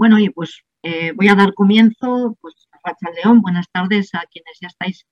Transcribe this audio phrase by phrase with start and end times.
[0.00, 4.56] Bueno, y pues eh, voy a dar comienzo, pues, Racha León, buenas tardes a quienes
[4.58, 5.06] ya estáis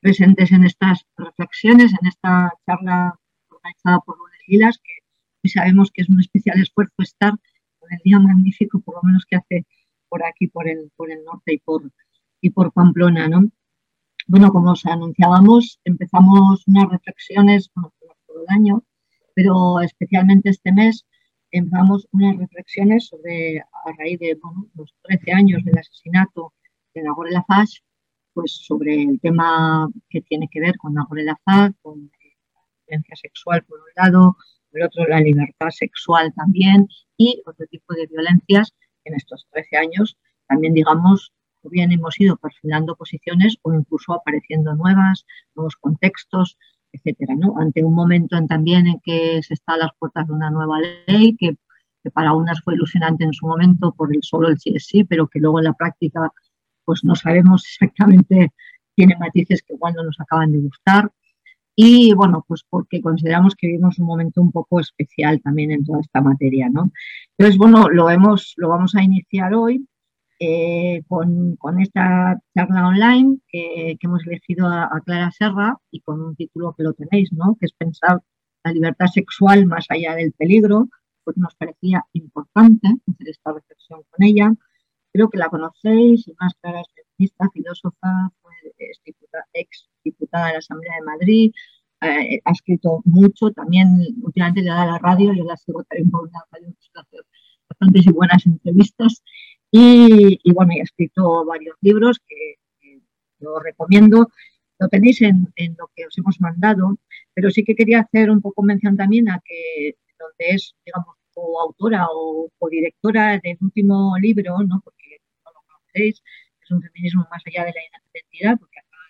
[0.00, 3.14] presentes en estas reflexiones, en esta charla
[3.48, 4.94] organizada por Lunes Lilas, que
[5.44, 7.34] hoy sabemos que es un especial esfuerzo estar
[7.78, 9.64] con el día magnífico, por lo menos que hace
[10.08, 11.88] por aquí, por el, por el norte y por,
[12.40, 13.48] y por Pamplona, ¿no?
[14.26, 17.92] Bueno, como os anunciábamos, empezamos unas reflexiones, bueno,
[18.26, 18.82] todo el año,
[19.36, 21.06] pero especialmente este mes
[21.52, 24.38] empezamos unas reflexiones sobre, a raíz de
[24.74, 26.52] los 13 años del asesinato
[26.94, 27.82] de Nagore Laffage,
[28.34, 32.10] pues sobre el tema que tiene que ver con Nagore Laffage, con
[32.54, 34.36] la violencia sexual por un lado,
[34.70, 38.74] por el otro la libertad sexual también y otro tipo de violencias
[39.04, 40.16] en estos 13 años.
[40.48, 41.32] También digamos
[41.70, 45.24] bien hemos ido perfilando posiciones o incluso apareciendo nuevas,
[45.54, 46.58] nuevos contextos,
[46.92, 47.54] etcétera, ¿no?
[47.58, 50.78] Ante un momento en, también en que se está a las puertas de una nueva
[51.06, 51.56] ley que,
[52.12, 55.28] para unas fue ilusionante en su momento por el solo el sí es sí, pero
[55.28, 56.32] que luego en la práctica
[56.84, 58.52] pues no sabemos exactamente,
[58.96, 61.10] tiene matices que igual no nos acaban de gustar.
[61.74, 66.00] Y bueno, pues porque consideramos que vivimos un momento un poco especial también en toda
[66.00, 66.92] esta materia, ¿no?
[67.38, 69.86] Entonces, bueno, lo, hemos, lo vamos a iniciar hoy
[70.44, 76.74] eh, con, esta charla online que, hemos elegido a, Clara Serra y con un título
[76.76, 77.56] que lo tenéis, ¿no?
[77.60, 78.20] que es pensar
[78.64, 80.88] la libertad sexual más allá del peligro,
[81.22, 84.52] pues nos parecía importante hacer esta reflexión con ella.
[85.12, 88.52] Creo que la conocéis, y más Clara es feminista, filósofa, fue
[89.52, 91.52] ex diputada de la Asamblea de Madrid,
[92.00, 93.86] eh, ha escrito mucho, también
[94.22, 97.20] últimamente le da la radio, yo la sigo también por una radio, hacer
[97.68, 99.22] bastantes y buenas entrevistas
[99.74, 102.56] y, bueno, he escrito varios libros que,
[103.40, 104.28] yo recomiendo.
[104.78, 106.98] Lo tenéis en, lo que os hemos mandado,
[107.34, 112.06] pero sí que quería hacer un poco mención también a que donde es, digamos, coautora
[112.12, 114.80] o codirectora del último libro, ¿no?
[114.84, 116.22] porque no lo conocéis,
[116.62, 117.80] es un feminismo más allá de la
[118.14, 119.02] identidad, porque acaba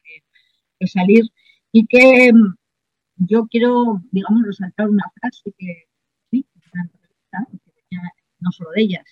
[0.81, 1.25] de, salir,
[1.72, 2.55] y que mm,
[3.17, 5.84] yo quiero, digamos, resaltar una frase que
[6.31, 7.47] sí, una
[8.41, 9.05] no solo de ellas,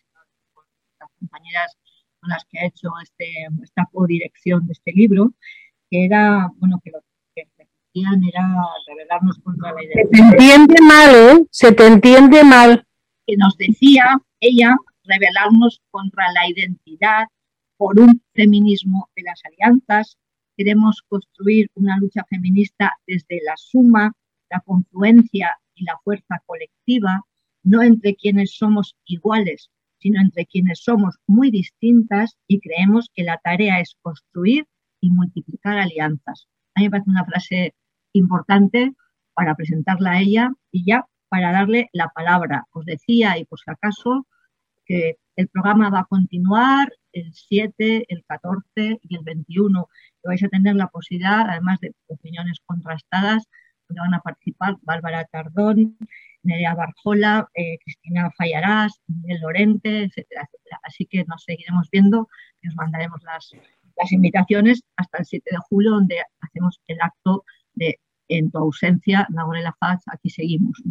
[1.21, 1.77] compañeras
[2.21, 3.27] con las que ha hecho este,
[3.63, 5.33] esta codirección de este libro,
[5.89, 7.01] que era, bueno, que lo
[7.35, 8.55] que decían era
[8.87, 10.11] revelarnos contra la identidad.
[10.11, 11.47] Se te entiende mal, ¿eh?
[11.51, 12.87] Se te entiende mal.
[13.27, 17.27] Que nos decía ella revelarnos contra la identidad
[17.77, 20.19] por un feminismo de las alianzas.
[20.57, 24.13] Queremos construir una lucha feminista desde la suma,
[24.51, 27.23] la confluencia y la fuerza colectiva,
[27.63, 29.71] no entre quienes somos iguales,
[30.01, 34.67] sino entre quienes somos muy distintas y creemos que la tarea es construir
[35.01, 36.49] y multiplicar alianzas.
[36.75, 37.75] A mí me parece una frase
[38.13, 38.93] importante
[39.35, 42.67] para presentarla a ella y ya para darle la palabra.
[42.73, 44.27] Os decía, y por si acaso,
[44.85, 49.89] que el programa va a continuar el 7, el 14 y el 21.
[50.23, 53.45] Que vais a tener la posibilidad, además de opiniones contrastadas,
[53.89, 55.97] donde van a participar Bárbara Tardón,
[56.43, 60.49] Nerea Barjola, eh, Cristina Fallarás, Miguel Lorente, etcétera.
[60.83, 62.29] Así que nos seguiremos viendo
[62.63, 63.53] y os mandaremos las,
[64.13, 69.77] invitaciones hasta el 7 de julio, donde hacemos el acto de En tu ausencia, Nagorela
[69.79, 70.83] Faz, aquí seguimos.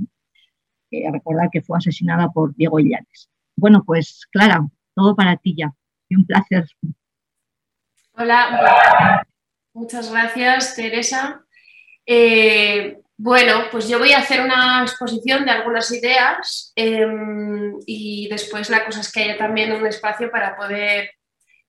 [0.92, 3.30] Eh, recordar que fue asesinada por Diego Illanes.
[3.56, 5.74] Bueno, pues Clara, todo para ti ya.
[6.12, 6.66] Un placer.
[8.14, 9.26] Hola,
[9.74, 11.46] muchas gracias, Teresa.
[12.06, 18.70] Eh, bueno, pues yo voy a hacer una exposición de algunas ideas em, y después
[18.70, 21.12] la cosa es que haya también un espacio para poder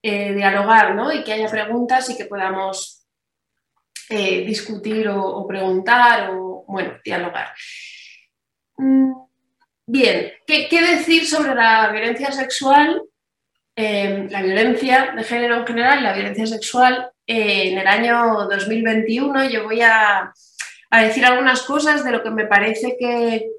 [0.01, 1.11] eh, dialogar ¿no?
[1.11, 3.05] y que haya preguntas y que podamos
[4.07, 7.49] eh, discutir o, preguntar o, bueno, dialogar.
[8.77, 9.11] Mm,
[9.87, 13.03] bien, ¿qué, decir sobre la violencia sexual?
[13.75, 19.49] Em, la violencia de género en general, la violencia sexual eh, en el año 2021
[19.49, 20.31] yo voy a
[20.91, 23.49] a decir algunas cosas de lo que me parece que,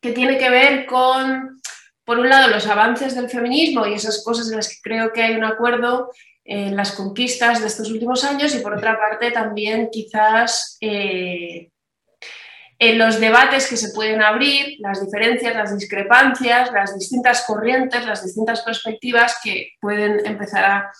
[0.00, 1.60] tiene que ver con,
[2.04, 5.22] por un lado, los avances del feminismo y esas cosas en las que creo que
[5.22, 6.10] hay un acuerdo
[6.44, 11.70] en las conquistas de estos últimos años y por otra parte también quizás eh,
[12.78, 18.24] en los debates que se pueden abrir, las diferencias, las discrepancias, las distintas corrientes, las
[18.24, 20.92] distintas perspectivas que pueden empezar a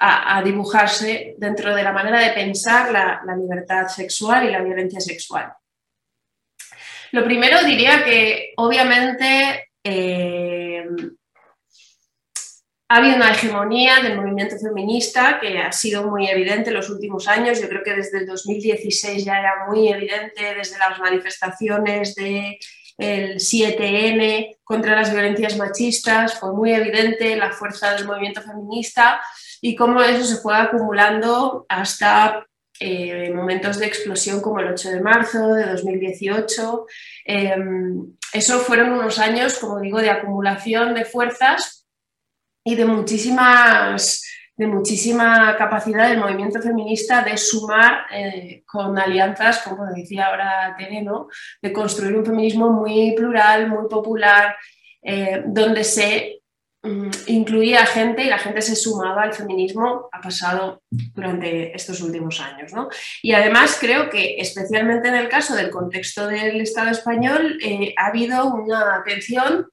[0.00, 5.52] a, dibujarse dentro de la manera de pensar la, libertad sexual y la violencia sexual.
[7.12, 10.84] Lo primero diría que obviamente eh,
[12.90, 17.28] ha habido una hegemonía del movimiento feminista que ha sido muy evidente en los últimos
[17.28, 17.60] años.
[17.60, 22.58] Yo creo que desde el 2016 ya era muy evidente, desde las manifestaciones de
[22.98, 29.20] el 7N contra las violencias machistas, fue muy evidente la fuerza del movimiento feminista
[29.60, 32.46] y cómo eso se fue acumulando hasta
[32.80, 36.86] eh, momentos de explosión como el 8 de marzo de 2018.
[37.24, 41.86] Em, eso fueron unos años, como digo, de acumulación de fuerzas
[42.64, 44.22] y de muchísimas
[44.58, 51.06] de muchísima capacidad del movimiento feminista de sumar eh, con alianzas, como decía ahora Tere,
[51.62, 54.56] de construir un feminismo muy plural, muy popular,
[55.00, 56.37] eh, donde se
[57.26, 62.72] incluía gente y la gente se sumaba al feminismo, ha pasado durante estos últimos años.
[63.22, 68.06] Y además creo que, especialmente en el caso del contexto del Estado español, eh, ha
[68.06, 69.66] habido una atención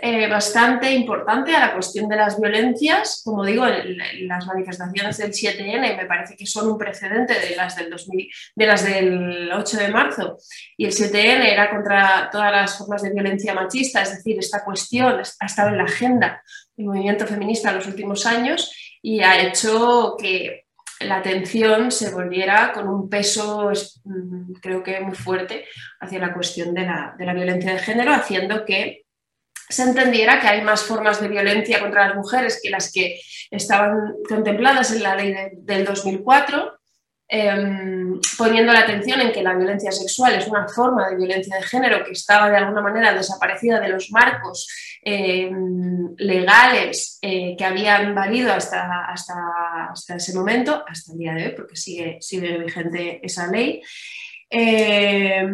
[0.00, 3.20] eh, bastante importante a la cuestión de las violencias.
[3.24, 7.90] Como digo, las manifestaciones del 7N me parece que son un precedente de las del,
[7.90, 10.38] 2000, de las del 8 de marzo.
[10.76, 15.20] Y el 7N era contra todas las formas de violencia machista, es decir, esta cuestión
[15.40, 16.42] ha estado en la agenda
[16.76, 20.64] del movimiento feminista en los últimos años y ha hecho que
[21.00, 23.72] la atención se volviera con un peso,
[24.04, 25.66] mm, creo que muy fuerte,
[26.00, 29.01] hacia la cuestión de la, de la violencia de género, haciendo que
[29.68, 33.20] se entendiera que hay más formas de violencia contra las mujeres que las que
[33.50, 36.78] estaban contempladas en la ley del 2004,
[37.28, 41.62] em, poniendo la atención en que la violencia sexual es una forma de violencia de
[41.62, 44.68] género que estaba de alguna manera desaparecida de los marcos
[45.04, 49.34] em, legales eh, que habían valido hasta, hasta,
[49.90, 53.82] hasta, ese momento, hasta el día de hoy, porque sigue, sigue vigente esa ley.
[54.54, 55.48] Eh,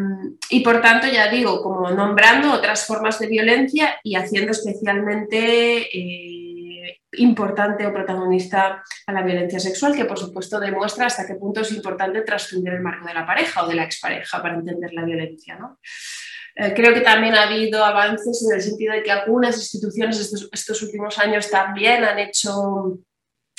[0.50, 7.00] y por tanto, ya digo, como nombrando otras formas de violencia y haciendo especialmente eh,
[7.12, 11.70] importante o protagonista a la violencia sexual, que por supuesto demuestra hasta qué punto es
[11.70, 15.56] importante trascender el marco de la pareja o de la expareja para entender la violencia.
[16.56, 20.48] Eh, creo que también ha habido avances en el sentido de que algunas instituciones estos,
[20.52, 22.98] estos últimos años también han hecho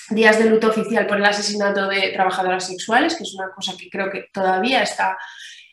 [0.09, 3.89] días de luto oficial por el asesinato de trabajadoras sexuales, que es una cosa que
[3.89, 5.17] creo que todavía está,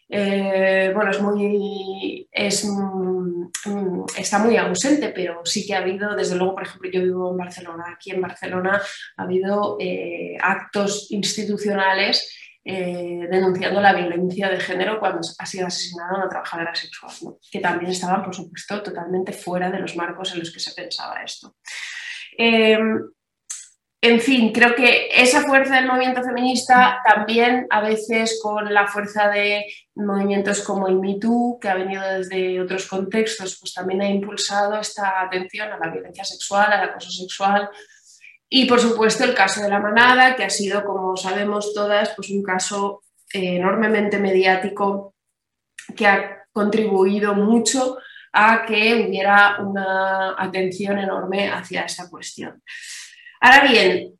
[0.08, 6.36] eh, bueno, es muy, es, mm, está muy ausente, pero sí que ha habido, desde
[6.36, 8.80] luego, por ejemplo, yo vivo en Barcelona, aquí en Barcelona
[9.16, 12.32] ha habido eh, actos institucionales
[12.64, 17.90] eh, denunciando la violencia de género cuando ha sido asesinada una trabajadora sexual, que también
[17.90, 21.56] estaban, por supuesto, totalmente fuera de los marcos en los que se pensaba esto.
[24.00, 29.28] En fin, creo que esa fuerza del movimiento feminista también a veces con la fuerza
[29.30, 29.64] de
[29.94, 35.22] movimientos como el MeToo, que ha venido desde otros contextos, pues también ha impulsado esta
[35.22, 37.70] atención a la violencia sexual, al acoso sexual.
[38.48, 42.30] Y por supuesto el caso de la manada, que ha sido, como sabemos todas, pues
[42.30, 43.02] un caso
[43.32, 45.14] eh, enormemente mediático
[45.96, 47.98] que ha contribuido mucho
[48.32, 52.62] a que hubiera una atención enorme hacia esta cuestión.
[53.46, 54.18] Ahora bien,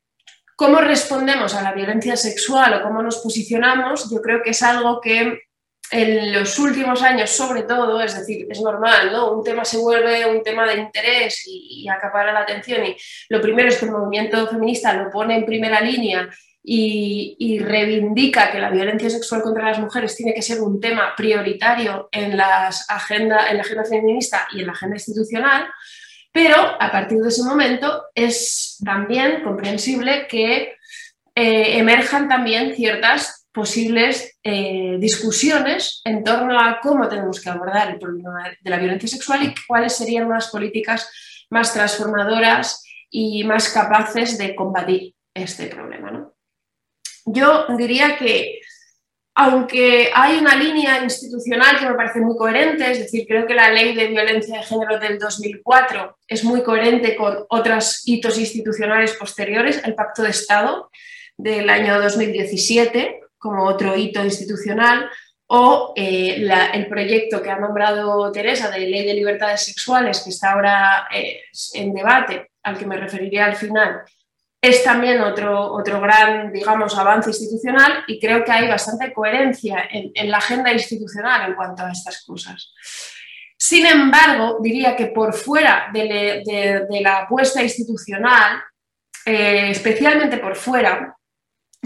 [0.55, 5.01] cómo respondemos a la violencia sexual o cómo nos posicionamos, yo creo que es algo
[5.01, 5.41] que
[5.91, 9.33] en los últimos años, sobre todo, es decir, es normal, ¿no?
[9.33, 12.87] Un tema se vuelve un tema de interés y, acapara la atención.
[12.87, 12.97] Y
[13.29, 16.31] lo primero es que el movimiento feminista lo pone en primera línea
[16.63, 22.09] y, reivindica que la violencia sexual contra las mujeres tiene que ser un tema prioritario
[22.13, 25.67] en, las agenda, en la agenda feminista y en la agenda institucional.
[26.37, 30.75] Pero a partir de ese momento es también comprensible que
[31.35, 37.99] eh, emerjan también ciertas posibles eh, discusiones en torno a cómo tenemos que abordar el
[37.99, 41.11] problema de la violencia sexual y cuáles serían unas políticas
[41.49, 46.31] más transformadoras y más capaces de combatir este problema.
[47.25, 48.61] Yo diría que
[49.39, 53.71] aunque hay una línea institucional que me parece muy coherente, es decir, creo que la
[53.71, 59.83] ley de violencia de género del 2004 es muy coherente con otros hitos institucionales posteriores,
[59.85, 60.91] el Pacto de Estado
[61.37, 65.11] del año 2017 como otro hito institucional,
[65.49, 70.53] o eh, el proyecto que ha nombrado Teresa de Ley de Libertades Sexuales, que está
[70.53, 71.43] ahora eh,
[71.75, 74.01] en debate, al que me referiré al final,
[74.61, 80.31] es también otro, otro gran, digamos, avance institucional y creo que hay bastante coherencia en,
[80.31, 82.73] la agenda institucional en cuanto a estas cosas.
[83.59, 88.63] Sin embargo, diría que por fuera de, la apuesta institucional,
[89.25, 91.16] eh, especialmente por fuera,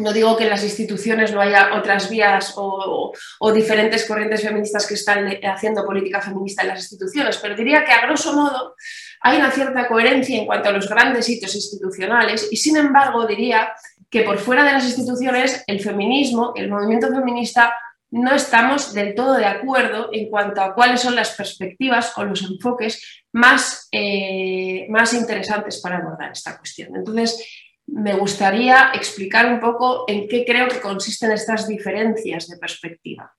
[0.01, 3.13] no digo que en las instituciones no haya otras vías o,
[3.55, 8.07] diferentes corrientes feministas que están haciendo política feminista en las instituciones, pero diría que a
[8.07, 8.75] grosso modo
[9.21, 13.73] hay una cierta coherencia en cuanto a los grandes hitos institucionales y sin embargo diría
[14.09, 17.75] que por fuera de las instituciones el feminismo, el movimiento feminista
[18.11, 22.43] no estamos del todo de acuerdo en cuanto a cuáles son las perspectivas o los
[22.43, 26.97] enfoques más, eh, más interesantes para abordar esta cuestión.
[26.97, 27.60] Entonces,
[27.93, 33.35] me gustaría explicar un poco en qué creo que consisten estas diferencias de perspectiva.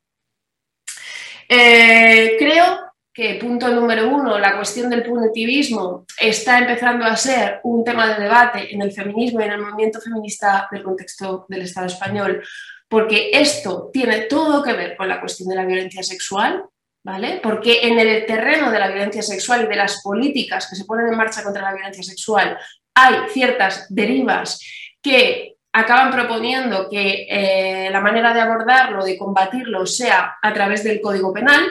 [1.48, 7.84] Eh, creo que, punto número uno, la cuestión del punitivismo está empezando a ser un
[7.84, 11.88] tema de debate en el feminismo y en el movimiento feminista del contexto del Estado
[11.88, 12.42] español,
[12.88, 16.64] porque esto tiene todo que ver con la cuestión de la violencia sexual,
[17.04, 17.40] ¿vale?
[17.44, 21.08] Porque en el terreno de la violencia sexual y de las políticas que se ponen
[21.08, 22.58] en marcha contra la violencia sexual
[22.94, 24.60] hay ciertas derivas
[25.02, 31.00] que acaban proponiendo que eh, la manera de abordarlo, de combatirlo, sea a través del
[31.00, 31.66] Código Penal,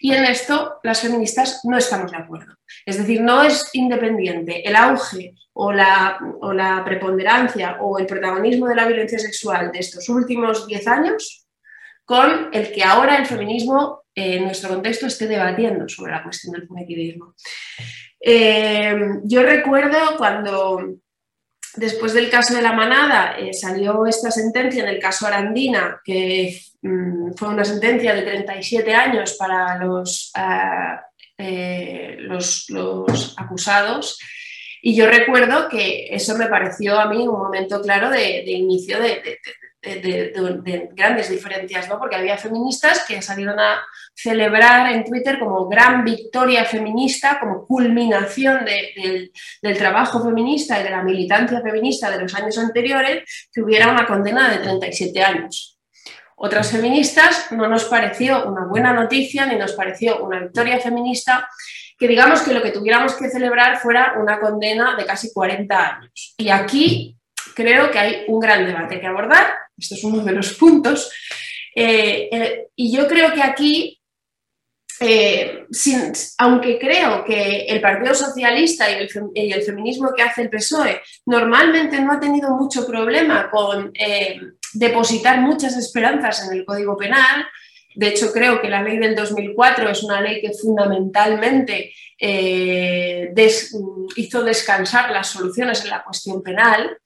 [0.00, 2.54] y en esto las feministas no estamos de acuerdo.
[2.86, 6.18] Es decir, no es independiente el auge o la,
[6.84, 11.46] preponderancia o el protagonismo de la violencia sexual de estos últimos 10 años
[12.04, 16.52] con el que ahora el feminismo eh, en nuestro contexto esté debatiendo sobre la cuestión
[16.52, 17.34] del punitivismo.
[18.26, 20.96] Eh, yo recuerdo cuando
[21.76, 26.58] después del caso de la manada eh, salió esta sentencia en el caso Arandina, que
[26.80, 30.32] mm, fue una sentencia de 37 años para los,
[31.36, 34.18] eh, los, acusados.
[34.80, 39.20] Y yo recuerdo que eso me pareció a mí un momento claro de, inicio de,
[39.20, 39.38] de,
[40.94, 41.98] grandes diferencias, ¿no?
[41.98, 43.82] porque había feministas que salieron a
[44.14, 49.32] celebrar en Twitter como gran victoria feminista, como culminación del,
[49.76, 54.50] trabajo feminista y de la militancia feminista de los años anteriores, que hubiera una condena
[54.50, 55.78] de 37 años.
[56.36, 61.48] Otras feministas no nos pareció una buena noticia ni nos pareció una victoria feminista
[61.98, 66.34] que digamos que lo que tuviéramos que celebrar fuera una condena de casi 40 años.
[66.36, 67.16] Y aquí
[67.54, 71.10] creo que hay un gran debate que abordar esto es uno de los puntos.
[71.74, 74.00] Eh, eh, y yo creo que aquí,
[75.00, 75.66] eh,
[76.38, 78.94] aunque creo que el Partido Socialista y
[79.50, 83.92] el, feminismo que hace el PSOE normalmente no ha tenido mucho problema con
[84.72, 87.44] depositar muchas esperanzas en el Código Penal,
[87.96, 91.92] de hecho, creo que la ley del 2004 es una ley que fundamentalmente
[94.16, 96.98] hizo descansar las soluciones en la cuestión penal.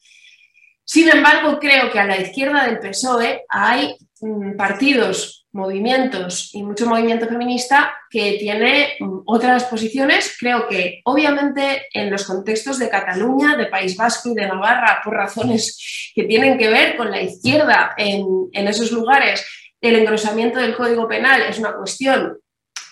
[0.90, 6.86] Sin embargo, creo que a la izquierda del PSOE hay mm, partidos, movimientos y mucho
[6.86, 10.34] movimiento feminista que tiene mm, otras posiciones.
[10.40, 15.12] Creo que obviamente en los contextos de Cataluña, de País Vasco y de Navarra, por
[15.12, 19.44] razones que tienen que ver con la izquierda en, en esos lugares,
[19.82, 22.38] el engrosamiento del Código Penal es una cuestión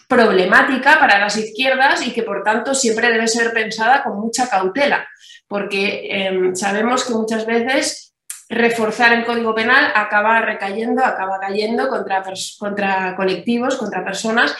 [0.06, 5.08] problemática para las izquierdas y que por tanto siempre debe ser pensada con mucha cautela
[5.48, 8.14] porque em, sabemos que muchas veces
[8.48, 12.22] reforzar el código penal acaba recayendo, acaba cayendo contra,
[12.58, 14.54] contra colectivos, contra personas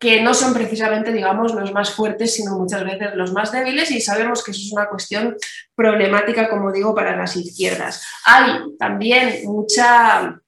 [0.00, 4.00] que no son precisamente, digamos, los más fuertes, sino muchas veces los más débiles y
[4.00, 5.36] sabemos que eso es una cuestión
[5.74, 8.06] problemática, como digo, para las izquierdas.
[8.24, 10.40] Hay también mucha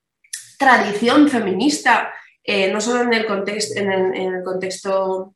[0.57, 2.13] tradición feminista,
[2.45, 5.35] eh, no solo en el, contexto, en el contexto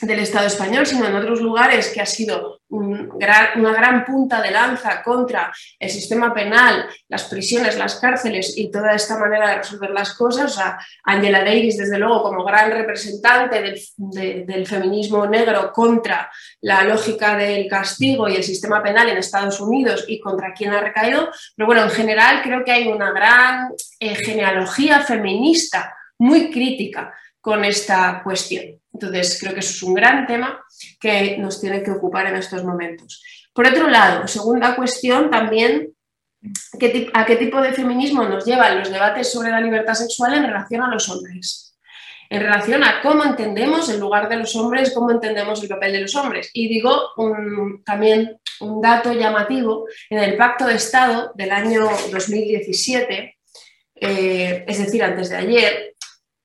[0.00, 5.02] del Estado español, sino en otros lugares que ha sido una gran punta de lanza
[5.02, 10.14] contra el sistema penal, las prisiones, las cárceles y toda esta manera de resolver las
[10.14, 10.56] cosas.
[10.56, 10.62] O
[11.04, 16.30] Angela Davis, desde luego, como gran representante del, del feminismo negro contra
[16.60, 20.80] la lógica del castigo y el sistema penal en Estados Unidos y contra quien ha
[20.80, 21.30] recaído.
[21.56, 27.64] Pero bueno, en general creo que hay una gran eh, genealogía feminista muy crítica con
[27.64, 28.79] esta cuestión.
[29.00, 30.62] Entonces, creo que eso es un gran tema
[31.00, 33.22] que nos tiene que ocupar en estos momentos.
[33.54, 35.94] Por otro lado, segunda cuestión también,
[37.14, 40.82] ¿a qué tipo de feminismo nos llevan los debates sobre la libertad sexual en relación
[40.82, 41.78] a los hombres?
[42.28, 46.00] En relación a cómo entendemos el lugar de los hombres, cómo entendemos el papel de
[46.02, 46.50] los hombres.
[46.52, 47.10] Y digo
[47.84, 53.36] también un dato llamativo, en el Pacto de Estado del año 2017,
[54.02, 55.94] eh, es decir, antes de ayer,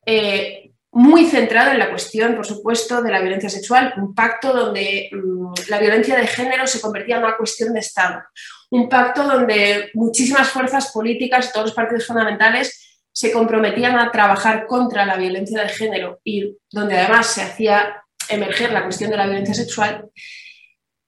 [0.06, 0.65] eh,
[0.96, 5.54] muy centrado en la cuestión, por supuesto, de la violencia sexual, un pacto donde mm,
[5.68, 8.24] la violencia de género se convertía en una cuestión de Estado,
[8.72, 15.06] un pacto donde muchísimas fuerzas políticas, todos los partidos fundamentales, se comprometían a trabajar contra
[15.06, 19.54] la violencia de género y donde además se hacía emerger la cuestión de la violencia
[19.54, 20.10] sexual.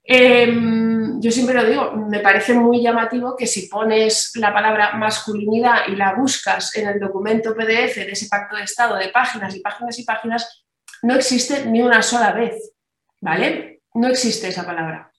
[0.10, 5.88] Em, yo siempre lo digo, me parece muy llamativo que si pones la palabra masculinidad
[5.90, 9.60] y la buscas en el documento PDF de ese pacto de Estado de páginas y
[9.60, 10.66] páginas y páginas,
[11.04, 12.72] no existe ni una sola vez,
[13.20, 13.82] ¿vale?
[13.96, 15.12] No existe esa palabra.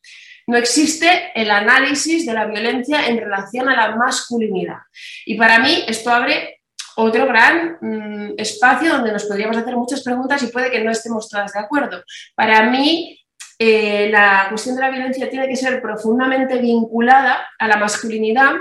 [0.46, 4.78] No existe el análisis de la violencia en relación a la masculinidad.
[5.26, 6.62] Y para mí esto abre
[6.96, 11.28] otro gran mm, espacio donde nos podríamos hacer muchas preguntas y puede que no estemos
[11.28, 12.02] todas de acuerdo.
[12.34, 13.20] Para mí,
[13.58, 18.52] eh, la cuestión de la violencia tiene que ser profundamente vinculada a la masculinidad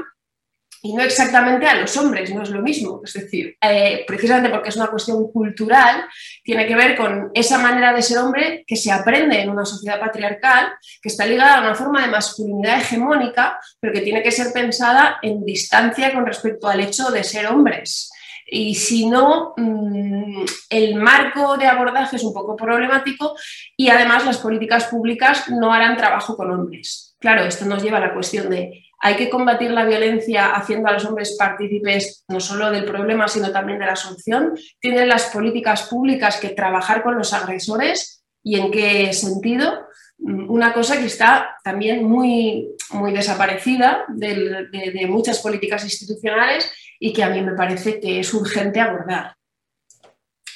[0.82, 3.01] y no exactamente a los hombres, no es lo mismo.
[3.04, 6.06] Es decir, eh, precisamente porque es una cuestión cultural,
[6.44, 10.00] tiene que ver con esa manera de ser hombre que se aprende en una sociedad
[10.00, 14.54] patriarcal, que está ligada a una forma de masculinidad hegemónica, pero que tiene que ser
[14.54, 18.12] pensada en distancia con respecto al hecho de ser hombres.
[18.50, 23.36] Y si no, mm, el marco de abordaje es un poco problemático
[23.75, 27.16] y además las políticas públicas no harán trabajo con hombres.
[27.20, 30.94] Claro, esto nos lleva a la cuestión de hay que combatir la violencia haciendo a
[30.94, 34.58] los hombres partícipes no solo del problema, sino también de la solución.
[34.80, 39.88] Tienen las políticas públicas que trabajar con los agresores y en qué sentido.
[40.18, 47.13] Mm, una cosa que está también muy, muy desaparecida de, de muchas políticas institucionales y
[47.13, 49.36] que a mí me parece que es urgente abordar.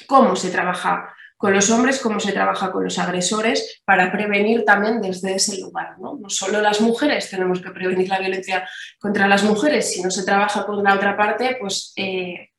[0.06, 5.00] ¿Cómo se trabaja con los hombres, cómo se trabaja con los agresores para prevenir también
[5.00, 5.98] desde ese lugar.
[5.98, 8.68] No, no solo las mujeres tenemos que prevenir la violencia
[9.00, 12.50] contra las mujeres, si no se trabaja con la otra parte, pues eh,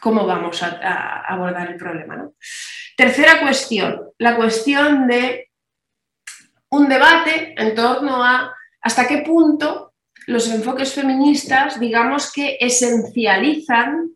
[0.00, 2.28] cómo vamos a, abordar el problema.
[2.96, 5.50] Tercera cuestión, la cuestión de
[6.70, 9.93] un debate en torno a hasta qué punto
[10.26, 14.10] los enfoques feministas, digamos que esencializan,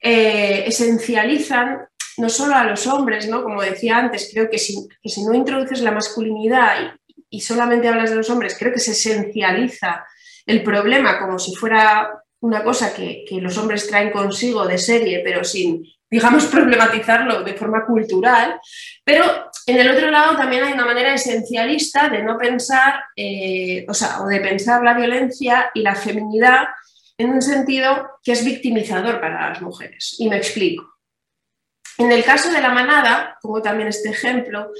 [0.00, 1.86] eh, esencializan
[2.18, 3.42] no solo a los hombres, ¿no?
[3.42, 6.94] Como decía antes, creo que si, si no introduces la masculinidad
[7.28, 10.04] y, solamente hablas de los hombres, creo que se esencializa
[10.46, 12.10] el problema como si fuera
[12.40, 17.54] una cosa que, que, los hombres traen consigo de serie, pero sin, digamos, problematizarlo de
[17.54, 18.60] forma cultural.
[19.02, 23.94] Pero en el otro lado también hay una manera esencialista de no pensar, eh, o
[23.94, 26.68] sea, o de pensar la violencia y la feminidad
[27.16, 30.16] en un sentido que es victimizador para las mujeres.
[30.18, 30.94] Y me explico.
[31.96, 34.70] En el caso de la manada, como también este ejemplo,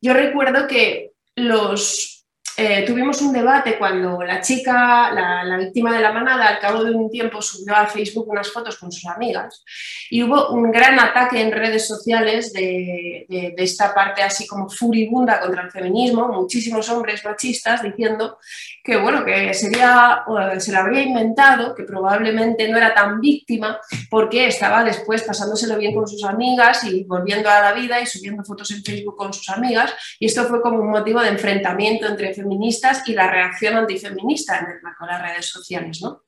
[0.00, 2.13] yo recuerdo que los
[2.56, 6.92] eh, tuvimos un debate cuando la chica, la, víctima de la manada, al cabo de
[6.92, 9.64] un tiempo subió a Facebook unas fotos con sus amigas
[10.08, 13.26] y hubo un gran ataque en redes sociales de,
[13.56, 18.38] esta parte así como furibunda contra el feminismo, muchísimos hombres machistas diciendo
[18.84, 20.24] que bueno, que sería,
[20.58, 25.94] se lo habría inventado, que probablemente no era tan víctima porque estaba después pasándoselo bien
[25.94, 29.48] con sus amigas y volviendo a la vida y subiendo fotos en Facebook con sus
[29.48, 34.58] amigas y esto fue como un motivo de enfrentamiento entre feministas y la reacción antifeminista
[34.58, 36.02] en el marco de las redes sociales.
[36.02, 36.22] ¿no?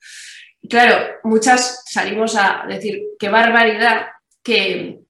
[0.63, 4.07] Y claro, muchas salimos a decir qué barbaridad
[4.43, 5.01] que,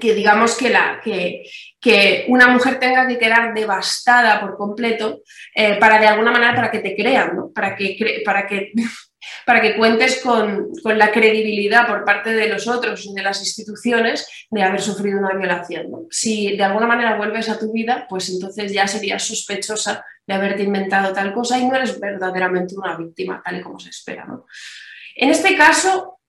[0.00, 1.42] que digamos que, la, que,
[1.80, 5.22] que, una mujer tenga que quedar devastada por completo
[5.54, 7.50] eh, para de alguna manera para que te crean, ¿no?
[7.52, 8.72] para, que, para que
[9.44, 14.28] para que cuentes con, la credibilidad por parte de los otros y de las instituciones
[14.50, 16.06] de haber sufrido una violación.
[16.10, 20.62] Si de alguna manera vuelves a tu vida, pues entonces ya serías sospechosa de haberte
[20.62, 24.26] inventado tal cosa y no eres verdaderamente una víctima, tal y como se espera.
[25.16, 26.20] En este caso,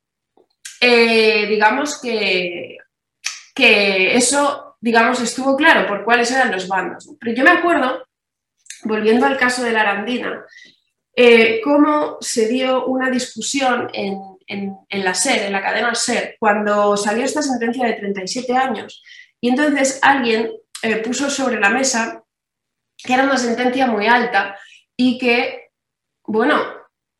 [0.80, 2.78] eh, digamos que,
[3.54, 7.08] que eso digamos, estuvo claro por cuáles eran los bandos.
[7.20, 8.04] Pero yo me acuerdo,
[8.84, 10.44] volviendo al caso de la Arandina,
[11.16, 14.20] eh, cómo se dio una discusión en,
[14.90, 19.04] la SER, en la cadena SER, cuando salió esta sentencia de 37 años.
[19.40, 22.24] Y entonces alguien eh, puso sobre la mesa
[22.98, 24.58] que era una sentencia muy alta
[24.96, 25.72] y que,
[26.24, 26.62] bueno,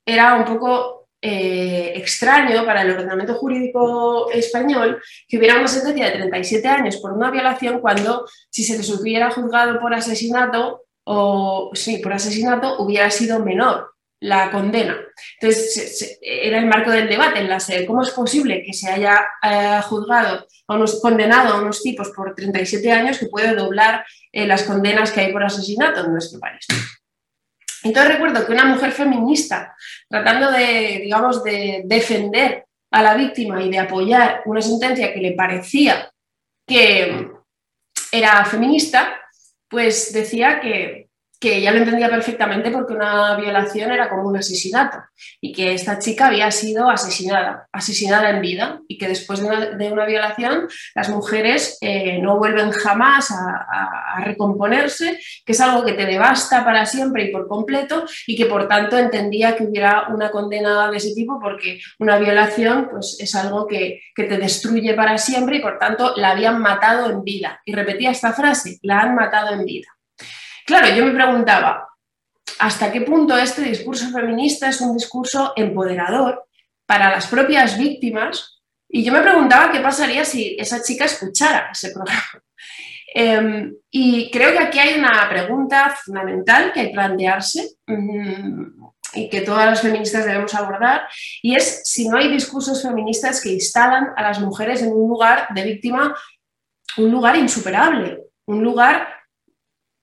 [0.06, 6.18] era un poco eh, extraño para el ordenamiento jurídico español que hubiera una sentencia de
[6.18, 11.98] 37 años por una violación cuando si se les hubiera juzgado por asesinato o sí,
[11.98, 14.98] por asesinato hubiera sido menor la condena.
[15.40, 17.88] Entonces, era el marco del debate en la sede.
[17.88, 22.92] ¿Cómo es posible que se haya eh, juzgado o condenado a unos tipos por 37
[22.92, 26.66] años que puede doblar eh, las condenas que hay por asesinato en nuestro país?
[27.84, 29.76] Entonces recuerdo que una mujer feminista,
[30.10, 35.32] tratando de, digamos, de defender a la víctima y de apoyar una sentencia que le
[35.32, 36.12] parecía
[36.68, 37.30] que
[38.12, 39.20] era feminista,
[39.70, 41.10] pues decía que,
[41.42, 45.00] que ella lo entendía perfectamente porque una violación era como un asesinato
[45.42, 50.06] y que esta chica había sido asesinada, asesinada en vida y que después de una,
[50.06, 56.64] violación las mujeres eh, no vuelven jamás a, recomponerse, que es algo que te devasta
[56.64, 60.98] para siempre y por completo y que por tanto entendía que hubiera una condena de
[60.98, 65.62] ese tipo porque una violación pues, es algo que, que te destruye para siempre y
[65.62, 67.62] por tanto la habían matado en vida.
[67.66, 69.88] Y repetía esta frase, la han matado en vida.
[70.66, 71.88] Claro, yo me preguntaba,
[72.60, 76.46] ¿hasta qué punto este discurso feminista es un discurso empoderador
[76.86, 78.58] para las propias víctimas
[78.94, 82.44] Y yo me preguntaba qué pasaría si esa chica escuchara ese programa.
[83.14, 89.30] Em, y creo que aquí hay una pregunta fundamental que hay que plantearse mm, y
[89.30, 91.08] que todas las feministas debemos abordar,
[91.42, 95.48] y es si no hay discursos feministas que instalan a las mujeres en un lugar
[95.54, 96.16] de víctima,
[96.98, 99.21] un lugar insuperable, un lugar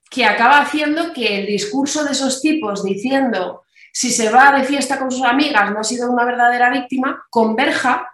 [0.09, 4.99] que acaba haciendo que el discurso de esos tipos diciendo si se va de fiesta
[4.99, 8.08] con sus amigas no ha sido una verdadera víctima, converja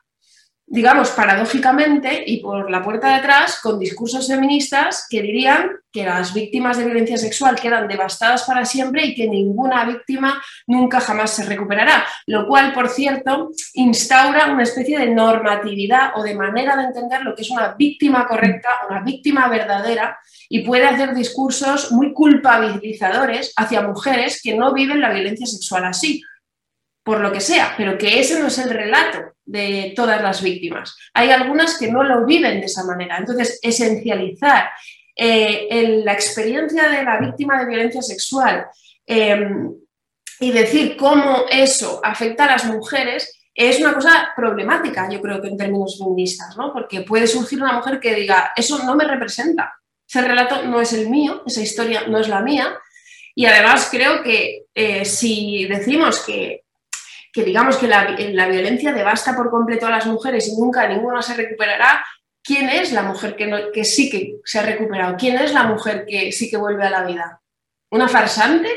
[0.67, 6.33] digamos, paradójicamente y por la puerta de atrás, con discursos feministas que dirían que las
[6.33, 11.45] víctimas de violencia sexual quedan devastadas para siempre y que ninguna víctima nunca jamás se
[11.45, 12.05] recuperará.
[12.25, 17.35] Lo cual, por cierto, instaura una especie de normatividad o de manera de entender lo
[17.35, 20.17] que es una víctima correcta, una víctima verdadera,
[20.49, 26.23] y puede hacer discursos muy culpabilizadores hacia mujeres que no viven la violencia sexual así
[27.05, 30.97] por lo que sea, pero que ese no es el relato de todas las víctimas.
[31.13, 33.17] Hay algunas que no lo viven de esa manera.
[33.19, 34.71] Entonces, esencializar
[35.15, 38.65] eh, la experiencia de la víctima de violencia sexual
[39.05, 39.71] em,
[40.39, 45.47] y decir cómo eso afecta a las mujeres es una cosa problemática, yo creo que
[45.47, 46.73] en términos feministas, ¿no?
[46.73, 50.91] porque puede surgir una mujer que diga, eso no me representa, ese relato no es
[50.91, 52.77] el mío, esa historia no es la mía,
[53.33, 56.64] y además creo que eh, si decimos que
[57.35, 58.05] que digamos que la,
[58.47, 62.05] violencia devasta por completo a las mujeres y nunca ninguna se recuperará,
[62.41, 65.17] ¿quién es la mujer que, que sí que se ha recuperado?
[65.17, 67.41] ¿Quién es la mujer que sí que vuelve a la vida?
[67.91, 68.69] ¿Una farsante?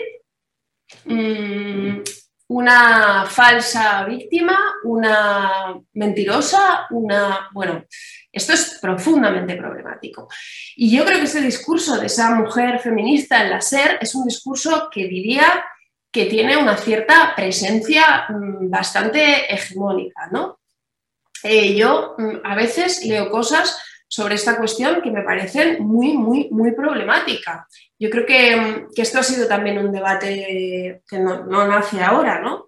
[1.05, 2.01] Mm,
[2.49, 4.59] ¿Una falsa víctima?
[4.83, 6.89] ¿Una mentirosa?
[6.91, 7.49] Una...
[7.53, 7.85] Bueno,
[8.33, 10.27] esto es profundamente problemático.
[10.75, 14.25] Y yo creo que ese discurso de esa mujer feminista en la SER es un
[14.25, 15.65] discurso que diría
[16.11, 20.59] que tiene una cierta presencia mm, bastante hegemónica, ¿no?
[21.43, 26.49] Eh, yo mm, a veces leo cosas sobre esta cuestión que me parecen muy, muy,
[26.51, 27.69] muy problemática.
[27.99, 32.65] Yo creo que, mm, esto ha sido también un debate que no, nace ahora, ¿no?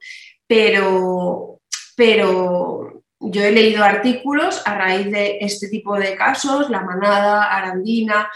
[0.46, 1.60] Pero,
[1.96, 8.30] pero yo he leído artículos a raíz de este tipo de casos, La Manada, Arandina,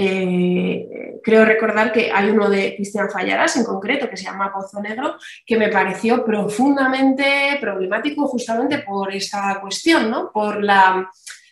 [0.00, 4.80] eh, creo recordar que hay uno de Cristian Fallaras en concreto que se llama Pozo
[4.80, 10.30] Negro, que me pareció profundamente problemático justamente por esta cuestión, ¿no?
[10.30, 11.10] por la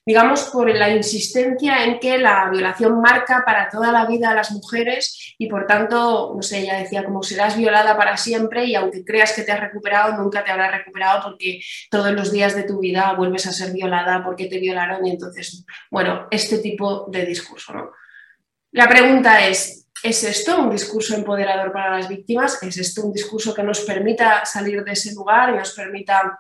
[0.09, 4.53] digamos, por la insistencia en que la violación marca para toda la vida a las
[4.53, 9.05] mujeres y por tanto, no sé, ella decía, como serás violada para siempre y aunque
[9.05, 11.59] creas que te has recuperado, nunca te habrás recuperado porque
[11.91, 15.67] todos los días de tu vida vuelves a ser violada porque te violaron y entonces,
[15.91, 17.91] bueno, este tipo de discurso, ¿no?
[18.77, 22.63] La pregunta es, ¿es esto un discurso empoderador para las víctimas?
[22.63, 26.39] ¿Es esto un discurso que nos permita salir de ese lugar y nos permita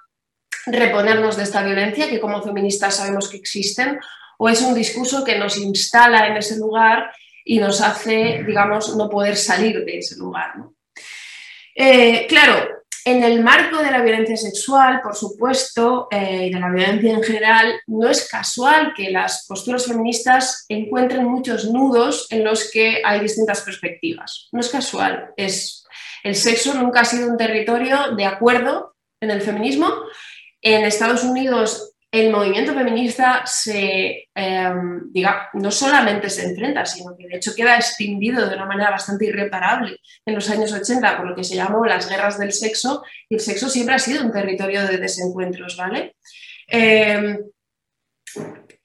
[0.66, 3.99] reponernos de esta violencia que como feministas sabemos que existen?
[4.37, 7.11] ¿O es un discurso que nos instala en ese lugar
[7.42, 10.57] y nos hace, digamos, no poder salir de ese lugar?
[11.79, 16.71] Eh, claro, en el marco de la violencia sexual, por supuesto, eh, y de la
[16.71, 22.71] violencia en general, no es casual que las posturas feministas encuentren muchos nudos en los
[22.71, 24.49] que hay distintas perspectivas.
[24.51, 25.33] No es casual.
[25.37, 25.85] Es,
[26.25, 29.93] el sexo nunca ha sido un territorio de acuerdo en el feminismo.
[30.62, 37.27] En Estados Unidos el movimiento feminista se, em, diga, no solamente se enfrenta, sino que
[37.27, 41.35] de hecho queda extinguido de una manera bastante irreparable en los años 80 por lo
[41.37, 44.87] que se llamó las guerras del sexo, y el sexo siempre ha sido un territorio
[44.87, 46.16] de desencuentros, ¿vale?
[46.69, 47.38] Em,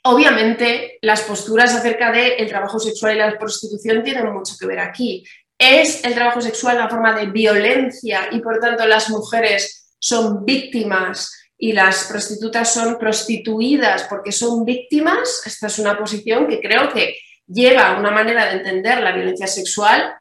[0.04, 5.24] obviamente, las posturas acerca del trabajo sexual y la prostitución tienen mucho que ver aquí.
[5.58, 11.41] ¿Es el trabajo sexual una forma de violencia y por tanto las mujeres son víctimas
[11.64, 17.16] y las prostitutas son prostituidas porque son víctimas, esta es una posición que creo que
[17.46, 20.18] lleva una manera de entender la violencia sexual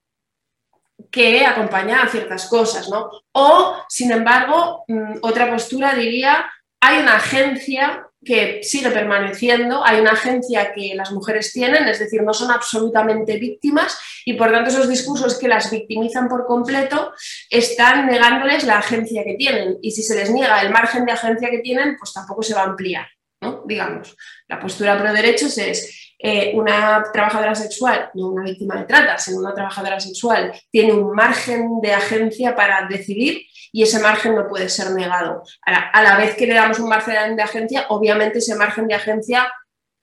[1.11, 3.11] que acompaña a ciertas cosas, ¿no?
[3.33, 6.44] O, sin embargo, mm, otra postura diría,
[6.79, 12.22] hay una agencia que sigue permaneciendo, hay una agencia que las mujeres tienen, es decir,
[12.22, 17.12] no son absolutamente víctimas y por tanto esos discursos que las victimizan por completo
[17.48, 21.50] están negándoles la agencia que tienen y si se les niega el margen de agencia
[21.50, 23.06] que tienen, pues tampoco se va a ampliar,
[23.40, 23.62] ¿no?
[23.66, 24.14] Digamos,
[24.48, 29.38] la postura pro derechos es eh, una trabajadora sexual, no una víctima de trata, sino
[29.38, 34.68] una trabajadora sexual, tiene un margen de agencia para decidir y ese margen no puede
[34.68, 35.42] ser negado.
[35.62, 39.52] A la, vez que le damos un margen de agencia, obviamente ese margen de agencia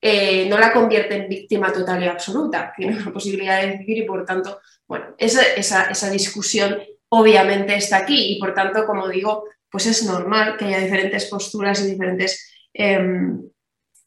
[0.02, 4.06] eh, no la convierte en víctima total y absoluta, tiene una posibilidad de decidir y
[4.06, 9.86] por tanto, bueno, esa, esa, discusión obviamente está aquí y por tanto, como digo, pues
[9.88, 13.42] es normal que haya diferentes posturas y diferentes em,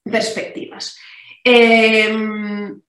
[0.05, 0.97] perspectivas.
[1.45, 2.81] Em,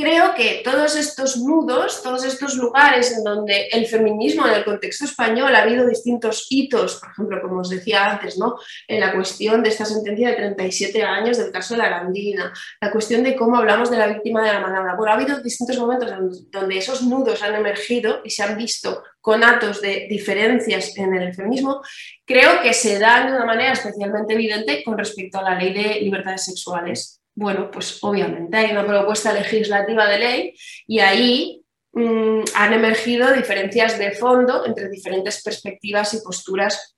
[0.00, 5.04] creo que todos estos nudos, todos estos lugares en donde el feminismo en el contexto
[5.04, 8.56] español ha habido distintos hitos, por ejemplo, como os decía antes, ¿no?
[8.88, 12.90] en la cuestión de esta sentencia de 37 años del caso de la Arandina, la
[12.90, 14.96] cuestión de cómo hablamos de la víctima de la manabra.
[14.96, 16.10] Bueno, ha habido distintos momentos
[16.50, 21.34] donde esos nudos han emergido y se han visto con atos de diferencias en el
[21.34, 21.82] feminismo,
[22.24, 26.00] creo que se dan de una manera especialmente evidente con respecto a la ley de
[26.00, 30.54] libertades sexuales bueno, pues obviamente hay una propuesta legislativa de ley
[30.86, 36.96] y ahí mm, han emergido diferencias de fondo entre diferentes perspectivas y posturas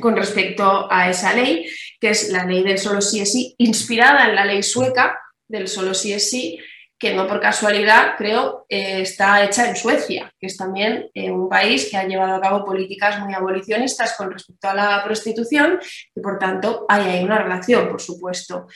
[0.00, 1.68] con respecto a esa ley,
[2.00, 5.66] que es la ley del solo sí es sí, inspirada en la ley sueca del
[5.66, 6.60] solo sí es sí,
[6.96, 11.48] que no por casualidad, creo, eh, está hecha en Suecia, que es también eh, un
[11.48, 15.80] país que ha llevado a cabo políticas muy abolicionistas con respecto a la prostitución
[16.14, 18.68] y por tanto hay ahí una relación, por supuesto.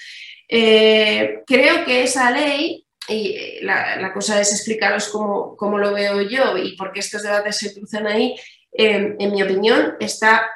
[0.49, 6.77] Eh, creo que esa ley, y la, cosa es explicaros cómo, lo veo yo y
[6.77, 8.35] por qué estos debates se cruzan ahí,
[8.73, 10.49] en mi opinión, está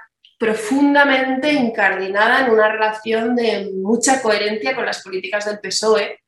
[0.42, 6.18] profundamente incardinada en una relación de mucha coherencia con las políticas del PSOE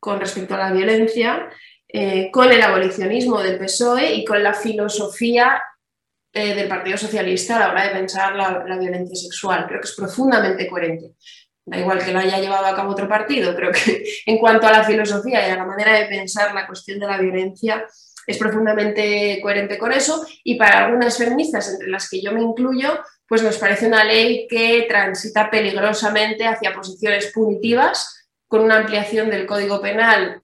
[0.00, 1.50] con respecto a la violencia,
[1.86, 5.62] eh, con el abolicionismo del PSOE y con la filosofía
[6.32, 9.66] eh, del Partido Socialista a la hora de pensar la, violencia sexual.
[9.68, 11.10] Creo que es profundamente coherente.
[11.64, 14.72] Da igual que lo haya llevado a cabo otro partido, creo que en cuanto a
[14.72, 17.86] la filosofía y a la manera de pensar la cuestión de la violencia,
[18.26, 20.26] es profundamente coherente con eso.
[20.44, 24.46] Y para algunas feministas, entre las que yo me incluyo, pues nos parece una ley
[24.48, 30.42] que transita peligrosamente hacia posiciones punitivas con una ampliación del Código Penal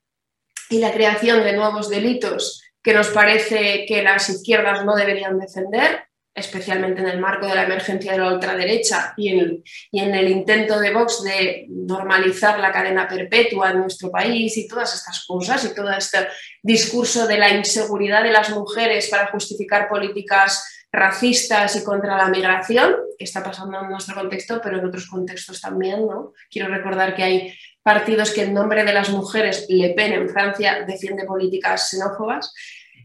[0.70, 6.04] y la creación de nuevos delitos que nos parece que las izquierdas no deberían defender,
[6.36, 10.28] especialmente en el marco de la emergencia de la ultraderecha y en, y en el
[10.28, 15.64] intento de Vox de normalizar la cadena perpetua en nuestro país y todas estas cosas
[15.64, 16.28] y todo este
[16.62, 22.96] discurso de la inseguridad de las mujeres para justificar políticas racistas y contra la migración,
[23.18, 26.06] que está pasando en nuestro contexto, pero en otros contextos también.
[26.06, 26.34] ¿no?
[26.50, 30.84] Quiero recordar que hay partidos que en nombre de las mujeres, Le Pen en Francia
[30.86, 32.52] defiende políticas xenófobas,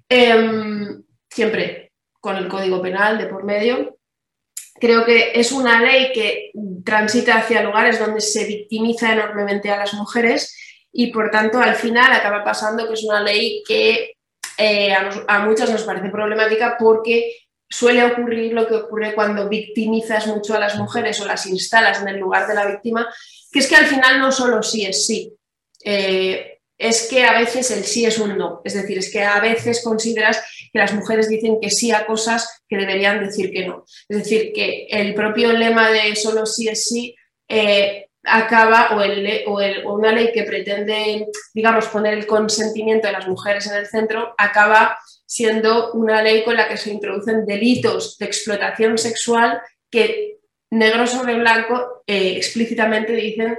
[0.10, 1.91] em, siempre
[2.22, 3.98] con el Código Penal de por medio.
[4.80, 6.52] Creo que es una ley que
[6.86, 10.56] transita hacia lugares donde se victimiza enormemente a las mujeres
[10.94, 14.16] y por tanto al final acaba pasando que es una ley que
[14.58, 17.36] eh, a, muchas nos parece problemática porque
[17.70, 22.10] suele ocurrir lo que ocurre cuando victimizas mucho a las mujeres o las instalas en
[22.10, 23.08] el lugar de la víctima,
[23.52, 25.34] que es que al final no solo sí es sí,
[25.84, 29.40] eh, es que a veces el sí es un no, es decir, es que a
[29.40, 33.86] veces consideras que las mujeres dicen que sí a cosas que deberían decir que no.
[34.08, 37.16] Es decir, que el propio lema de solo sí es sí
[37.48, 43.76] eh, acaba, o, una ley que pretende, digamos, poner el consentimiento de las mujeres en
[43.76, 49.62] el centro, acaba siendo una ley con la que se introducen delitos de explotación sexual
[49.90, 50.38] que
[50.70, 53.58] negro sobre blanco eh, explícitamente dicen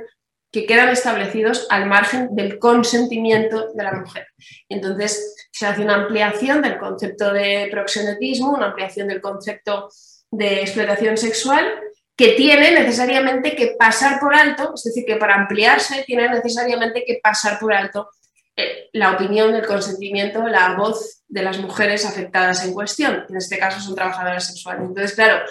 [0.52, 4.28] que quedan establecidos al margen del consentimiento de la mujer.
[4.68, 9.88] Entonces se hace una ampliación del concepto de proxenetismo, una ampliación del concepto
[10.30, 11.66] de explotación sexual
[12.14, 17.18] que tiene necesariamente que pasar por alto, es decir, que para ampliarse tiene necesariamente que
[17.22, 18.10] pasar por alto
[18.54, 23.58] eh, la opinión, el consentimiento, la voz de las mujeres afectadas en cuestión, en este
[23.58, 24.84] caso son trabajadoras sexuales.
[24.86, 25.42] Entonces, claro,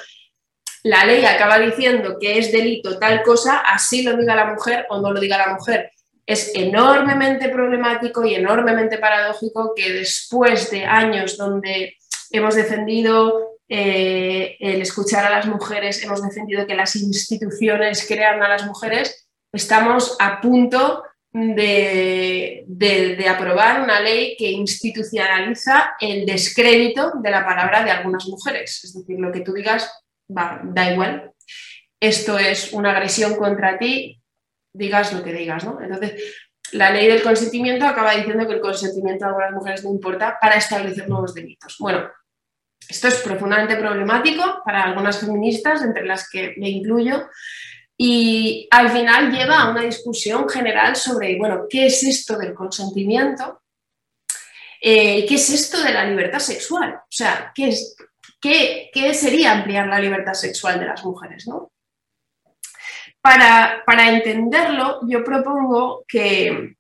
[0.83, 4.99] la ley acaba diciendo que es delito tal cosa, así lo diga la mujer o
[4.99, 5.91] no lo diga la mujer.
[6.25, 11.97] Es enormemente problemático y enormemente paradójico que después de años donde
[12.31, 18.49] hemos defendido eh, el escuchar a las mujeres, hemos defendido que las instituciones crean a
[18.49, 27.45] las mujeres, estamos a punto de, aprobar una ley que institucionaliza el descrédito de la
[27.45, 28.83] palabra de algunas mujeres.
[28.83, 29.89] Es decir, lo que tú digas
[30.33, 31.31] da igual.
[31.99, 34.21] Esto es una agresión contra ti,
[34.73, 35.63] digas lo que digas.
[35.63, 35.79] ¿no?
[35.81, 36.21] Entonces,
[36.71, 40.55] la ley del consentimiento acaba diciendo que el consentimiento de algunas mujeres no importa para
[40.55, 41.75] establecer nuevos delitos.
[41.79, 42.09] Bueno,
[42.87, 47.29] esto es profundamente problemático para algunas feministas, entre las que me incluyo,
[47.97, 53.61] y al final lleva a una discusión general sobre, bueno, ¿qué es esto del consentimiento?
[54.81, 56.95] Eh, ¿Qué es esto de la libertad sexual?
[56.95, 57.95] O sea, ¿qué, es,
[58.41, 61.47] qué, sería ampliar la libertad sexual de las mujeres?
[61.47, 61.71] ¿no?
[63.21, 66.75] Para, entenderlo, yo propongo que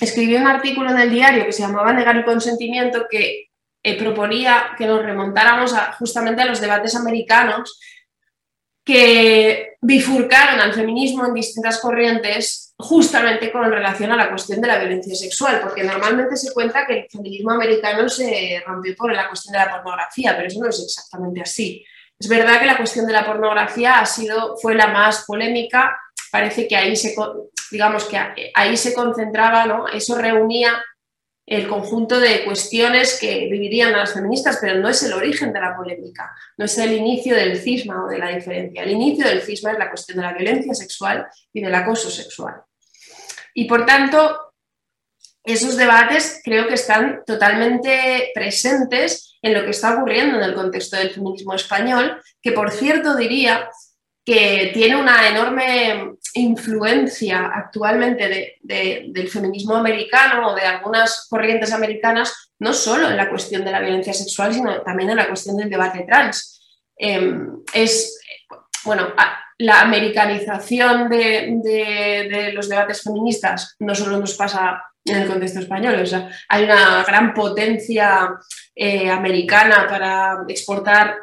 [0.00, 3.46] escribí un artículo en el diario que se llamaba Negar el consentimiento, que
[3.82, 7.80] eh, proponía que nos remontáramos justamente a los debates americanos
[8.84, 14.78] que bifurcaron al feminismo en distintas corrientes justamente con relación a la cuestión de la
[14.78, 19.52] violencia sexual, porque normalmente se cuenta que el feminismo americano se rompió por la cuestión
[19.52, 21.84] de la pornografía, pero eso no es exactamente así.
[22.18, 25.98] Es verdad que la cuestión de la pornografía ha sido, fue la más polémica,
[26.30, 27.14] parece que ahí se,
[27.70, 28.18] digamos que
[28.54, 29.88] ahí se concentraba, ¿no?
[29.88, 30.82] eso reunía
[31.46, 35.76] el conjunto de cuestiones que vivirían las feministas, pero no es el origen de la
[35.76, 38.82] polémica, no es el inicio del cisma o de la diferencia.
[38.82, 42.65] El inicio del cisma es la cuestión de la violencia sexual y del acoso sexual.
[43.58, 44.52] Y por tanto,
[45.42, 50.96] esos debates creo que están totalmente presentes en lo que está ocurriendo en el contexto
[50.96, 53.70] del feminismo español, que por cierto diría
[54.26, 62.74] que tiene una enorme influencia actualmente del feminismo americano o de algunas corrientes americanas, no
[62.74, 66.04] solo en la cuestión de la violencia sexual, sino también en la cuestión del debate
[66.06, 66.60] trans.
[66.94, 68.20] Em, es,
[68.84, 69.14] bueno,
[69.58, 76.06] la americanización de, los debates feministas no solo nos pasa en el contexto español, o
[76.06, 78.34] sea, hay una gran potencia
[78.74, 81.16] eh, americana para exportar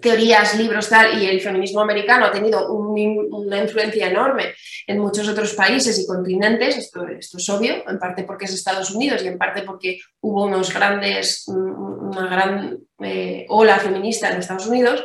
[0.00, 4.54] teorías, libros, tal, y el feminismo americano ha tenido una influencia enorme
[4.86, 9.22] en muchos otros países y continentes, esto, es obvio, en parte porque es Estados Unidos
[9.22, 15.04] y en parte porque hubo unos grandes, una gran eh, ola feminista en Estados Unidos,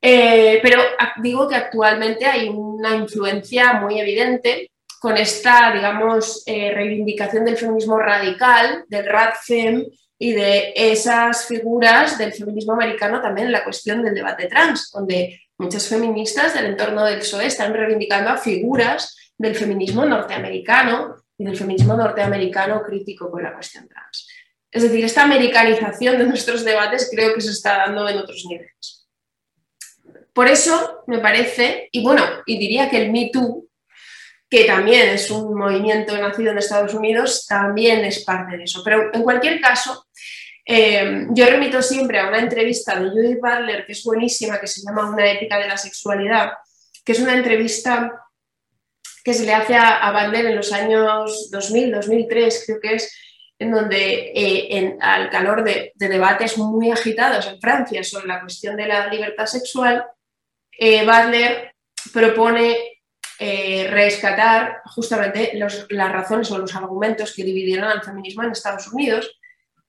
[0.00, 0.82] eh, pero
[1.22, 7.98] digo que actualmente hay una influencia muy evidente con esta, digamos, eh, reivindicación del feminismo
[7.98, 9.84] radical, del radfem,
[10.18, 15.40] y de esas figuras del feminismo americano también en la cuestión del debate trans, donde
[15.58, 21.56] muchas feministas del entorno del PSOE están reivindicando a figuras del feminismo norteamericano y del
[21.56, 24.26] feminismo norteamericano crítico con la cuestión trans.
[24.70, 28.97] Es decir, esta americanización de nuestros debates creo que se está dando en otros niveles.
[30.38, 33.68] Por eso me parece, y bueno, y diría que el Me Too
[34.48, 38.82] que también es un movimiento nacido en Estados Unidos, también es parte de eso.
[38.84, 40.06] Pero en cualquier caso,
[40.64, 44.80] eh, yo remito siempre a una entrevista de Judith Butler, que es buenísima, que se
[44.82, 46.52] llama Una ética de la sexualidad,
[47.04, 48.12] que es una entrevista
[49.24, 53.12] que se le hace a, Butler en los años 2000, 2003, creo que es,
[53.58, 58.86] en donde eh, al calor de, debates muy agitados en Francia sobre la cuestión de
[58.86, 60.04] la libertad sexual,
[60.78, 61.74] eh, Butler
[62.12, 62.76] propone
[63.40, 69.38] eh, rescatar justamente las razones o los argumentos que dividieron al feminismo en Estados Unidos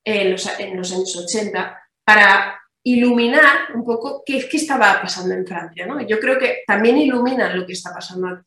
[0.04, 5.88] en los, años 80 para iluminar un poco qué, qué estaba pasando en Francia.
[6.08, 8.44] Yo creo que también iluminan lo que está pasando.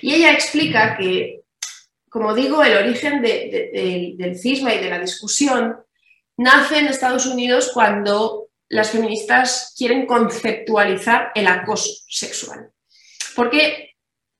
[0.00, 1.42] Y ella explica que,
[2.08, 5.76] como digo, el origen del cisma y de la discusión
[6.36, 12.70] nace en Estados Unidos cuando las feministas quieren conceptualizar el acoso sexual.
[13.34, 13.90] Porque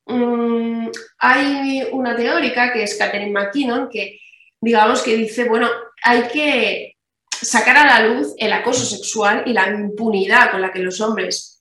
[0.06, 4.20] mm, hay una teórica que es Catherine McKinnon que,
[4.60, 5.68] digamos, que dice, bueno,
[6.02, 6.96] hay que
[7.30, 11.55] sacar a la luz el acoso sexual y la impunidad con la que los hombres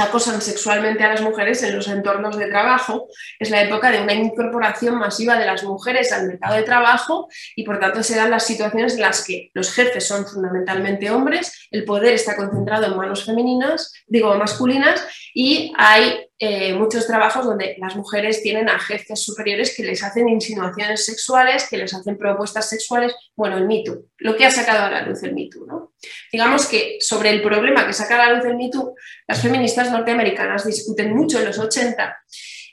[0.00, 3.08] acosan sexualmente a las mujeres en los entornos de trabajo.
[3.38, 7.64] Es la época de una incorporación masiva de las mujeres al mercado de trabajo y
[7.64, 11.84] por tanto se dan las situaciones en las que los jefes son fundamentalmente hombres, el
[11.84, 17.96] poder está concentrado en manos femeninas, digo masculinas, y hay eh, muchos trabajos donde las
[17.96, 18.78] mujeres tienen a
[19.16, 23.12] superiores que les hacen insinuaciones sexuales, que les hacen propuestas sexuales.
[23.34, 25.66] Bueno, el mito, lo que ha sacado a la luz el mito.
[25.66, 25.94] ¿no?
[26.30, 28.94] Digamos que sobre el problema que saca a la luz el mito,
[29.26, 32.16] las feministas norteamericanas discuten mucho en los 80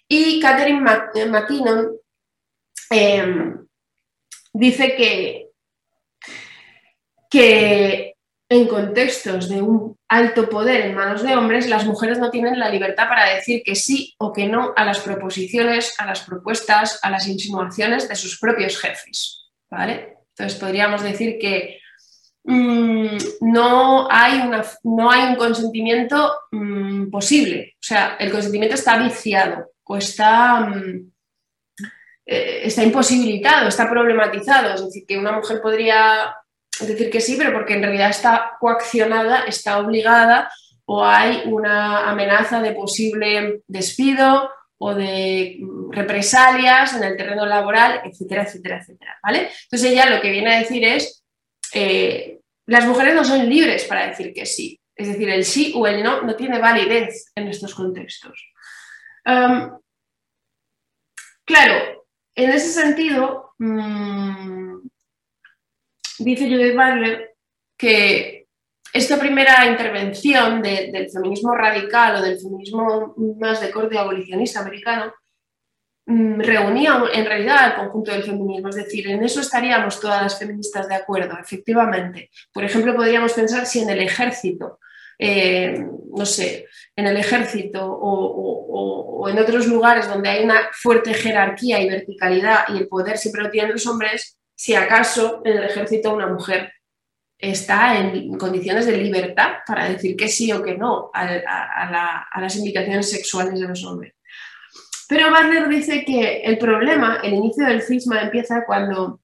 [0.08, 1.98] y Catherine McKinnon
[2.92, 3.68] em,
[4.54, 5.50] dice que,
[7.32, 8.05] que
[8.48, 12.70] en contextos de un alto poder en manos de hombres, las mujeres no tienen la
[12.70, 17.10] libertad para decir que sí o que no a las proposiciones, a las propuestas, a
[17.10, 19.46] las insinuaciones de sus propios jefes.
[19.70, 20.18] ¿vale?
[20.30, 21.80] Entonces podríamos decir que
[22.44, 27.74] mm, no, hay una, no, hay un consentimiento mm, posible.
[27.76, 31.12] O sea, el consentimiento está viciado o está, mm,
[32.26, 34.74] eh, está imposibilitado, está problematizado.
[34.76, 36.36] Es decir, que una mujer podría
[36.80, 40.50] decir que sí, pero porque en realidad está coaccionada, está obligada
[40.86, 45.60] o hay una amenaza de posible despido o de
[45.92, 49.18] represalias en el terreno laboral, etcétera, etcétera, etcétera.
[49.24, 49.50] ¿vale?
[49.64, 51.24] Entonces ella lo que viene a decir es,
[51.74, 54.80] eh, las mujeres no son libres para decir que sí.
[54.96, 58.52] Es decir, el sí o el no no tiene validez en estos contextos.
[61.46, 62.06] claro,
[62.36, 64.88] en ese sentido, mm,
[66.26, 67.36] dice Judith Butler
[67.78, 68.48] que
[68.92, 75.14] esta primera intervención del feminismo radical o del feminismo más de corte abolicionista americano
[76.06, 80.40] mm, reunía en realidad al conjunto del feminismo, es decir, en eso estaríamos todas las
[80.40, 82.30] feministas de acuerdo, efectivamente.
[82.54, 84.80] Por ejemplo, podríamos pensar si en el ejército,
[85.20, 91.82] eh, no sé, en el ejército o, en otros lugares donde hay una fuerte jerarquía
[91.82, 96.14] y verticalidad y el poder siempre lo tienen los hombres, si acaso en el ejército
[96.14, 96.72] una mujer
[97.38, 103.10] está en condiciones de libertad para decir que sí o que no a, las indicaciones
[103.10, 104.14] sexuales de los hombres.
[105.08, 109.20] Pero Butler dice que el problema, el inicio del cisma empieza cuando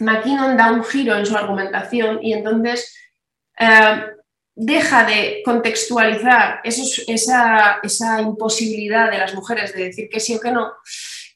[0.00, 2.96] McKinnon da un giro en su argumentación y entonces
[3.58, 4.02] eh,
[4.54, 10.72] deja de contextualizar esa imposibilidad de las mujeres de decir que sí o que no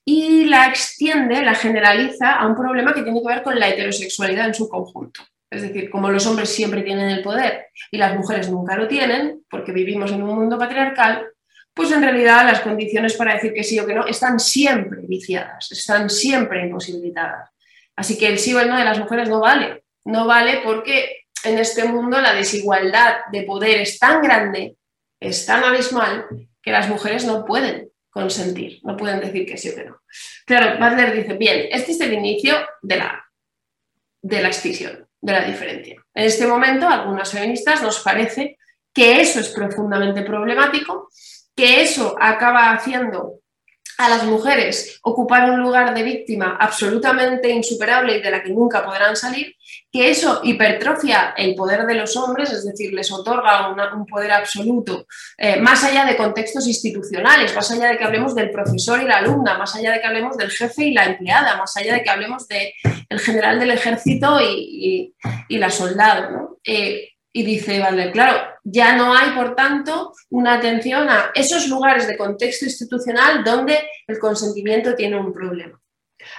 [0.05, 4.47] y la extiende, la generaliza a un problema que tiene que ver con la heterosexualidad
[4.47, 5.23] en su conjunto.
[5.51, 9.45] Es decir, como los hombres siempre tienen el poder y las mujeres nunca lo tienen,
[9.51, 11.27] porque vivimos en un mundo patriarcal,
[11.75, 15.71] pues en realidad las condiciones para decir que sí o que no están siempre viciadas,
[15.71, 17.51] están siempre imposibilitadas.
[17.95, 19.85] Así que el sí o el no de las mujeres no vale.
[20.05, 24.77] No vale porque en este mundo la desigualdad de poder es tan grande,
[25.21, 26.27] es tan abismal,
[26.63, 30.03] que las mujeres no pueden consentir, no pueden decir que sí o que no.
[30.45, 33.25] Claro, Butler dice, bien, este es el inicio de la,
[34.21, 35.97] de la extinción de la diferencia.
[36.15, 38.59] En este momento, a algunas feministas nos parece
[38.93, 41.09] que eso es profundamente problemático,
[41.57, 43.41] que eso acaba haciendo
[43.99, 48.85] a las mujeres ocupar un lugar de víctima absolutamente insuperable y de la que nunca
[48.85, 49.55] podrán salir,
[49.93, 55.07] que eso hipertrofia el poder de los hombres, es decir, les otorga un poder absoluto,
[55.37, 59.19] eh, más allá de contextos institucionales, más allá de que hablemos del profesor y la
[59.19, 62.09] alumna, más allá de que hablemos del jefe y la empleada, más allá de que
[62.09, 65.15] hablemos del general del ejército y,
[65.51, 66.59] la soldado.
[66.65, 72.07] Eh, y dice Valder, claro, ya no hay, por tanto, una atención a esos lugares
[72.07, 75.81] de contexto institucional donde el consentimiento tiene un problema.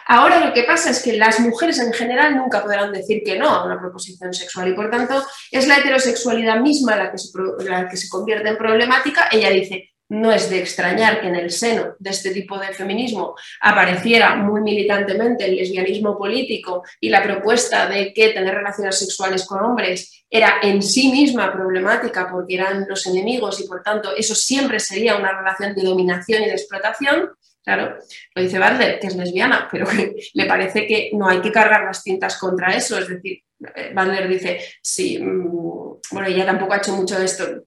[0.08, 3.50] Ahora lo que pasa es que las mujeres en general nunca podrán decir que no
[3.50, 7.30] a una proposición sexual y por tanto es la heterosexualidad misma la que se,
[7.66, 9.28] la que se convierte en problemática.
[9.32, 13.36] Ella dice, no es de extrañar que en el seno de este tipo de feminismo
[13.62, 19.64] apareciera muy militantemente el lesbianismo político y la propuesta de que tener relaciones sexuales con
[19.64, 24.80] hombres era en sí misma problemática porque eran los enemigos y por tanto eso siempre
[24.80, 27.32] sería una relación de dominación y de explotación.
[27.64, 27.98] Claro,
[28.36, 29.88] lo dice Butler, que es lesbiana, pero
[30.34, 32.98] le parece que no hay que cargar las cintas contra eso.
[32.98, 37.64] Es decir, Butler dice, sí, mm, bueno, ella tampoco ha hecho mucho de esto,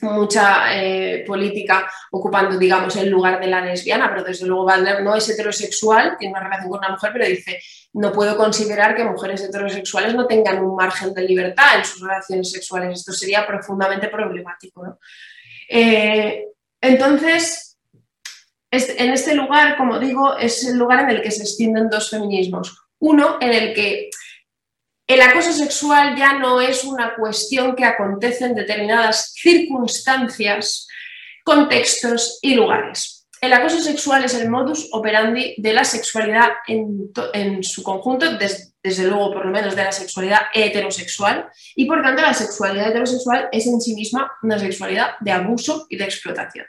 [0.00, 5.14] mucha eh, política ocupando, digamos, el lugar de la lesbiana, pero desde luego Butler no
[5.14, 7.60] es heterosexual, tiene una relación con una mujer, pero dice,
[7.94, 12.50] no puedo considerar que mujeres heterosexuales no tengan un margen de libertad en sus relaciones
[12.50, 12.98] sexuales.
[12.98, 14.98] Esto sería profundamente problemático.
[15.68, 16.46] Eh,
[16.80, 17.73] entonces,
[18.76, 22.78] en este lugar, como digo, es el lugar en el que se extienden dos feminismos.
[22.98, 24.10] Uno en el que
[25.06, 30.88] el acoso sexual ya no es una cuestión que acontece en determinadas circunstancias,
[31.44, 33.26] contextos y lugares.
[33.44, 39.34] El acoso sexual es el modus operandi de la sexualidad en, su conjunto, desde luego
[39.34, 43.82] por lo menos de la sexualidad heterosexual, y por tanto la sexualidad heterosexual es en
[43.82, 46.64] sí misma una sexualidad de abuso y de explotación.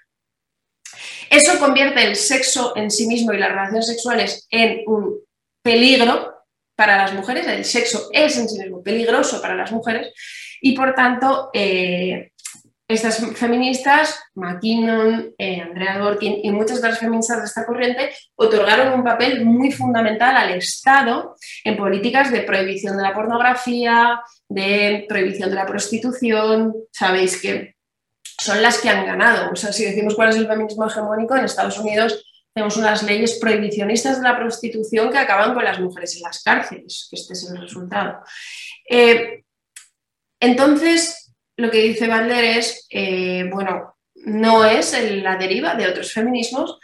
[1.29, 5.19] Eso convierte el sexo en sí mismo y las relaciones sexuales en un
[5.61, 6.33] peligro
[6.75, 10.13] para las mujeres, el sexo es en sí mismo peligroso para las mujeres
[10.61, 12.31] y por tanto eh,
[12.87, 19.03] estas feministas, McKinnon, eh, Andrea Dworkin y muchas otras feministas de esta corriente otorgaron un
[19.03, 25.55] papel muy fundamental al Estado en políticas de prohibición de la pornografía, de prohibición de
[25.55, 26.75] la prostitución.
[26.91, 27.74] Sabéis que
[28.39, 29.51] son las que han ganado.
[29.51, 32.23] O sea, si decimos cuál es el feminismo hegemónico, en Estados Unidos
[32.53, 37.07] tenemos unas leyes prohibicionistas de la prostitución que acaban con las mujeres en las cárceles,
[37.09, 38.21] que este es el resultado.
[38.89, 39.43] Eh,
[40.39, 46.79] entonces, lo que dice Vander es, eh, bueno, no es la deriva de otros feminismos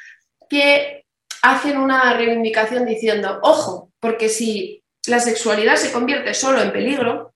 [0.49, 1.05] que
[1.41, 7.33] hacen una reivindicación diciendo, ojo, porque si la sexualidad se convierte solo en peligro,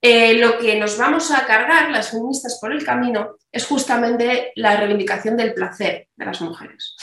[0.00, 4.76] eh, lo que nos vamos a cargar las feministas por el camino es justamente la
[4.76, 6.94] reivindicación del placer de las mujeres.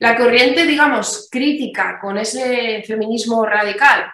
[0.00, 4.12] La corriente, digamos, crítica con ese feminismo radical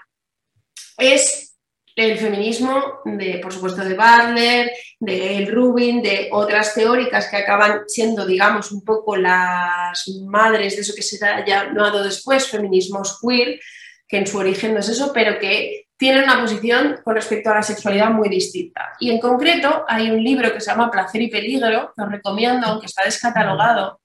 [0.97, 1.55] es
[1.97, 8.27] el feminismo de, por supuesto, de Butler, de Rubin, de otras teóricas que acaban siendo,
[8.27, 13.61] digamos, un poco las madres de eso que se ha llamado después feminismos queer,
[14.09, 17.55] que en su origen no es eso, pero que tienen una posición con respecto a
[17.55, 18.93] la sexualidad muy distinta.
[18.99, 22.67] Y en concreto hay un libro que se llama Placer y Peligro, que os recomiendo,
[22.67, 24.01] aunque está descatalogado,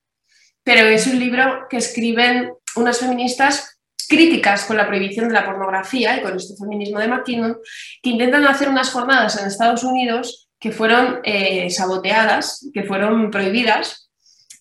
[0.63, 6.17] pero es un libro que escriben unas feministas críticas con la prohibición de la pornografía
[6.17, 7.57] y con este feminismo de McKinnon,
[8.01, 14.09] que intentan hacer unas jornadas en Estados Unidos que fueron eh, saboteadas, que fueron prohibidas,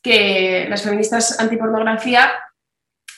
[0.03, 2.31] que las feministas antipornografía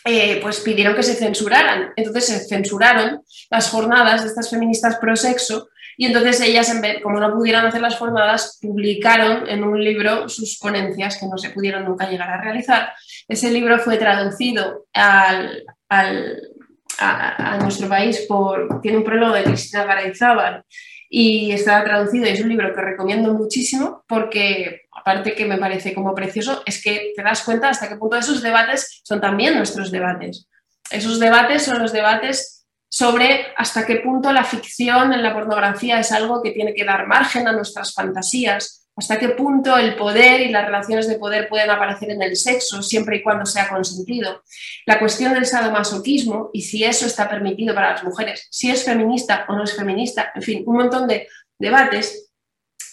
[0.05, 1.93] eh, pues pidieron que se censuraran.
[1.97, 5.69] Entonces se censuraron las jornadas de estas feministas pro sexo
[6.01, 10.31] y entonces ellas, en vez, como no pudieran hacer las jornadas, publicaron en un libro
[10.31, 12.93] sus ponencias que no se pudieron nunca llegar a realizar.
[13.29, 20.65] Ese libro fue traducido al, a, nuestro país por, tiene un prólogo de Cristina Garayzábal
[21.11, 25.95] y está traducido y es un libro que recomiendo muchísimo porque aparte que me parece
[25.95, 29.91] como precioso es que te das cuenta hasta qué punto esos debates son también nuestros
[29.91, 30.49] debates.
[30.91, 36.11] Esos debates son los debates sobre hasta qué punto la ficción en la pornografía es
[36.11, 40.51] algo que tiene que dar margen a nuestras fantasías, hasta qué punto el poder y
[40.51, 44.43] las relaciones de poder pueden aparecer en el sexo siempre y cuando sea consentido.
[44.87, 49.47] La cuestión del sadomasoquismo y si eso está permitido para las mujeres, si es feminista
[49.49, 51.29] o no es feminista, en fin, un montón de
[51.59, 52.30] debates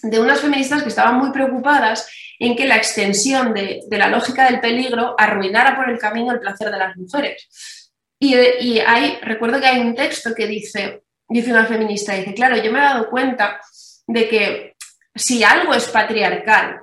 [0.01, 4.59] de unas feministas que estaban muy preocupadas en que la extensión de, la lógica del
[4.59, 7.91] peligro arruinara por el camino el placer de las mujeres.
[8.19, 12.57] Y, y hay, recuerdo que hay un texto que dice, dice una feminista, dice, claro,
[12.57, 13.59] yo me he dado cuenta
[14.07, 14.75] de que
[15.15, 16.81] si algo es patriarcal,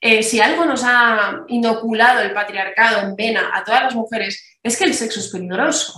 [0.00, 4.76] eh, si algo nos ha inoculado el patriarcado en vena a todas las mujeres, es
[4.76, 5.94] que el sexo es peligroso.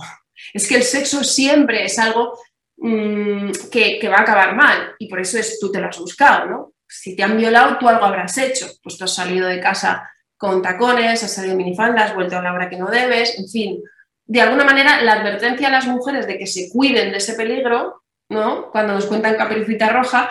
[0.53, 2.39] Es que el sexo siempre es algo
[2.79, 6.45] mm, que, va a acabar mal y por eso es tú te lo has buscado,
[6.45, 6.73] ¿no?
[6.87, 8.67] Si te han violado, tú algo habrás hecho.
[8.81, 12.41] Pues tú has salido de casa con tacones, has salido en minifalda, has vuelto a
[12.41, 13.83] la hora que no debes, en fin.
[14.25, 18.03] De alguna manera, la advertencia a las mujeres de que se cuiden de ese peligro,
[18.29, 18.71] ¿no?
[18.71, 20.29] Cuando nos cuentan Caperucita Roja,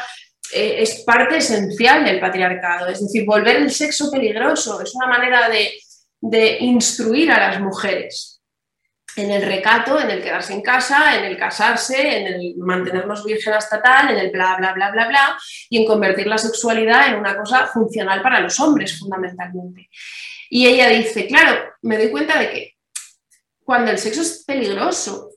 [0.53, 2.88] eh, es parte esencial del patriarcado.
[2.88, 8.38] Es decir, volver el sexo peligroso es una manera de, instruir a las mujeres
[9.19, 13.55] en el recato, en el quedarse en casa, en el casarse, en el mantenernos virgen
[13.55, 15.39] hasta tal, en el bla, bla, bla, bla, bla,
[15.69, 19.91] y en convertir la sexualidad en una cosa funcional para los hombres, fundamentalmente.
[20.51, 22.75] Y ella dice, claro, me doy cuenta de que
[23.64, 25.31] cuando el sexo es peligroso,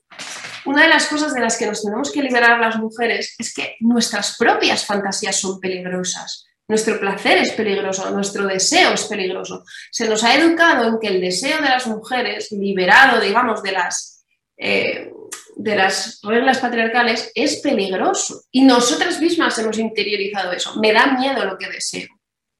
[0.65, 3.75] una de las cosas de las que nos tenemos que liberar las mujeres es que
[3.79, 6.45] nuestras propias fantasías son peligrosas.
[6.71, 9.65] Nuestro placer es peligroso, nuestro deseo es peligroso.
[9.91, 14.23] Se nos ha educado en que el deseo de las mujeres, liberado, digamos, de las,
[14.55, 15.11] eh,
[15.57, 18.43] de las reglas patriarcales, es peligroso.
[18.51, 20.79] Y nosotras mismas hemos interiorizado eso.
[20.79, 22.07] Me da miedo lo que deseo.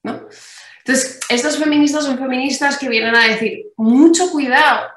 [0.04, 4.90] Entonces, estas feministas son feministas que vienen a decir, mucho cuidado,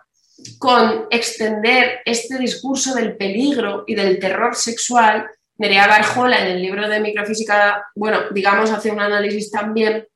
[0.59, 6.88] con extender este discurso del peligro y del terror sexual, Nerea Barjola en el libro
[6.88, 10.07] de microfísica, bueno, digamos, hace un análisis también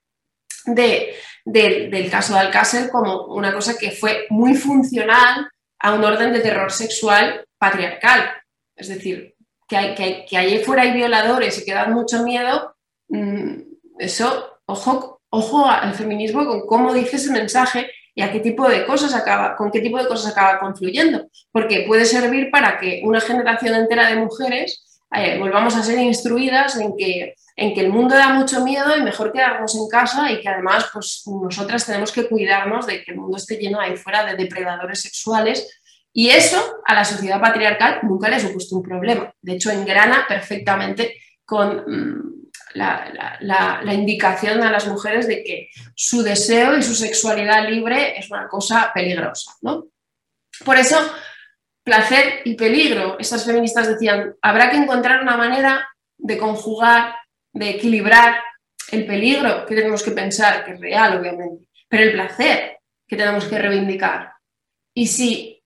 [0.65, 1.15] de,
[1.45, 6.41] del caso de Alcácer como una cosa que fue muy funcional a un orden de
[6.41, 8.31] terror sexual patriarcal.
[8.77, 9.35] Es decir,
[9.69, 12.75] que, hay, que, que allí fuera hay violadores y que dan mucho miedo,
[13.09, 13.61] mm,
[13.99, 18.85] eso, ojo, ojo al feminismo con cómo dice ese mensaje y a qué tipo de
[18.85, 23.21] cosas acaba, con qué tipo de cosas acaba confluyendo, porque puede servir para que una
[23.21, 28.15] generación entera de mujeres eh, volvamos a ser instruidas en que, en que el mundo
[28.15, 32.29] da mucho miedo y mejor quedarnos en casa y que además pues, nosotras tenemos que
[32.29, 35.81] cuidarnos de que el mundo esté lleno ahí fuera de depredadores sexuales
[36.13, 39.33] y eso a la sociedad patriarcal nunca le supuesto un problema.
[39.41, 42.39] De hecho, engrana perfectamente con, mm,
[42.75, 48.49] la, indicación a las mujeres de que su deseo y su sexualidad libre es una
[48.49, 49.53] cosa peligrosa.
[49.63, 49.87] ¿no?
[50.65, 50.99] Por eso,
[51.89, 57.15] placer y peligro, estas feministas decían, habrá que encontrar una manera de conjugar,
[57.55, 58.43] de equilibrar
[58.91, 63.47] el peligro que tenemos que pensar, que es real, obviamente, pero el placer que tenemos
[63.47, 64.33] que reivindicar.
[64.95, 65.63] Y si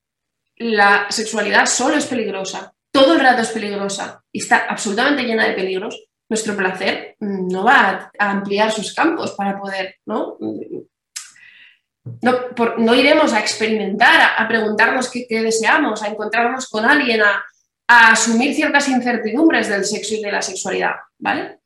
[0.58, 5.54] la sexualidad solo es peligrosa, todo el rato es peligrosa y está absolutamente llena de
[5.54, 10.38] peligros, nuestro placer no va a, ampliar sus campos para poder, ¿no?
[12.20, 17.44] No, iremos a experimentar, a, preguntarnos qué, deseamos, a encontrarnos con alguien, a,
[17.86, 21.58] asumir ciertas incertidumbres del sexo y de la sexualidad, ¿vale?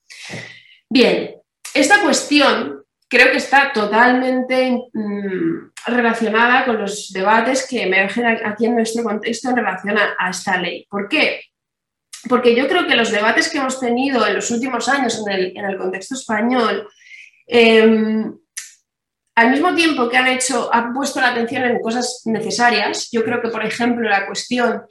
[0.89, 1.37] Bien,
[1.73, 8.75] esta cuestión creo que está totalmente mm, relacionada con los debates que emergen aquí en
[8.75, 10.85] nuestro contexto en relación a esta ley.
[10.91, 11.41] ¿Por qué?
[12.29, 15.79] porque yo creo que los debates que hemos tenido en los últimos años en el,
[15.79, 16.89] contexto español,
[17.47, 18.37] em,
[19.37, 23.43] al mismo tiempo que han hecho, han puesto la atención en cosas necesarias, yo creo
[23.43, 24.87] que, por ejemplo, la cuestión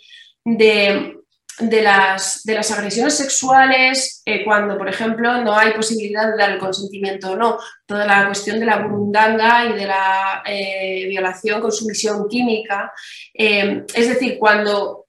[0.46, 7.32] de las agresiones sexuales eh, cuando, por ejemplo, no hay posibilidad de dar el consentimiento
[7.32, 7.58] o no.
[7.88, 12.93] Toda la cuestión de la burundanga y de la eh, violación con sumisión química.
[13.34, 15.08] Eh, es decir, cuando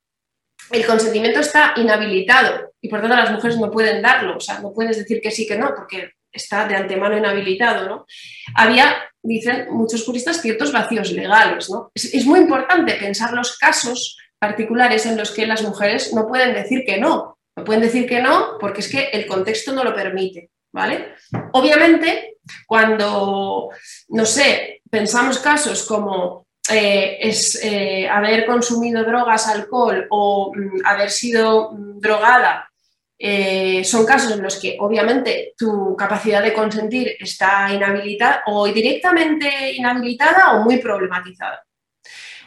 [0.71, 4.73] el consentimiento está inhabilitado y por tanto las mujeres no pueden darlo, o sea, no
[4.73, 8.07] puedes decir que sí, que no, porque está de antemano inhabilitado, ¿no?
[8.55, 11.91] Había, dicen muchos juristas, ciertos vacíos legales, ¿no?
[11.95, 16.85] Es, muy importante pensar los casos particulares en los que las mujeres no pueden decir
[16.87, 17.39] que no.
[17.57, 21.15] No pueden decir que no porque es que el contexto no lo permite, ¿vale?
[21.53, 23.71] Obviamente, cuando,
[24.09, 31.11] no sé, pensamos casos como eh, es eh, haber consumido drogas, alcohol o mm, haber
[31.11, 32.71] sido mm, drogada,
[33.19, 39.73] eh, son casos en los que obviamente tu capacidad de consentir está inhabilitada o directamente
[39.73, 41.65] inhabilitada o muy problematizada.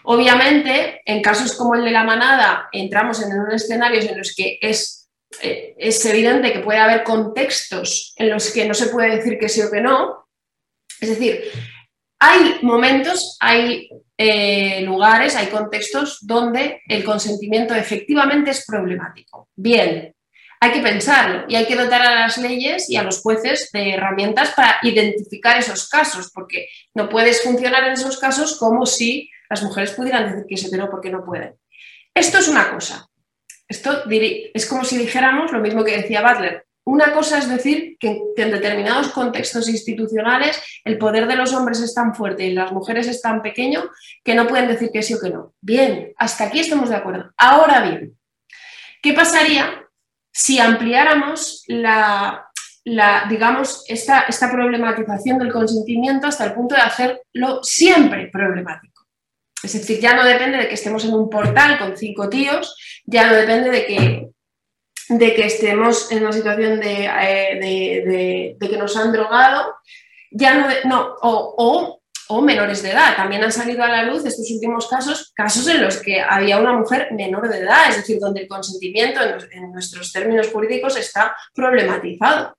[0.03, 4.57] Obviamente, en casos como el de la manada, entramos en unos escenarios en los que
[4.61, 5.09] es,
[5.41, 9.49] eh, es evidente que puede haber contextos en los que no se puede decir que
[9.49, 10.27] sí o que no.
[11.01, 11.41] Es decir,
[12.19, 19.49] hay momentos, hay eh, lugares, hay contextos donde el consentimiento efectivamente es problemático.
[19.55, 20.13] Bien,
[20.61, 23.93] hay que pensarlo y hay que dotar a las leyes y a los jueces de
[23.93, 29.63] herramientas para identificar esos casos, porque no puedes funcionar en esos casos como si las
[29.63, 31.55] mujeres pudieran decir que sí, pero porque no pueden.
[32.13, 33.07] Esto es una cosa.
[33.67, 36.65] Esto es como si dijéramos lo mismo que decía Butler.
[36.85, 41.93] Una cosa es decir que, en determinados contextos institucionales el poder de los hombres es
[41.93, 43.89] tan fuerte y las mujeres es tan pequeño
[44.23, 45.53] que no pueden decir que sí o que no.
[45.61, 47.31] Bien, hasta aquí estamos de acuerdo.
[47.37, 48.17] Ahora bien,
[49.03, 49.88] ¿qué pasaría
[50.31, 52.45] si ampliáramos la,
[53.29, 59.05] digamos, esta, esta problematización del consentimiento hasta el punto de hacerlo siempre problemático?
[59.61, 62.75] Es decir, ya no depende de que estemos en un portal con cinco tíos,
[63.05, 64.29] ya no depende de que,
[65.09, 69.75] de que estemos en una situación de, eh, que nos han drogado,
[70.31, 71.98] ya no, no o,
[72.41, 73.15] menores de edad.
[73.15, 76.73] También han salido a la luz estos últimos casos, casos en los que había una
[76.73, 79.19] mujer menor de edad, es decir, donde el consentimiento
[79.51, 82.55] en nuestros términos jurídicos está problematizado.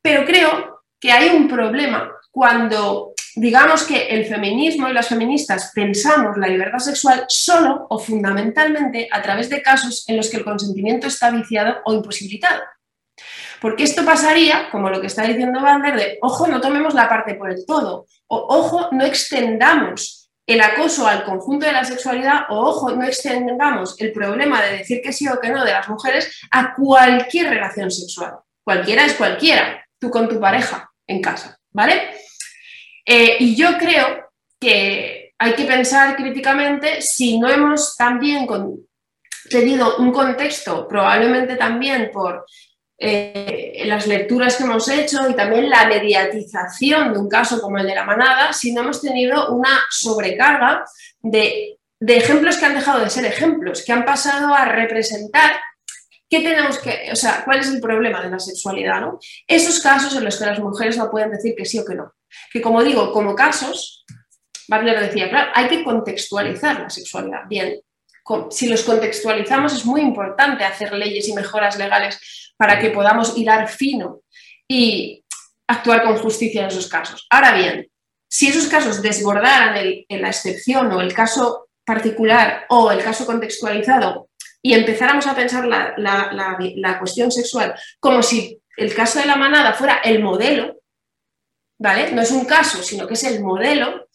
[0.00, 6.38] Pero creo que hay un problema cuando digamos que el feminismo y las feministas pensamos
[6.38, 11.06] la libertad sexual solo o fundamentalmente a través de casos en los que el consentimiento
[11.06, 12.62] está viciado o imposibilitado.
[13.60, 17.34] Porque esto pasaría, como lo que está diciendo Vander, de ojo, no tomemos la parte
[17.34, 22.60] por el todo, o ojo, no extendamos el acoso al conjunto de la sexualidad, o
[22.60, 26.40] ojo, no extendamos el problema de decir que sí o que no de las mujeres
[26.50, 28.36] a cualquier relación sexual.
[28.62, 32.10] Cualquiera es cualquiera, tú con tu pareja en casa, ¿vale?
[33.04, 38.46] Eh, y yo creo que hay que pensar críticamente si no hemos también
[39.50, 42.46] tenido un contexto, probablemente también por
[42.98, 47.86] eh, las lecturas que hemos hecho y también la mediatización de un caso como el
[47.86, 50.84] de la manada, si no hemos tenido una sobrecarga
[51.20, 55.52] de, de ejemplos que han dejado de ser ejemplos, que han pasado a representar
[56.28, 59.00] ¿Qué tenemos que, o sea, cuál es el problema de la sexualidad?
[59.00, 59.20] ¿no?
[59.46, 62.16] Esos casos en los que las mujeres no pueden decir que sí o que no
[62.50, 64.04] que como digo, como casos,
[64.68, 67.42] Butler decía, claro, hay que contextualizar la sexualidad.
[67.48, 67.80] Bien,
[68.50, 73.68] si los contextualizamos es muy importante hacer leyes y mejoras legales para que podamos hilar
[73.68, 74.20] fino
[74.68, 75.24] y
[75.66, 77.26] actuar con justicia en esos casos.
[77.30, 77.90] Ahora bien,
[78.28, 79.76] si esos casos desbordaran
[80.08, 84.28] en la excepción o el caso particular o el caso contextualizado
[84.60, 89.72] y empezáramos a pensar la, la cuestión sexual como si el caso de la manada
[89.72, 90.80] fuera el modelo,
[91.78, 92.12] ¿vale?
[92.12, 94.08] No es un caso, sino que es el modelo,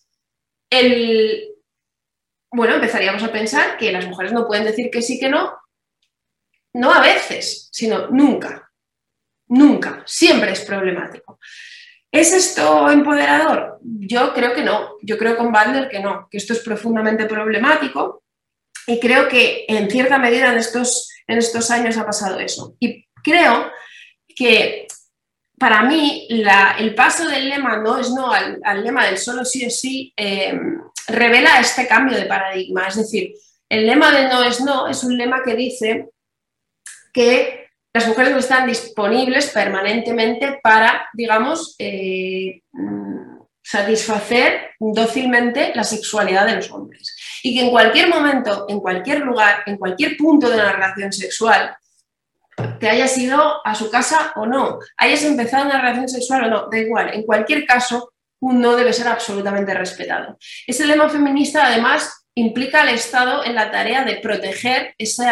[0.70, 1.56] el,
[2.52, 5.54] bueno, empezaríamos a pensar que las mujeres no pueden decir que sí, que no,
[6.74, 8.72] no a veces, sino nunca,
[9.48, 11.40] nunca, siempre es problemático.
[12.12, 13.80] ¿Es esto empoderador?
[13.82, 18.24] Yo creo que no, yo creo con Butler que no, que esto es profundamente problemático
[18.86, 22.76] y creo que en cierta medida en estos, en estos años ha pasado eso.
[22.80, 23.72] Y creo
[24.36, 24.88] que
[25.58, 29.80] para mí el paso del lema no es no al, lema del solo sí es
[29.80, 30.60] sí eh,
[31.08, 32.88] revela este cambio de paradigma.
[32.88, 33.36] Es decir,
[33.70, 36.10] el lema de no es no es un lema que dice
[37.12, 42.62] que las mujeres no están disponibles permanentemente para, digamos, eh,
[43.62, 47.16] satisfacer dócilmente la sexualidad de los hombres.
[47.44, 51.76] Y que en cualquier momento, en cualquier lugar, en cualquier punto de una relación sexual,
[52.80, 56.68] te hayas ido a su casa o no, hayas empezado una relación sexual o no,
[56.70, 60.38] da igual, en cualquier caso, un no debe ser absolutamente respetado.
[60.66, 65.26] Ese lema feminista, además, implica al Estado en la tarea de proteger ese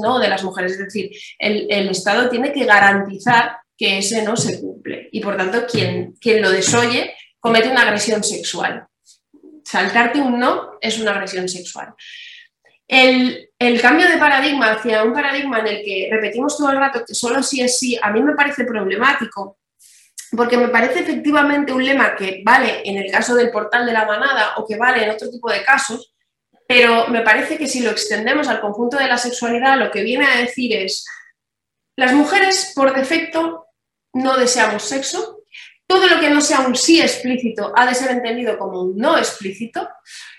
[0.00, 0.72] no de las mujeres.
[0.72, 5.08] Es decir, el, Estado tiene que garantizar que ese no se cumple.
[5.12, 8.86] Y por tanto, quien, quien lo desoye comete una agresión sexual.
[9.64, 11.94] Saltarte un no es una agresión sexual.
[12.88, 17.04] El, el, cambio de paradigma hacia un paradigma en el que repetimos todo el rato
[17.06, 19.58] que solo sí es sí, a mí me parece problemático,
[20.36, 24.04] porque me parece efectivamente un lema que vale en el caso del portal de la
[24.04, 26.11] manada o que vale en otro tipo de casos,
[26.74, 30.24] pero me parece que si lo extendemos al conjunto de la sexualidad, lo que viene
[30.24, 31.06] a decir es,
[31.98, 33.66] las mujeres por defecto
[34.14, 35.42] no deseamos sexo,
[35.86, 39.18] todo lo que no sea un sí explícito ha de ser entendido como un no
[39.18, 39.86] explícito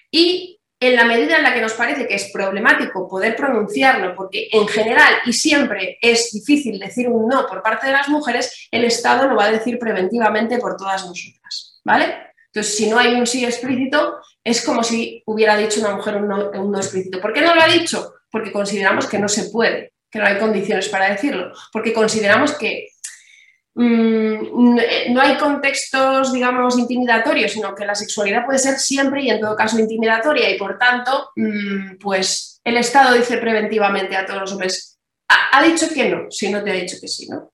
[0.09, 4.49] y en la medida en la que nos parece que es problemático poder pronunciarlo, porque
[4.51, 8.85] en general y siempre es difícil decir un no por parte de las mujeres, el
[8.85, 12.33] Estado lo va a decir preventivamente por todas nosotras, ¿vale?
[12.47, 16.27] Entonces, si no hay un sí explícito, es como si hubiera dicho una mujer un
[16.27, 17.21] no, explícito.
[17.21, 18.13] ¿Por qué no lo ha dicho?
[18.29, 22.89] Porque consideramos que no se puede, que no hay condiciones para decirlo, porque consideramos que
[23.75, 29.39] mm, no hay contextos, digamos, intimidatorios, sino que la sexualidad puede ser siempre y en
[29.39, 34.51] todo caso intimidatoria y por tanto, mm, pues el Estado dice preventivamente a todos los
[34.51, 37.53] hombres, ha, ha dicho que no, si no te ha dicho que sí, ¿no?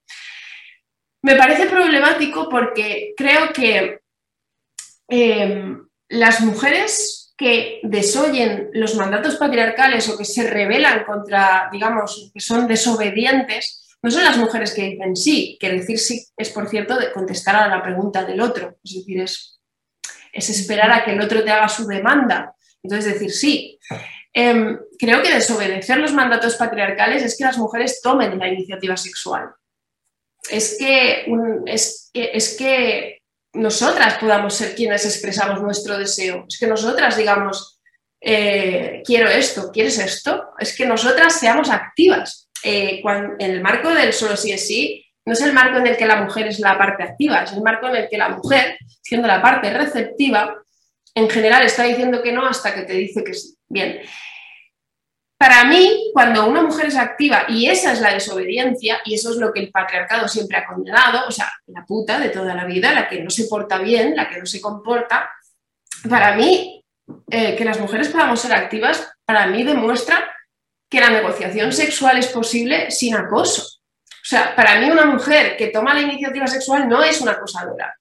[1.22, 4.00] Me parece problemático porque creo que
[5.10, 12.42] Em, las mujeres que desoyen los mandatos patriarcales o que se rebelan contra, digamos, que
[12.42, 16.98] son desobedientes, no son las mujeres que dicen sí, que decir sí es, por cierto,
[16.98, 19.62] de contestar a la pregunta del otro, es decir, es,
[20.34, 23.80] es esperar a que el otro te haga su demanda, entonces decir sí.
[24.34, 29.50] Em, creo que desobedecer los mandatos patriarcales es que las mujeres tomen la iniciativa sexual.
[30.50, 31.26] Es que,
[31.66, 33.19] es que
[33.54, 36.46] nosotras podamos ser quienes expresamos nuestro deseo.
[36.48, 37.80] Es que nosotras digamos,
[38.22, 40.50] eh, quiero esto, ¿quieres esto?
[40.60, 42.50] Es que nosotras seamos activas.
[42.64, 45.98] Eh, en el marco del solo sí es sí, no es el marco en el
[45.98, 48.78] que la mujer es la parte activa, es el marco en el que la mujer,
[49.02, 50.56] siendo la parte receptiva,
[51.16, 53.56] en general está diciendo que no hasta que te dice que sí.
[53.68, 54.02] Bien,
[55.40, 59.38] para mí, cuando una mujer es activa, y esa es la desobediencia, y eso es
[59.38, 62.94] lo que el patriarcado siempre ha condenado, o sea, la puta de toda la vida,
[62.94, 65.32] la que no se porta bien, la que no se comporta,
[66.10, 66.84] para mí,
[67.32, 70.30] eh, que las mujeres podamos ser activas, para mí demuestra
[70.90, 73.64] que la negociación sexual es posible sin acoso.
[74.10, 77.98] O sea, para mí una mujer que toma la iniciativa sexual no es una acosadora.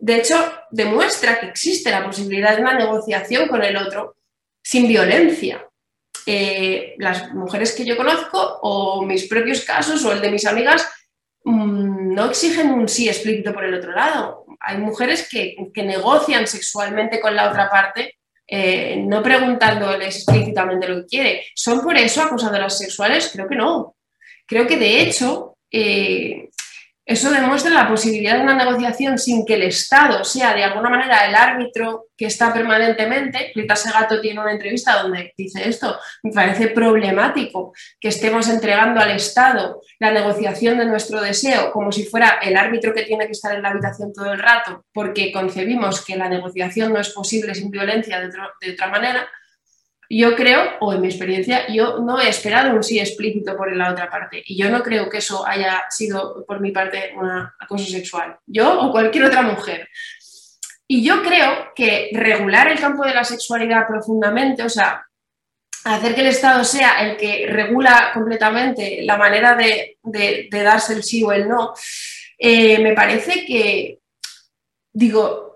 [0.00, 4.16] De hecho, demuestra que existe la posibilidad de una negociación con el otro
[4.62, 5.62] sin violencia.
[6.26, 10.88] Eh, las mujeres que yo conozco o mis propios casos o el de mis amigas
[11.44, 14.46] mm, no exigen un sí explícito por el otro lado.
[14.60, 18.16] Hay mujeres que, negocian sexualmente con la otra parte
[18.46, 21.46] eh, no preguntándoles explícitamente lo que quiere.
[21.54, 23.30] ¿Son por eso acosadoras sexuales?
[23.32, 23.96] Creo que no.
[24.46, 26.50] Creo que de hecho eh,
[27.06, 31.26] eso demuestra la posibilidad de una negociación sin que el Estado sea de alguna manera
[31.26, 33.52] el árbitro que está permanentemente.
[33.54, 35.98] Rita Segato tiene una entrevista donde dice esto.
[36.22, 42.04] Me parece problemático que estemos entregando al Estado la negociación de nuestro deseo como si
[42.04, 46.02] fuera el árbitro que tiene que estar en la habitación todo el rato, porque concebimos
[46.02, 48.28] que la negociación no es posible sin violencia de,
[48.60, 49.28] de otra manera.
[50.08, 53.90] Yo creo, o en mi experiencia, yo no he esperado un sí explícito por la
[53.90, 54.42] otra parte.
[54.46, 58.36] Y yo no creo que eso haya sido por mi parte un acoso sexual.
[58.46, 59.88] Yo o cualquier otra mujer.
[60.86, 65.06] Y yo creo que regular el campo de la sexualidad profundamente, o sea,
[65.84, 69.98] hacer que el Estado sea el que regula completamente la manera de,
[70.50, 71.72] darse el sí o el no,
[72.38, 73.98] eh, me parece que,
[74.92, 75.53] digo,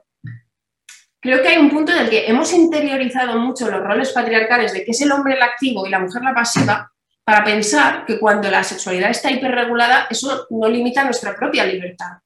[1.20, 4.84] creo que hay un punto en el que hemos interiorizado mucho los roles patriarcales de
[4.84, 6.92] que es el hombre el activo y la mujer la pasiva,
[7.24, 12.18] para pensar que cuando la sexualidad está hiperregulada, eso no limita nuestra propia libertad.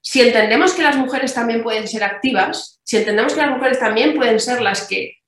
[0.00, 4.14] Si entendemos que las mujeres también pueden ser activas, si entendemos que las mujeres también
[4.14, 5.18] pueden ser las que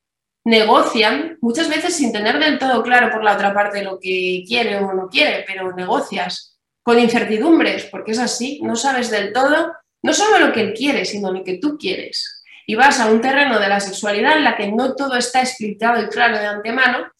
[0.44, 4.76] negocian, muchas veces sin tener del todo claro por la otra parte lo que quiere
[4.78, 9.72] o no quiere, pero negocias con incertidumbres, porque es así, no sabes del todo,
[10.02, 12.33] no solo lo que él quiere, sino lo que tú quieres
[12.66, 16.02] y vas a un terreno de la sexualidad en la que no todo está explicado
[16.02, 17.10] y claro de antemano,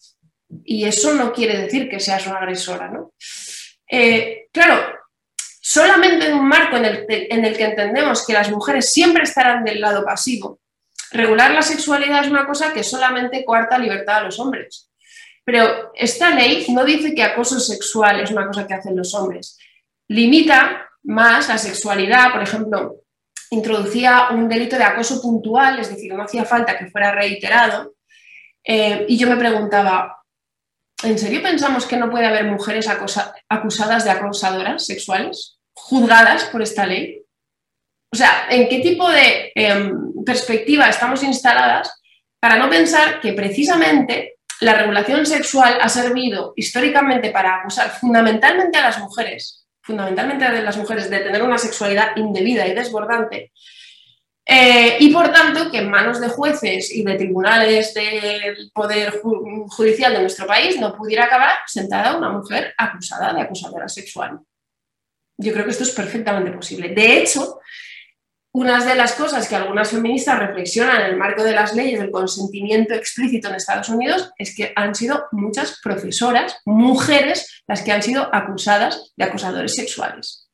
[0.63, 3.13] y eso no quiere decir que seas una agresora, ¿no?
[3.89, 4.81] Eh, claro,
[5.61, 9.63] solamente en un marco en el, en el que entendemos que las mujeres siempre estarán
[9.63, 10.59] del lado pasivo,
[11.11, 14.89] regular la sexualidad es una cosa que solamente coarta libertad a los hombres.
[15.43, 19.59] Pero esta ley no dice que acoso sexual es una cosa que hacen los hombres.
[20.07, 22.95] Limita más la sexualidad, por ejemplo,
[23.51, 27.95] introducía un delito de acoso puntual, es decir, no hacía falta que fuera reiterado,
[28.67, 30.23] Eh, y yo me preguntaba,
[31.03, 36.85] ¿en serio pensamos que no puede haber mujeres acusadas de acosadoras sexuales, juzgadas por esta
[36.85, 37.21] ley?
[38.11, 42.01] O sea, ¿en qué tipo de em, perspectiva estamos instaladas
[42.39, 48.83] para no pensar que precisamente la regulación sexual ha servido históricamente para acusar fundamentalmente a
[48.83, 53.51] las mujeres, fundamentalmente a las mujeres de tener una sexualidad indebida y desbordante,
[54.47, 59.21] eh, y por tanto que en manos de jueces y de tribunales del Poder
[59.69, 64.39] Judicial de nuestro país no pudiera acabar sentada una mujer acusada de acusadora sexual.
[65.37, 66.89] Yo creo que esto es perfectamente posible.
[66.89, 67.59] De hecho,
[68.55, 72.09] una de las cosas que algunas feministas reflexionan en el marco de las leyes del
[72.09, 78.01] consentimiento explícito en Estados Unidos es que han sido muchas profesoras, mujeres, las que han
[78.01, 80.49] sido acusadas de acosadores sexuales.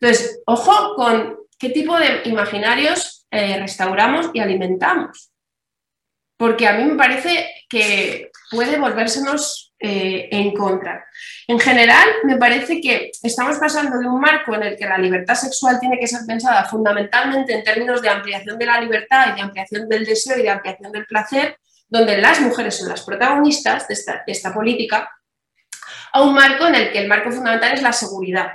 [0.00, 5.30] Entonces, ojo con qué tipo de imaginarios eh, restauramos y alimentamos.
[6.38, 11.04] Porque a mí me parece que puede volvérsenos eh, en contra.
[11.48, 15.34] En general, me parece que estamos pasando de un marco en el que la libertad
[15.34, 19.42] sexual tiene que ser pensada fundamentalmente en términos de ampliación de la libertad y de
[19.42, 21.58] ampliación del deseo y de ampliación del placer,
[21.88, 25.10] donde las mujeres son las protagonistas de esta, de esta política,
[26.12, 28.52] a un marco en el que el marco fundamental es la seguridad.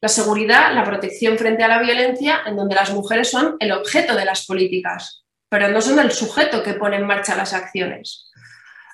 [0.00, 4.14] La seguridad, la protección frente a la violencia, en donde las mujeres son el objeto
[4.14, 8.27] de las políticas, pero no son el sujeto que pone en marcha las acciones.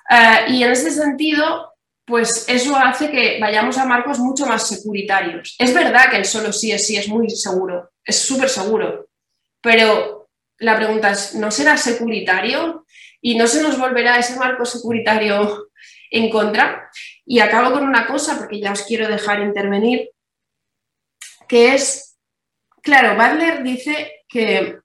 [0.09, 1.73] Eh, y en ese sentido,
[2.05, 5.55] pues eso hace que vayamos a marcos mucho más securitarios.
[5.57, 9.09] Es verdad que el solo sí es sí es muy seguro, es súper seguro,
[9.61, 10.29] pero
[10.59, 12.85] la pregunta es, ¿no será securitario?
[13.21, 15.69] ¿Y no se nos volverá ese marco securitario
[16.11, 16.89] en contra?
[17.25, 20.11] Y acabo con una cosa, porque ya os quiero dejar intervenir,
[21.47, 22.17] que es,
[22.81, 24.77] claro, Butler dice que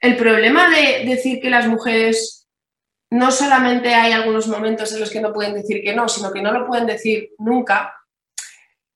[0.00, 2.41] el problema de decir que las mujeres
[3.12, 6.40] no solamente hay algunos momentos en los que no pueden decir que no, sino que
[6.40, 7.94] no lo pueden decir nunca,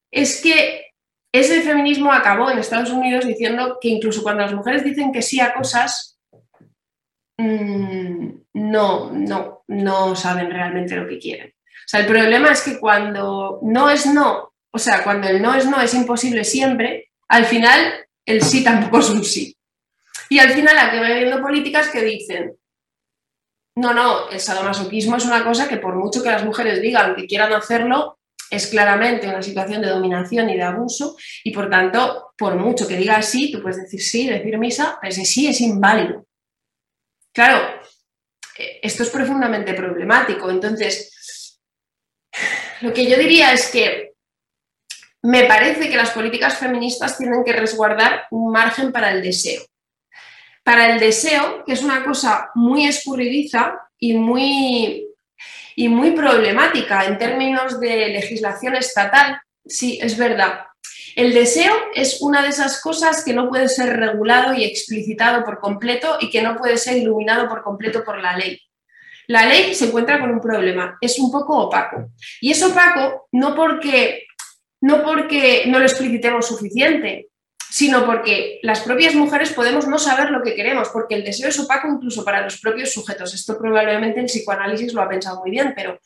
[0.09, 0.87] es que
[1.31, 5.39] ese feminismo acabó en Estados Unidos diciendo que incluso cuando las mujeres dicen que sí
[5.39, 6.17] a cosas,
[7.37, 11.49] mm, no, no, no saben realmente lo que quieren.
[11.49, 15.53] O sea, el problema es que cuando no es no, o sea, cuando el no
[15.53, 19.55] es no es imposible siempre, al final el sí tampoco es un sí.
[20.27, 22.57] Y al final va habiendo políticas que dicen,
[23.77, 27.27] no, no, el sadomasoquismo es una cosa que por mucho que las mujeres digan que
[27.27, 28.17] quieran hacerlo,
[28.49, 32.97] es claramente una situación de dominación y de abuso y por tanto, por mucho que
[32.97, 36.25] digas sí, tú puedes decir sí, decir misa, pero ese sí es inválido.
[37.31, 37.81] Claro,
[38.57, 40.49] eh, esto es profundamente problemático.
[40.49, 41.61] Entonces,
[42.81, 44.13] lo que yo diría es que
[45.21, 49.61] me parece que las políticas feministas tienen que resguardar un margen para el deseo
[50.67, 55.07] para el deseo, que es una cosa muy escurridiza y muy,
[55.77, 59.39] y muy problemática en términos de legislación estatal.
[59.65, 60.65] Sí, es verdad.
[61.15, 65.59] El deseo es una de esas cosas que no puede ser regulado y explicitado por
[65.59, 68.59] completo y que no puede ser iluminado por completo por la ley.
[69.27, 72.09] La ley se encuentra con un problema, es un poco opaco.
[72.41, 74.27] Y es opaco no porque
[74.81, 77.26] no, porque no lo explicitemos suficiente,
[77.77, 81.59] sino porque las propias mujeres podemos no saber lo que queremos, porque el deseo es
[81.59, 83.35] opaco incluso para los propios sujetos.
[83.35, 85.99] Esto probablemente el psicoanálisis lo ha pensado muy bien, pero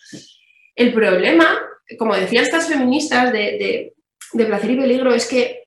[0.76, 1.58] el problema,
[1.98, 3.94] como decían estas feministas de,
[4.34, 5.64] placer y peligro, es que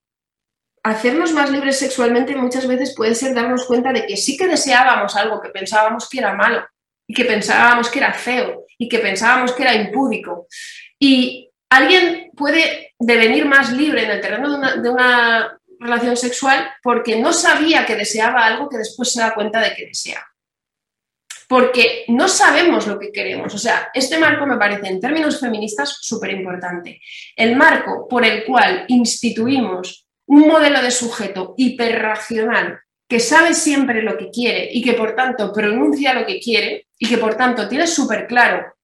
[0.82, 5.16] hacernos más libres sexualmente muchas veces puede ser darnos cuenta de que sí que deseábamos
[5.16, 6.66] algo que pensábamos que era malo
[7.06, 10.48] y que pensábamos que era feo y que pensábamos que era impúdico.
[10.98, 17.32] Y alguien puede devenir más libre en el terreno de una relación sexual porque no
[17.32, 20.26] sabía que deseaba algo que después se da cuenta de que desea.
[21.46, 23.54] Porque no sabemos lo que queremos.
[23.54, 27.00] O sea, este marco me parece en términos feministas súper importante.
[27.36, 34.16] El marco por el cual instituimos un modelo de sujeto hiperracional que sabe siempre lo
[34.16, 37.86] que quiere y que por tanto pronuncia lo que quiere y que por tanto tiene
[37.86, 38.74] súper claro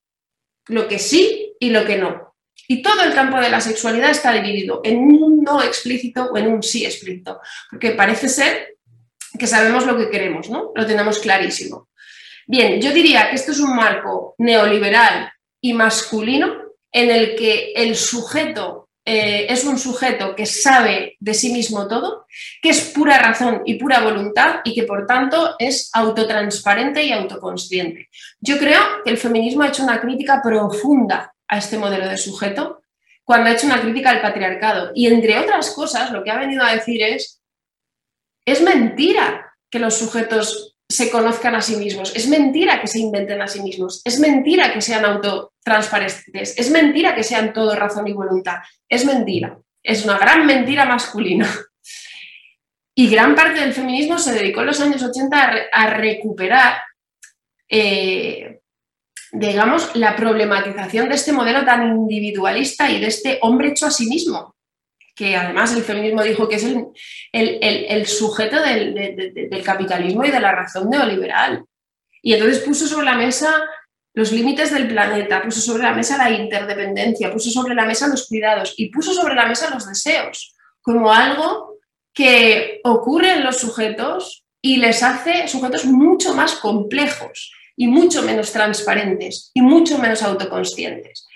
[0.67, 2.30] lo que sí y lo que no.
[2.71, 6.47] Y todo el campo de la sexualidad está dividido en un no explícito o en
[6.47, 8.77] un sí explícito, porque parece ser
[9.37, 10.71] que sabemos lo que queremos, ¿no?
[10.77, 11.89] Lo tenemos clarísimo.
[12.47, 16.59] Bien, yo diría que esto es un marco neoliberal y masculino
[16.93, 22.27] en el que el sujeto eh, es un sujeto que sabe de sí mismo todo,
[22.63, 28.09] que es pura razón y pura voluntad y que por tanto es autotransparente y autoconsciente.
[28.39, 32.83] Yo creo que el feminismo ha hecho una crítica profunda a este modelo de sujeto
[33.25, 34.93] cuando ha hecho una crítica al patriarcado.
[34.95, 37.43] Y entre otras cosas, lo que ha venido a decir es,
[38.45, 43.41] es mentira que los sujetos se conozcan a sí mismos, es mentira que se inventen
[43.41, 48.13] a sí mismos, es mentira que sean autotransparentes, es mentira que sean todo razón y
[48.13, 48.57] voluntad,
[48.89, 51.49] es mentira, es una gran mentira masculina.
[52.93, 56.83] Y gran parte del feminismo se dedicó en los años 80 a, recuperar,
[57.69, 58.60] eh,
[59.33, 64.07] digamos, la problematización de este modelo tan individualista y de este hombre hecho a sí
[64.07, 64.57] mismo,
[65.15, 66.67] que además el feminismo dijo que es
[67.33, 71.65] el, sujeto del, capitalismo y de la razón neoliberal.
[72.23, 73.55] Y entonces puso sobre la mesa
[74.13, 78.27] los límites del planeta, puso sobre la mesa la interdependencia, puso sobre la mesa los
[78.27, 81.79] cuidados y puso sobre la mesa los deseos como algo
[82.13, 88.53] que ocurre en los sujetos y les hace sujetos mucho más complejos y mucho menos
[88.53, 91.27] transparentes y mucho menos autoconscientes.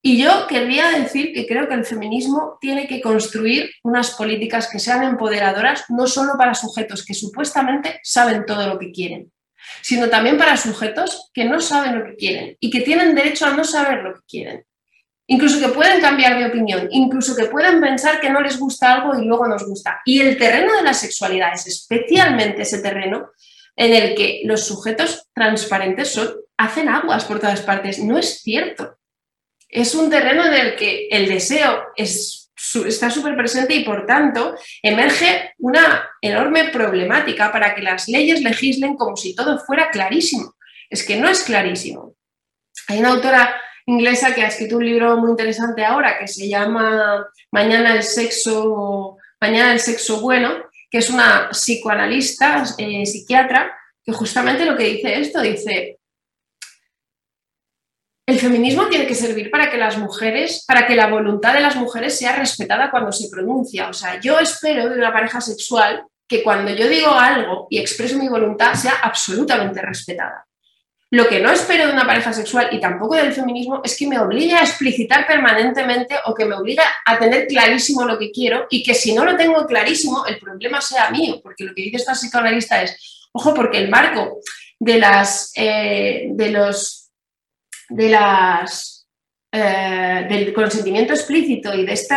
[0.00, 4.78] Y yo querría decir que creo que el feminismo tiene que construir unas políticas que
[4.78, 9.32] sean empoderadoras no solo para sujetos que supuestamente saben todo lo que quieren,
[9.80, 13.56] sino también para sujetos que no saben lo que quieren y que tienen derecho a
[13.56, 14.64] no saber lo que quieren.
[15.26, 19.20] Incluso que pueden cambiar de opinión, incluso que pueden pensar que no les gusta algo
[19.20, 20.00] y luego nos gusta.
[20.04, 23.30] Y el terreno de la sexualidad es especialmente ese terreno
[23.76, 27.98] en el que los sujetos transparentes son, hacen aguas por todas partes.
[27.98, 28.98] No es cierto
[29.72, 35.54] es un terreno en el que el deseo está súper presente y por tanto emerge
[35.58, 40.54] una enorme problemática para que las leyes legislen como si todo fuera clarísimo.
[40.90, 42.14] Es que no es clarísimo.
[42.88, 47.26] Hay una autora inglesa que ha escrito un libro muy interesante ahora que se llama
[47.50, 50.50] Mañana el sexo, Mañana el sexo bueno,
[50.92, 53.74] que es una psicoanalista, eh, psiquiatra,
[54.04, 55.98] que justamente lo que dice esto, dice,
[58.28, 61.76] el feminismo tiene que servir para que las mujeres, para que la voluntad de las
[61.76, 63.88] mujeres sea respetada cuando se pronuncia.
[63.88, 68.18] O sea, yo espero de una pareja sexual que cuando yo digo algo y expreso
[68.18, 70.46] mi voluntad sea absolutamente respetada.
[71.12, 74.18] Lo que no espero de una pareja sexual y tampoco del feminismo es que me
[74.18, 78.82] obligue a explicitar permanentemente o que me obligue a tener clarísimo lo que quiero y
[78.82, 82.14] que si no lo tengo clarísimo el problema sea mío, porque lo que dice esta
[82.14, 84.38] psicoanalista es, ojo, porque el marco
[84.78, 87.10] de, las, eh, de los
[87.90, 89.06] de las,
[89.52, 92.14] eh, del consentimiento explícito y de este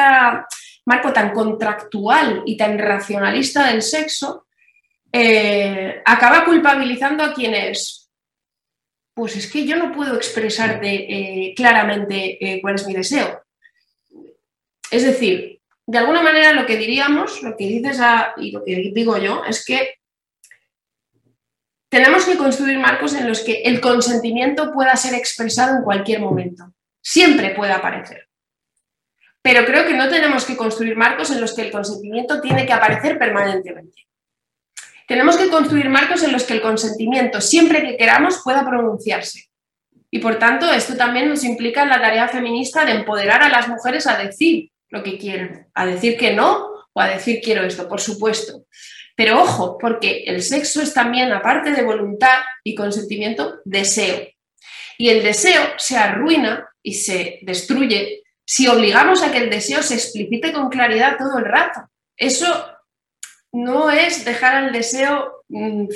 [0.86, 4.46] marco tan contractual y tan racionalista del sexo,
[5.12, 8.05] eh, acaba culpabilizando a quienes,
[9.16, 13.42] pues es que yo no puedo expresarte eh, claramente cuál es mi deseo.
[14.92, 18.00] Es decir, de alguna manera lo que diríamos, lo que dices
[18.38, 19.96] y lo que digo yo, es que
[21.90, 26.74] tenemos que construir marcos en los que el consentimiento pueda ser expresado en cualquier momento.
[27.02, 28.28] Siempre puede aparecer.
[29.42, 32.74] Pero creo que no tenemos que construir marcos en los que el consentimiento tiene que
[32.74, 34.08] aparecer permanentemente.
[35.08, 39.46] Tenemos que construir marcos en los que el consentimiento, siempre que queramos, pueda pronunciarse.
[40.10, 44.08] Y por tanto, esto también nos implica la tarea feminista de empoderar a las mujeres
[44.08, 48.00] a decir lo que quieren, a decir que no o a decir quiero esto, por
[48.00, 48.66] supuesto.
[49.16, 54.28] Pero ojo, porque el sexo es también, aparte de voluntad y consentimiento, deseo.
[54.98, 59.96] Y el deseo se arruina y se destruye si obligamos a que el deseo se
[59.96, 61.82] explicite con claridad todo el rato.
[62.16, 62.75] Eso
[63.56, 65.88] no es dejar al deseo mm,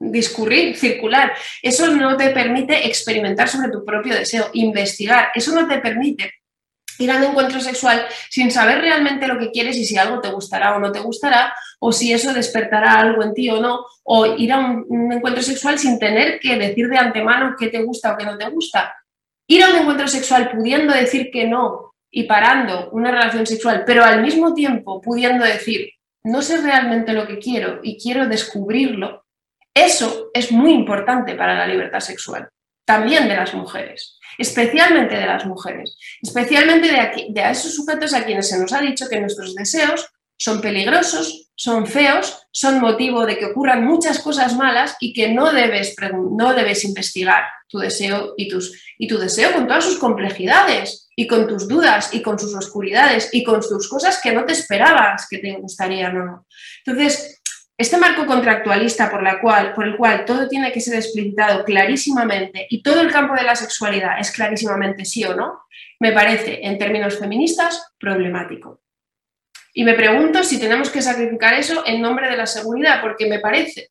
[0.00, 1.32] discurrir, circular.
[1.62, 5.30] Eso no te permite experimentar sobre tu propio deseo, investigar.
[5.34, 6.34] Eso no te permite
[6.98, 10.30] ir a un encuentro sexual sin saber realmente lo que quieres y si algo te
[10.30, 14.26] gustará o no te gustará, o si eso despertará algo en ti o no, o
[14.26, 18.16] ir a un, encuentro sexual sin tener que decir de antemano qué te gusta o
[18.16, 18.96] qué no te gusta.
[19.46, 24.02] Ir a un encuentro sexual pudiendo decir que no y parando una relación sexual, pero
[24.02, 25.92] al mismo tiempo pudiendo decir,
[26.28, 29.24] no sé realmente lo que quiero y quiero descubrirlo,
[29.74, 32.48] eso es muy importante para la libertad sexual,
[32.84, 36.88] también de las mujeres especialmente de las mujeres, especialmente
[37.28, 41.50] de, a esos sujetos a quienes se nos ha dicho que nuestros deseos son peligrosos,
[41.56, 46.54] son feos, son motivo de que ocurran muchas cosas malas y que no debes, no
[46.54, 51.48] debes investigar tu deseo y, tus, y tu deseo con todas sus complejidades y con
[51.48, 55.38] tus dudas y con sus oscuridades y con sus cosas que no te esperabas que
[55.38, 56.46] te gustarían o no.
[56.86, 57.42] Entonces,
[57.76, 62.68] este marco contractualista por, la cual, por el cual todo tiene que ser explicitado clarísimamente
[62.70, 65.62] y todo el campo de la sexualidad es clarísimamente sí o no,
[65.98, 68.80] me parece, en términos feministas, problemático.
[69.74, 73.40] Y me pregunto si tenemos que sacrificar eso en nombre de la seguridad, porque me
[73.40, 73.90] parece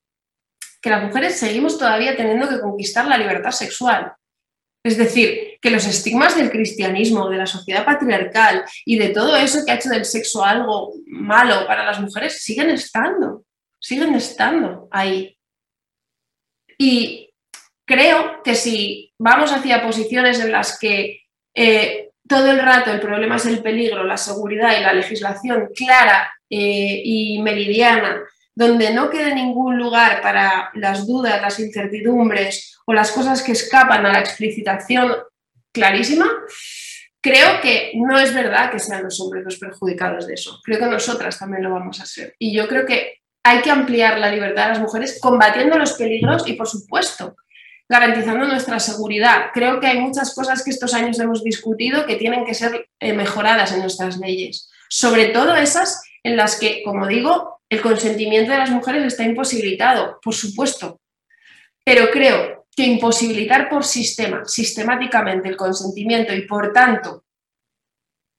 [0.81, 4.13] que las mujeres seguimos todavía teniendo que conquistar la libertad sexual.
[4.87, 9.65] Es decir, que los estigmas del cristianismo, de la sociedad patriarcal y de todo eso
[9.65, 13.43] que ha hecho del sexo algo malo para las mujeres siguen estando
[13.79, 15.37] siguen estando ahí.
[16.77, 17.29] Y
[17.85, 21.21] creo que si vamos hacia posiciones en las que
[21.53, 26.31] eh, todo el rato el problema es el peligro, la seguridad y la legislación clara
[26.49, 28.21] eh, y meridiana,
[28.57, 34.03] donde no quede ningún lugar para las dudas, las incertidumbres o las cosas que escapan
[34.03, 35.13] a la explicitación
[35.71, 36.25] clarísima,
[37.21, 40.59] creo que no es verdad que sean los hombres los perjudicados de eso.
[40.63, 42.33] Creo que nosotras también lo vamos a ser.
[42.39, 46.47] Y yo creo que hay que ampliar la libertad de las mujeres combatiendo los peligros
[46.47, 47.35] y, por supuesto,
[47.87, 49.51] garantizando nuestra seguridad.
[49.53, 53.13] Creo que hay muchas cosas que estos años hemos discutido que tienen que ser eh,
[53.13, 58.57] mejoradas en nuestras leyes, sobre todo esas en las que, como digo, el consentimiento de
[58.57, 61.01] las mujeres está imposibilitado, por supuesto.
[61.83, 67.25] Pero creo que imposibilitar por sistema, sistemáticamente el consentimiento y por tanto,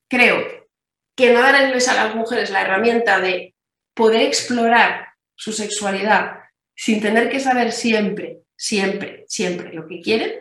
[0.08, 0.68] creo
[1.16, 3.54] que no darles a las mujeres la herramienta de
[3.94, 6.38] poder explorar su sexualidad
[6.76, 10.32] sin tener que saber siempre, siempre, siempre lo que quieren,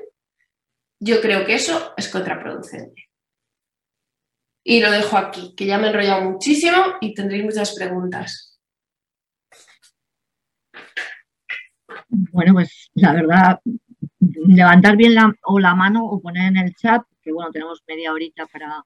[0.99, 3.09] yo creo que eso es contraproducente.
[4.63, 8.56] Y lo dejo aquí, que ya me he enrollado muchísimo y tendréis muchas preguntas.
[12.09, 13.59] Bueno, pues la verdad,
[14.19, 18.13] levantar bien la, o la mano o poner en el chat, que bueno, tenemos media
[18.13, 18.83] horita para,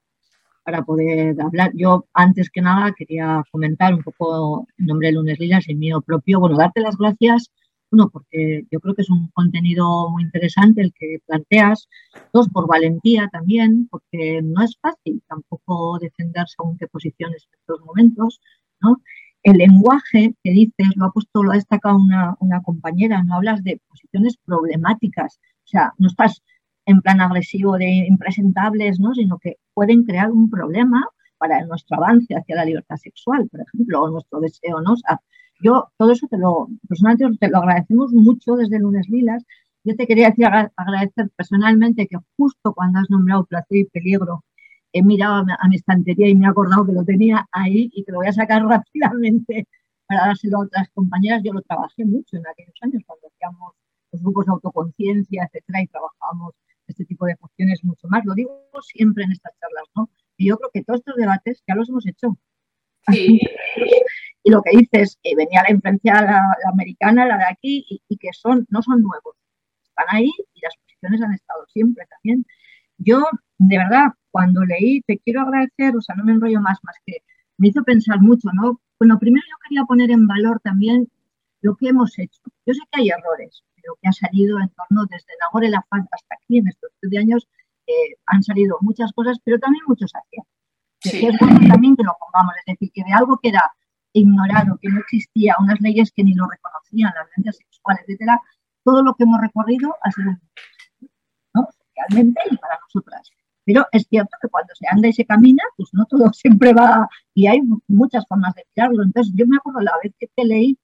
[0.64, 1.70] para poder hablar.
[1.74, 6.00] Yo, antes que nada, quería comentar un poco en nombre de Lunes Lilas y mío
[6.00, 7.50] propio, bueno, darte las gracias,
[7.90, 11.88] uno, porque yo creo que es un contenido muy interesante el que planteas,
[12.32, 17.80] dos, por valentía también, porque no es fácil tampoco defender según qué posiciones en estos
[17.84, 18.40] momentos,
[18.80, 18.96] ¿no?
[19.42, 23.80] El lenguaje que dices, lo ha puesto, lo ha destacado una, compañera, no hablas de
[23.88, 26.42] posiciones problemáticas, o sea, no estás
[26.86, 29.14] en plan agresivo de impresentables, ¿no?
[29.14, 31.06] sino que pueden crear un problema
[31.38, 34.80] para nuestro avance hacia la libertad sexual, por ejemplo, o nuestro deseo.
[34.80, 34.94] ¿no?
[35.60, 39.44] yo todo eso te lo, personalmente te lo agradecemos mucho desde Lunes Lilas.
[39.84, 44.44] Yo te quería decir, agradecer personalmente que justo cuando has nombrado placer y peligro,
[44.92, 48.12] he mirado a mi estantería y me he acordado que lo tenía ahí y que
[48.12, 49.66] lo voy a sacar rápidamente
[50.06, 51.42] para dárselo a otras compañeras.
[51.44, 53.74] Yo lo trabajé mucho en aquellos años cuando hacíamos
[54.12, 56.54] los grupos de autoconciencia, etcétera, y trabajábamos
[56.86, 58.24] este tipo de cuestiones mucho más.
[58.24, 60.10] Lo digo siempre en estas charlas, ¿no?
[60.36, 62.36] Y yo creo que todos estos debates ya los hemos hecho.
[63.10, 63.40] Sí.
[64.44, 68.28] y lo que dices, que venía la influencia la, americana, la de aquí, y, que
[68.32, 69.36] son, no son nuevos.
[69.84, 72.44] Están ahí y las posiciones han estado siempre también.
[72.98, 73.22] Yo,
[73.58, 77.18] de verdad, cuando leí, te quiero agradecer, o sea, no me enrollo más, más que
[77.58, 78.80] me hizo pensar mucho, ¿no?
[78.98, 81.08] Bueno, primero yo quería poner en valor también
[81.60, 82.40] lo que hemos hecho.
[82.66, 86.06] Yo sé que hay errores, pero que ha salido en torno desde Nagore La Faz
[86.10, 87.46] hasta aquí, en estos de años,
[87.86, 90.52] eh, han salido muchas cosas, pero también muchos aciertos.
[91.00, 91.26] Sí.
[91.26, 93.70] Es bueno también que lo pongamos, es decir, que de algo que era
[94.12, 98.40] ignorado, que no existía, unas leyes que ni lo reconocían, las violencias sexuales, etcétera,
[98.84, 100.32] todo lo que hemos recorrido ha sido
[101.54, 101.68] ¿no?
[101.70, 103.30] socialmente y para nosotras.
[103.64, 107.08] Pero es cierto que cuando se anda y se camina, pues no todo siempre va,
[107.34, 109.02] y hay muchas formas de mirarlo.
[109.02, 110.78] Entonces, yo me acuerdo la vez que te leí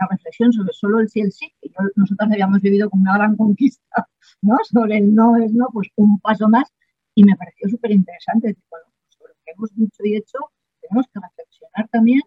[0.00, 3.36] la reflexión sobre solo el sí, el sí, que nosotros habíamos vivido como una gran
[3.36, 4.08] conquista,
[4.42, 4.56] ¿no?
[4.64, 6.68] Sobre el no es no, pues un paso más,
[7.14, 8.56] y me pareció súper interesante.
[8.70, 10.38] Bueno, sobre lo que hemos dicho y hecho,
[10.80, 12.20] tenemos que reflexionar también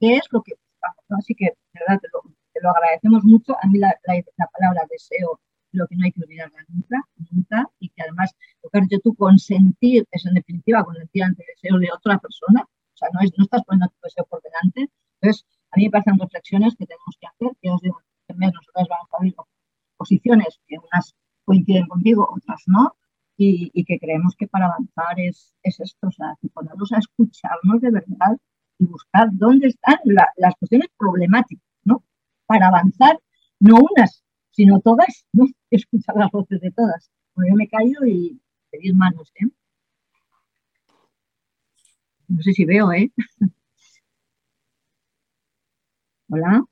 [0.00, 0.52] qué es lo que.
[1.10, 2.00] Así que, de verdad,
[2.52, 3.56] te lo, agradecemos mucho.
[3.62, 5.40] A mí la, la, palabra deseo
[5.74, 6.96] lo que no hay que olvidarla nunca,
[7.30, 11.42] nunca, y que además, lo que has dicho tú, consentir es en definitiva consentir ante
[11.42, 14.40] el deseo de otra persona, o sea, no, es, no estás poniendo tu deseo por
[14.42, 14.92] delante.
[15.20, 18.88] Entonces, a mí me parecen reflexiones que tenemos que hacer, que os digo, que nosotros
[18.88, 19.34] vamos a abrir
[19.96, 21.14] posiciones que unas
[21.44, 22.96] coinciden contigo, otras no,
[23.36, 27.80] y, que creemos que para avanzar es, es esto, o sea, que ponernos a escucharnos
[27.80, 28.36] de verdad
[28.78, 29.98] y buscar dónde están
[30.36, 32.02] las cuestiones problemáticas, ¿no?
[32.46, 33.18] Para avanzar,
[33.60, 34.23] no unas,
[34.54, 35.46] sino todas, ¿no?
[35.70, 37.10] Escuchar las voces de todas.
[37.34, 38.40] Bueno, yo me callo y
[38.70, 39.46] pedir manos, ¿eh?
[42.28, 43.10] No sé si veo, ¿eh?
[46.30, 46.64] Hola.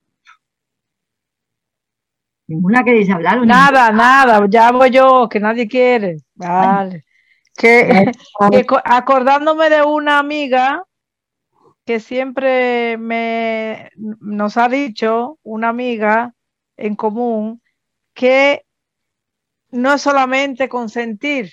[2.47, 3.47] ¿Ninguna queréis hablar?
[3.47, 6.17] Nada, nada, ya voy yo, que nadie quiere.
[6.35, 7.05] Vale.
[7.57, 8.13] Que,
[8.85, 10.85] acordándome de una amiga
[11.85, 16.35] que siempre me nos ha dicho, una amiga
[16.77, 17.62] en común,
[18.15, 18.65] que
[19.71, 21.53] no es solamente consentir,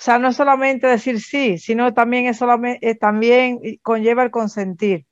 [0.00, 5.06] o sea, no es solamente decir sí, sino también es solamente, también conlleva el consentir.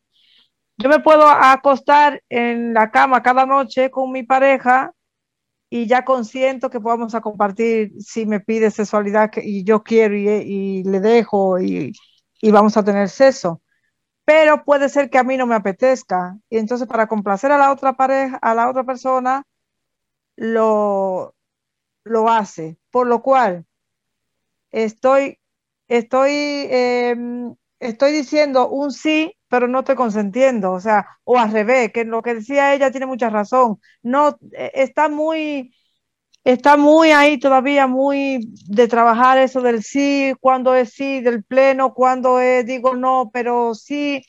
[0.78, 4.92] Yo me puedo acostar en la cama cada noche con mi pareja
[5.70, 10.84] y ya consiento que podamos a compartir si me pide sexualidad y yo quiero y,
[10.84, 11.92] le dejo y,
[12.40, 13.62] y, vamos a tener sexo.
[14.24, 17.72] Pero puede ser que a mí no me apetezca y entonces para complacer a la
[17.72, 19.44] otra pareja, a la otra persona,
[20.38, 21.36] lo,
[22.04, 22.78] lo hace.
[22.90, 23.66] Por lo cual,
[24.70, 25.38] estoy,
[25.88, 26.30] estoy,
[26.70, 30.72] em, estoy diciendo un sí, pero no estoy consentiendo.
[30.72, 33.80] O sea, o al revés, que lo que decía ella tiene mucha razón.
[34.02, 35.74] No, e, está muy,
[36.44, 41.94] está muy ahí todavía, muy de trabajar eso del sí, cuando es sí, del pleno,
[41.94, 44.22] cuando es digo no, pero sí,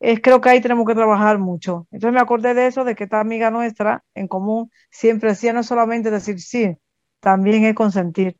[0.00, 1.86] es, creo que ahí tenemos que trabajar mucho.
[1.90, 5.62] Entonces me acordé de eso, de que esta amiga nuestra en común siempre decía no
[5.62, 6.76] solamente decir sí,
[7.20, 8.36] también es consentir.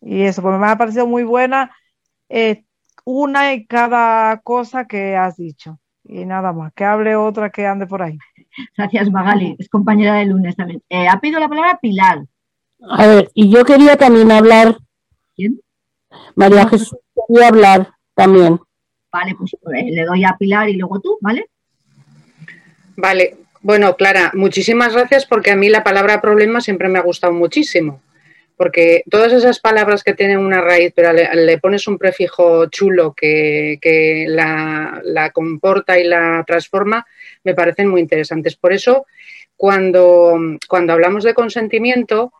[0.00, 1.74] Y eso, pues me ha parecido muy buena
[2.28, 2.64] eh,
[3.04, 5.78] una y cada cosa que has dicho.
[6.04, 8.18] Y nada más, que hable otra que ande por ahí.
[8.76, 9.56] Gracias, Magali.
[9.58, 10.82] Es compañera de lunes también.
[10.88, 12.24] Eh, ha pedido la palabra Pilar.
[12.90, 14.76] A ver, y yo quería también hablar.
[15.34, 15.60] ¿Quién?
[16.34, 16.96] María Jesús
[17.28, 18.60] quería hablar también.
[19.14, 21.46] Vale, pues eh, le doy a Pilar y luego tú, ¿vale?
[22.96, 23.36] Vale.
[23.62, 28.02] Bueno, Clara, muchísimas gracias porque a mí la palabra problema siempre me ha gustado muchísimo.
[28.56, 33.78] Porque todas esas palabras que tienen una raíz, pero le, pones un prefijo chulo que,
[33.80, 37.06] que la, la comporta y la transforma,
[37.44, 38.56] me parecen muy interesantes.
[38.56, 39.06] Por eso,
[39.56, 40.36] cuando,
[40.68, 42.32] cuando hablamos de consentimiento,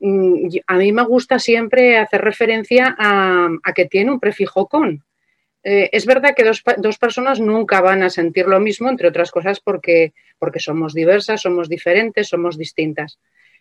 [0.00, 5.04] mm, a mí me gusta siempre hacer referencia a, que tiene un prefijo con.
[5.64, 9.30] Eh, es verdad que dos, dos, personas nunca van a sentir lo mismo, entre otras
[9.30, 13.18] cosas porque, porque somos diversas, somos diferentes, somos distintas.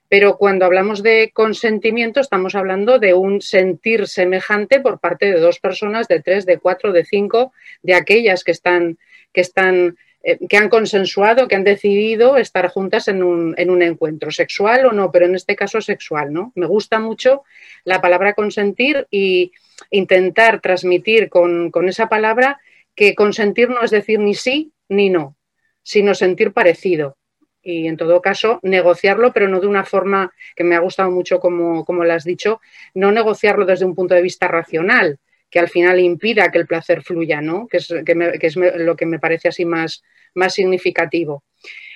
[0.09, 5.59] Pero cuando hablamos de consentimiento estamos hablando de un sentir semejante por parte de dos
[5.59, 8.97] personas, de tres, de cuatro, de cinco, de aquellas que están,
[9.31, 13.81] que están eh, que han consensuado, que han decidido estar juntas en un, en un,
[13.81, 16.51] encuentro, sexual o no, pero en este caso sexual, ¿no?
[16.55, 17.43] Me gusta mucho
[17.85, 19.51] la palabra consentir y
[19.89, 22.59] intentar transmitir con, con esa palabra
[22.95, 25.35] que consentir no es decir ni sí ni no,
[25.83, 27.17] sino sentir parecido
[27.63, 31.39] y en todo caso negociarlo, pero no de una forma que me ha gustado mucho
[31.39, 32.59] como, como lo has dicho,
[32.93, 37.03] no negociarlo desde un punto de vista racional, que al final impida que el placer
[37.03, 37.67] fluya, ¿no?
[37.67, 40.03] que, es, que, es lo que me parece así más,
[40.33, 41.43] más significativo.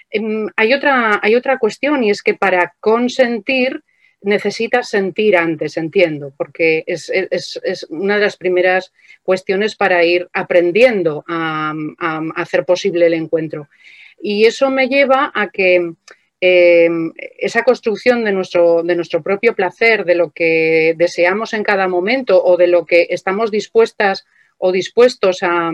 [0.10, 3.84] Em, hay, otra, hay otra cuestión y es que para consentir
[4.26, 7.10] necesitas sentir antes, entiendo, porque es,
[7.90, 8.92] una de las primeras
[9.24, 13.70] cuestiones para ir aprendiendo a, a hacer posible el encuentro.
[14.22, 15.94] Y eso me lleva a que
[16.42, 16.90] eh,
[17.40, 22.44] esa construcción de nuestro, de nuestro propio placer, de lo que deseamos en cada momento
[22.44, 24.26] o de lo que estamos dispuestas
[24.58, 25.72] o dispuestos a,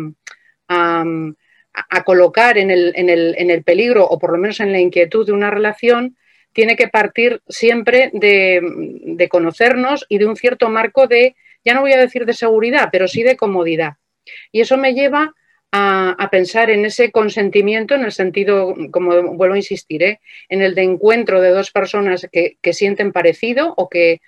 [0.68, 4.80] a, colocar en el, en, el, en el, peligro o por lo menos en la
[4.80, 6.15] inquietud de una relación,
[6.53, 11.94] tiene que partir siempre de, conocernos y de un cierto marco de, ya no voy
[11.94, 13.94] a decir de seguridad, pero sí de comodidad.
[14.52, 15.34] Y eso me lleva
[15.72, 20.19] a, pensar en ese consentimiento, en el sentido, como vuelvo a insistir, ¿eh?
[20.49, 24.19] en el de encuentro de dos personas que, sienten parecido o que,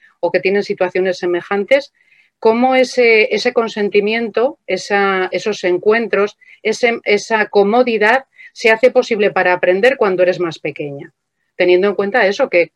[0.42, 1.92] tienen situaciones semejantes,
[2.40, 10.60] cómo ese consentimiento, esos encuentros, esa comodidad se hace posible para aprender cuando eres más
[10.60, 11.14] pequeña,
[11.56, 12.72] teniendo en cuenta eso, que,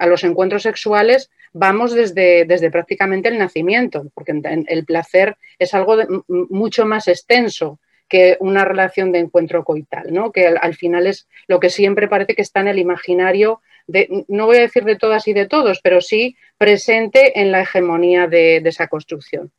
[0.00, 4.32] a los encuentros sexuales vamos desde, desde prácticamente el nacimiento, porque
[4.66, 5.96] el placer es algo
[6.26, 7.78] mucho más extenso
[8.08, 10.30] que una relación de encuentro coital, ¿no?
[10.30, 14.46] que al, final es lo que siempre parece que está en el imaginario, de, no
[14.46, 18.58] voy a decir de todas y de todos, pero sí presente en la hegemonía de,
[18.58, 19.52] esa construcción.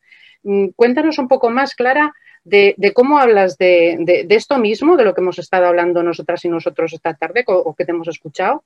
[0.43, 2.13] Mm, cuéntanos un poco más, Clara,
[2.49, 6.93] de, cómo hablas de, esto mismo, de lo que hemos estado hablando nosotras y nosotros
[6.93, 8.63] esta tarde, o que te hemos escuchado,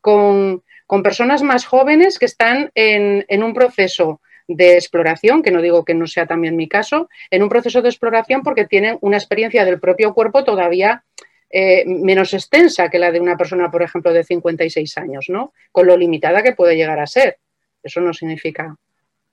[0.00, 5.84] con, con personas más jóvenes que están en, un proceso de exploración, que no digo
[5.84, 9.66] que no sea también mi caso, en un proceso de exploración porque tienen una experiencia
[9.66, 11.04] del propio cuerpo todavía
[11.50, 15.52] eh, menos extensa que la de una persona, por ejemplo, de 56 años, ¿no?
[15.72, 17.38] Con lo limitada que puede llegar a ser.
[17.82, 18.74] Eso no significa.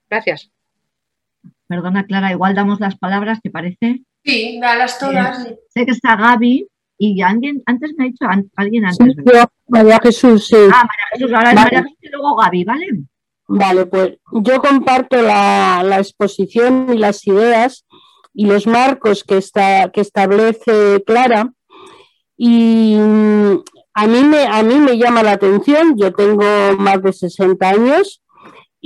[0.09, 0.51] Gracias.
[1.67, 4.03] Perdona, Clara, igual damos las palabras, ¿te parece?
[4.23, 5.47] Sí, dalas todas.
[5.69, 6.67] sé que está Gaby,
[6.97, 8.25] y alguien, antes me ha dicho
[8.55, 9.15] alguien antes.
[9.15, 9.23] Sí,
[9.67, 10.55] María Jesús, sí.
[10.55, 12.87] Ah, María Jesús, ahora es María Jesús y luego Gaby, ¿vale?
[13.47, 17.85] Vale, pues yo comparto la, exposición y las ideas
[18.33, 21.51] y los marcos que, está, que establece Clara.
[22.37, 22.95] Y
[23.93, 26.43] a mí, me, a mí me llama la atención, yo tengo
[26.77, 28.21] más de 60 años,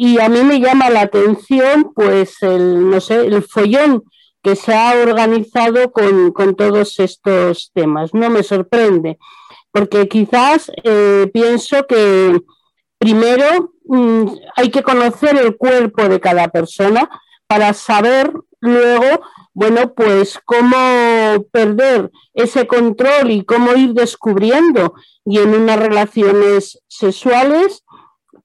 [0.01, 4.05] y a mí me llama la atención, pues, el, no sé, el follón
[4.41, 8.13] que se ha organizado con, todos estos temas.
[8.13, 9.17] No me sorprende,
[9.73, 12.39] porque quizás eh, pienso que
[12.97, 17.09] primero mm, hay que conocer el cuerpo de cada persona
[17.45, 18.31] para saber
[18.61, 19.21] luego
[19.53, 24.93] bueno, pues cómo perder ese control y cómo ir descubriendo.
[25.25, 27.83] Y en unas relaciones sexuales,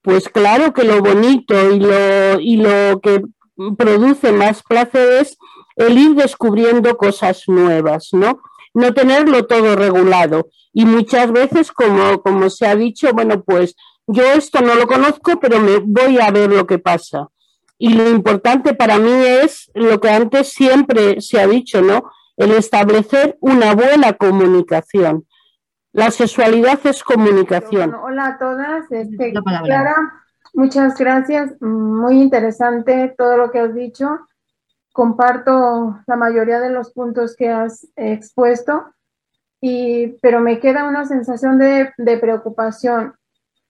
[0.04, 3.22] pues claro que lo bonito y lo, y lo que
[3.78, 5.38] produce más placer es
[5.76, 8.42] el ir descubriendo cosas nuevas, ¿no?
[8.74, 10.48] No tenerlo todo regulado.
[10.74, 13.76] Y muchas veces, como, como se ha dicho, bueno, pues
[14.06, 17.28] yo esto no lo conozco, pero me voy a ver lo que pasa.
[17.78, 22.10] Y lo importante para mí es lo que antes siempre se ha dicho, ¿no?
[22.36, 25.24] El establecer una buena comunicación.
[25.94, 27.94] La sexualidad es comunicación.
[27.94, 28.90] hola a todas.
[28.90, 29.94] Este, Clara,
[30.52, 31.52] muchas gracias.
[31.60, 34.18] Muy interesante todo lo que has dicho.
[34.92, 38.92] Comparto la mayoría de los puntos que has expuesto,
[39.60, 43.14] y, pero me queda una sensación de, de preocupación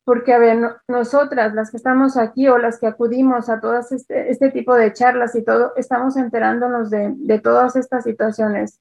[0.05, 4.30] porque, a ver, nosotras, las que estamos aquí o las que acudimos a todas este,
[4.30, 8.80] este tipo de charlas y todo, estamos enterándonos de, de todas estas situaciones.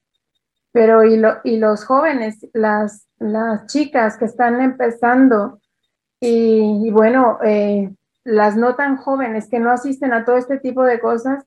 [0.74, 3.06] Pero, y, lo, y los jóvenes, las,
[3.68, 5.60] chicas que están empezando,
[6.18, 7.94] y, bueno, eh,
[8.24, 11.44] las no tan jóvenes que no asisten a todo este tipo de cosas,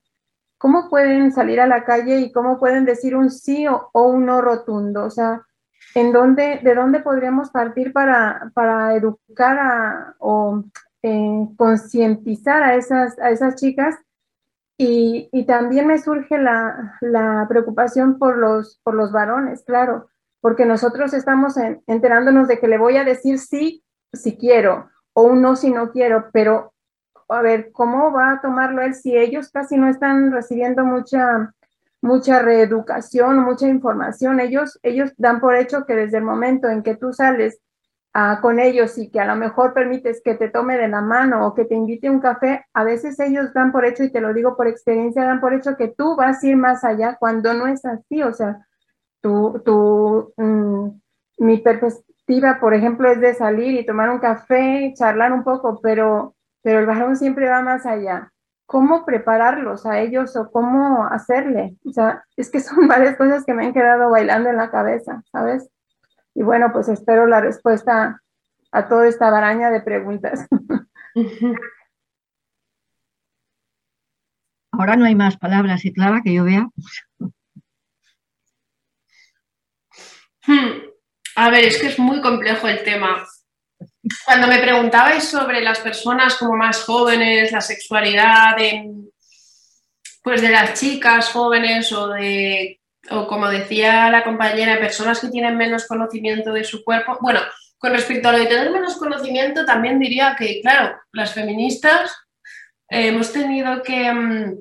[0.57, 4.39] ¿cómo pueden salir a la calle y cómo pueden decir un sí o, un no
[4.39, 5.03] rotundo?
[5.03, 5.41] O sea,
[5.93, 10.63] en dónde, de dónde podríamos partir para, para educar o
[11.03, 13.97] eh, concientizar a esas, a esas chicas.
[14.79, 20.09] Y, también me surge la, la, preocupación por los, por los varones, claro,
[20.39, 21.55] porque nosotros estamos
[21.87, 23.83] enterándonos de que le voy a decir sí
[24.13, 26.73] si quiero o un no si no quiero, pero
[27.27, 31.53] a ver, ¿cómo va a tomarlo él si ellos casi no están recibiendo mucha
[32.01, 34.39] mucha reeducación, mucha información.
[34.39, 37.59] Ellos, ellos dan por hecho que desde el momento en que tú sales
[38.41, 41.53] con ellos y que a lo mejor permites que te tome de la mano o
[41.53, 44.57] que te invite un café, a veces ellos dan por hecho, y te lo digo
[44.57, 47.85] por experiencia, dan por hecho que tú vas a ir más allá cuando no es
[47.85, 48.23] así.
[48.23, 48.65] O sea,
[49.21, 50.89] tu, tu, mm,
[51.39, 56.35] mi perspectiva, por ejemplo, es de salir y tomar un café, charlar un poco, pero,
[56.63, 58.31] pero el varón siempre va más allá
[58.67, 61.77] cómo prepararlos a ellos o cómo hacerle.
[61.85, 65.23] O sea, es que son varias cosas que me han quedado bailando en la cabeza,
[65.31, 65.69] ¿sabes?
[66.37, 68.21] Y bueno, pues espero la respuesta
[68.71, 70.47] a toda esta baraña de preguntas.
[74.71, 76.69] Ahora no hay más palabras y Clara que yo vea.
[80.45, 80.83] Hmm.
[81.37, 83.25] A ver, es que es muy complejo el tema.
[84.23, 88.93] Cuando me preguntabais sobre las personas como más jóvenes, la sexualidad de,
[90.21, 92.79] pues de las chicas jóvenes o de,
[93.09, 97.39] o como decía la compañera, personas que tienen menos conocimiento de su cuerpo, bueno,
[97.77, 102.15] con respecto a lo de tener menos conocimiento, también diría que, claro, las feministas
[102.89, 104.57] eh, hemos tenido que, mm,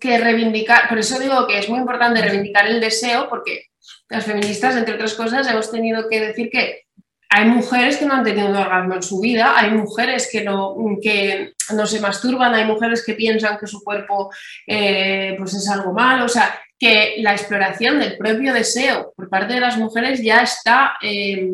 [0.00, 3.66] que reivindicar, por eso digo que es muy importante reivindicar el deseo, porque
[4.08, 6.84] las feministas, entre otras cosas, hemos tenido que decir que
[7.32, 10.74] hay mujeres que no han tenido un orgasmo en su vida, hay mujeres que no,
[11.00, 14.32] que no se masturban, hay mujeres que piensan que su cuerpo
[14.66, 19.52] eh, pues es algo malo, o sea, que la exploración del propio deseo por parte
[19.52, 21.52] de las mujeres ya está eh,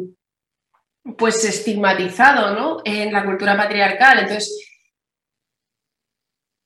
[1.18, 2.80] pues estigmatizado ¿no?
[2.84, 4.20] en la cultura patriarcal.
[4.20, 4.70] Entonces,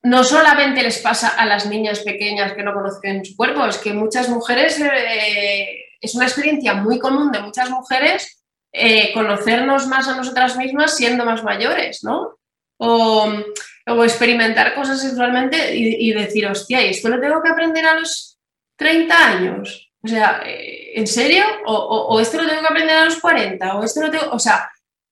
[0.02, 3.94] no solamente les pasa a las niñas pequeñas que no conocen su cuerpo, es que
[3.94, 10.16] muchas mujeres, eh, es una experiencia muy común de muchas mujeres eh, conocernos más a
[10.16, 12.38] nosotras mismas siendo más mayores, ¿no?
[12.78, 13.32] O,
[14.04, 18.29] experimentar cosas sexualmente y, decir, hostia, ¿y esto lo tengo que aprender a los
[18.80, 19.92] 30 años?
[20.02, 21.44] O sea, eh, ¿en serio?
[21.66, 23.76] O, esto lo tengo que aprender a los 40?
[23.76, 24.30] ¿O esto lo tengo...?
[24.32, 24.70] O sea,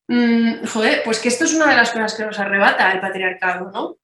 [0.08, 3.70] mm, joder, pues que esto es una de las cosas que nos arrebata el patriarcado,
[3.70, 3.98] ¿no?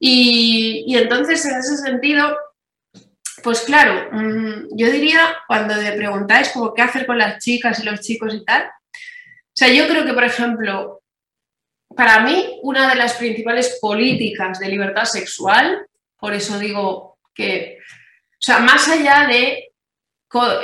[0.00, 2.36] Y, y entonces, en ese sentido,
[3.44, 7.84] pues claro, mm, yo diría, cuando te preguntáis como qué hacer con las chicas y
[7.84, 11.02] los chicos y tal, o sea, yo creo que, por ejemplo,
[11.94, 15.86] para mí, una de las principales políticas de libertad sexual,
[16.18, 17.78] por eso digo que,
[18.40, 19.72] o sea, más allá de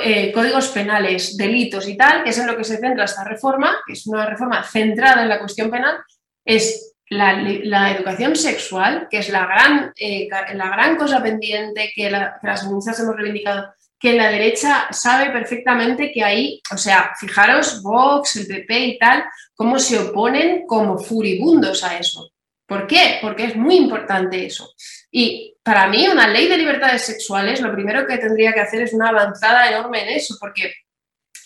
[0.03, 3.77] eh, códigos penales, delitos y tal, que es en lo que se centra esta reforma,
[3.85, 5.97] que es una reforma centrada en la cuestión penal,
[6.43, 12.61] es la, educación sexual, que es la gran, eh, la gran cosa pendiente que, las
[12.61, 18.47] feministas hemos reivindicado, que la derecha sabe perfectamente que ahí, o sea, fijaros, Vox, el
[18.47, 19.23] PP y tal,
[19.53, 22.31] cómo se oponen como furibundos a eso.
[22.65, 23.19] ¿Por qué?
[23.21, 24.73] Porque es muy importante eso.
[25.11, 28.93] Y para mí, una ley de libertades sexuales, lo primero que tendría que hacer es
[28.93, 30.73] una avanzada enorme en eso, porque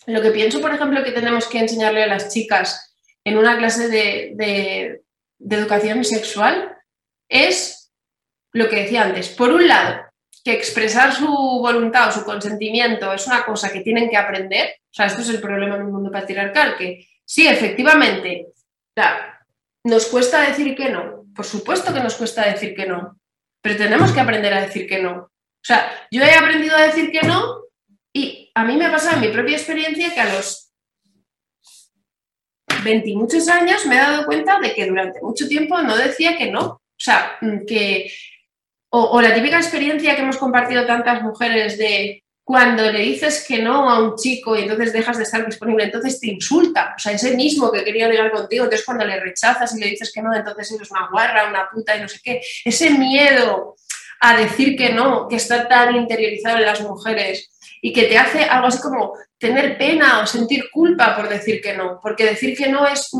[0.06, 2.94] lo que pienso, por ejemplo, que tenemos que enseñarle a las chicas
[3.24, 5.02] en una clase de
[5.40, 6.78] educación sexual
[7.28, 7.92] es
[8.52, 9.30] lo que decía antes.
[9.30, 10.04] Por un lado,
[10.44, 14.94] que expresar su voluntad o su consentimiento es una cosa que tienen que aprender, o
[14.94, 18.50] sea, esto es el problema en un mundo patriarcal, que sí, efectivamente,
[19.84, 23.20] nos cuesta decir que no, por supuesto que nos cuesta decir que no,
[23.62, 25.12] pero tenemos que aprender a decir que no.
[25.14, 27.62] O sea, yo he aprendido a decir que no
[28.14, 30.72] y a mí me ha pasado en mi propia experiencia que a los
[32.84, 36.38] 20 y muchos años me he dado cuenta de que durante mucho tiempo no decía
[36.38, 36.62] que no.
[36.62, 38.12] O sea, que
[38.90, 43.90] o, la típica experiencia que hemos compartido tantas mujeres de cuando le dices que no
[43.90, 46.96] a un chico y entonces dejas de estar disponible, entonces te insulta.
[46.98, 50.12] O sea, ese mismo que quería ligar contigo, entonces cuando le rechazas y le dices
[50.14, 52.42] que no, entonces eres una guarra, una puta y no sé qué.
[52.66, 53.78] Ese miedo
[54.20, 57.50] a decir que no, que está tan interiorizado en las mujeres
[57.82, 61.74] y que te hace algo así como tener pena o sentir culpa por decir que
[61.74, 63.12] no, porque decir que no es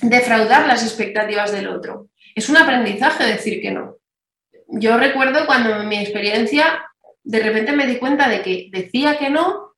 [0.00, 2.08] defraudar las expectativas del otro.
[2.34, 3.98] Es un aprendizaje decir que no.
[4.66, 6.88] Yo recuerdo cuando en mi experiencia
[7.24, 9.74] de repente me di cuenta de que decía que no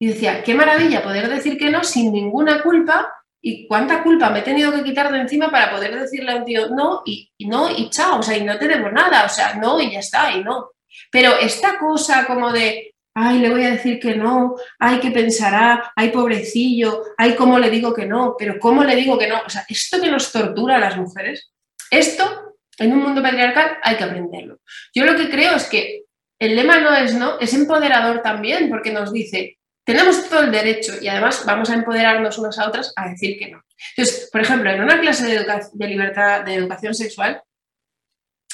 [0.00, 4.40] y decía, qué maravilla poder decir que no sin ninguna culpa y cuánta culpa me
[4.40, 7.70] he tenido que quitar de encima para poder decirle a un tío no y, no
[7.70, 10.32] y chao, o sea, y no te debo nada, o sea, no y ya está,
[10.32, 10.70] y no.
[11.10, 15.92] Pero esta cosa como de, ay, le voy a decir que no, ay, que pensará,
[15.96, 19.50] ay, pobrecillo, ay, cómo le digo que no, pero cómo le digo que no, o
[19.50, 21.52] sea, esto que nos tortura a las mujeres,
[21.90, 24.60] esto en un mundo patriarcal hay que aprenderlo.
[24.94, 25.97] Yo lo que creo es que
[26.38, 30.94] el lema no es no, es empoderador también, porque nos dice, tenemos todo el derecho
[31.00, 33.62] y además vamos a empoderarnos unas a otras a decir que no.
[33.96, 37.42] Entonces, por ejemplo, en una clase de, de libertad, de educación sexual,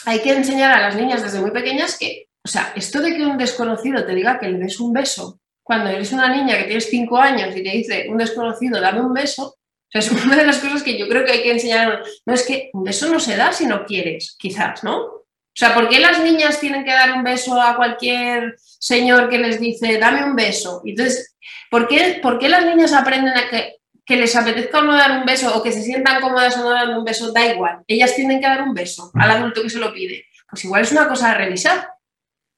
[0.07, 3.25] hay que enseñar a las niñas desde muy pequeñas que, o sea, esto de que
[3.25, 6.91] un desconocido te diga que le des un beso, cuando eres una niña que tienes
[6.91, 9.57] cinco años y te dice un desconocido, dame un beso,
[9.95, 12.03] es una de las cosas que yo creo que hay que enseñar.
[12.27, 15.24] No es que un beso no se da si no quieres, quizás, ¿no?
[15.55, 19.39] O sea, ¿por qué las niñas tienen que dar un beso a cualquier señor que
[19.39, 20.83] les dice, dame un beso?
[20.85, 21.37] Entonces,
[21.71, 23.77] ¿por qué, ¿por qué las niñas aprenden a que,
[24.17, 26.89] les apetezca o no dar un beso o que se sientan cómodas o no dar
[26.89, 27.31] un beso?
[27.31, 30.27] Da igual, ellas tienen que dar un beso al adulto que se lo pide.
[30.51, 31.89] Pues igual es una cosa a revisar,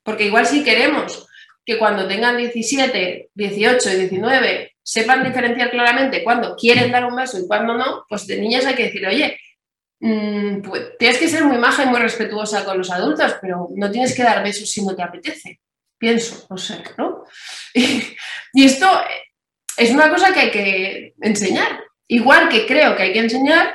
[0.02, 1.28] porque igual si queremos
[1.66, 7.38] que cuando tengan 17, 18 y 19 sepan diferenciar claramente cuándo quieren dar un beso
[7.38, 9.38] y cuándo no, pues de niñas hay que decir, oye,
[10.00, 13.90] mm, pues, tienes que ser muy maja y muy respetuosa con los adultos, pero no
[13.90, 15.60] tienes que dar besos si no te apetece.
[15.98, 17.24] Pienso, no sé, ¿no?
[18.52, 18.88] Y, esto
[19.76, 21.80] es una cosa que hay que enseñar.
[22.08, 23.74] Igual que creo que hay que enseñar,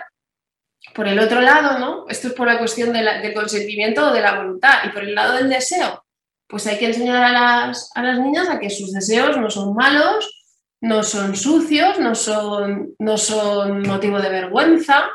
[0.94, 2.06] por el otro lado, ¿no?
[2.10, 4.84] Esto es por la cuestión del consentimiento o de la voluntad.
[4.86, 6.04] Y por el lado del deseo,
[6.48, 9.74] pues hay que enseñar a las, a las niñas a que sus deseos no son
[9.74, 10.42] malos,
[10.82, 15.08] no son sucios, no son, no son motivo de vergüenza.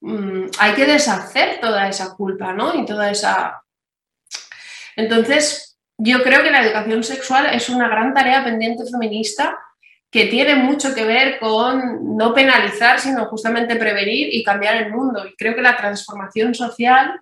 [0.00, 2.74] Mm, hay que deshacer toda esa culpa, ¿no?
[2.74, 3.62] Y toda esa...
[4.94, 9.58] Entonces, yo creo que la educación sexual es una gran tarea pendiente feminista
[10.10, 15.26] que tiene mucho que ver con no penalizar, sino justamente prevenir y cambiar el mundo.
[15.26, 17.20] Y creo que la transformación social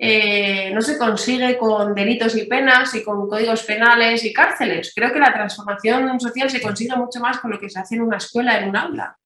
[0.00, 4.92] eh, no se consigue con delitos y penas y con códigos penales y cárceles.
[4.94, 8.02] Creo que la transformación social se consigue mucho más con lo que se hace en
[8.02, 9.16] una escuela, en un aula.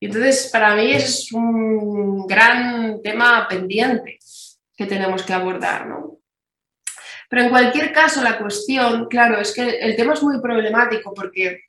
[0.00, 4.18] Y entonces, para mí es un gran tema pendiente
[4.74, 5.86] que tenemos que abordar.
[5.86, 6.20] ¿no?
[7.28, 11.64] Pero en cualquier caso, la cuestión, claro, es que el tema es muy problemático porque,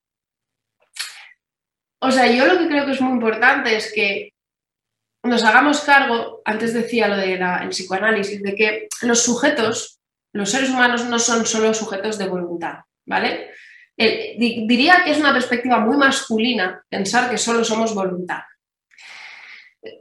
[2.00, 4.34] o sea, yo lo que creo que es muy importante es que
[5.24, 10.00] nos hagamos cargo, antes decía lo del psicoanálisis, de que los sujetos,
[10.34, 13.52] los seres humanos no son solo sujetos de voluntad, ¿vale?
[14.38, 18.42] Diría que es una perspectiva muy masculina pensar que solo somos voluntad.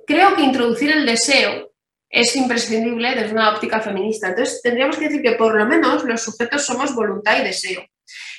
[0.07, 1.71] Creo que introducir el deseo
[2.09, 4.29] es imprescindible desde una óptica feminista.
[4.29, 7.87] Entonces, tendríamos que decir que por lo menos los sujetos somos voluntad y deseo.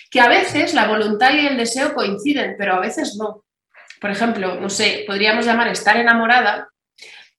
[0.10, 3.46] Que a veces la voluntad y el deseo coinciden, pero a veces no.
[4.02, 6.68] Por ejemplo, no sé, podríamos llamar estar enamorada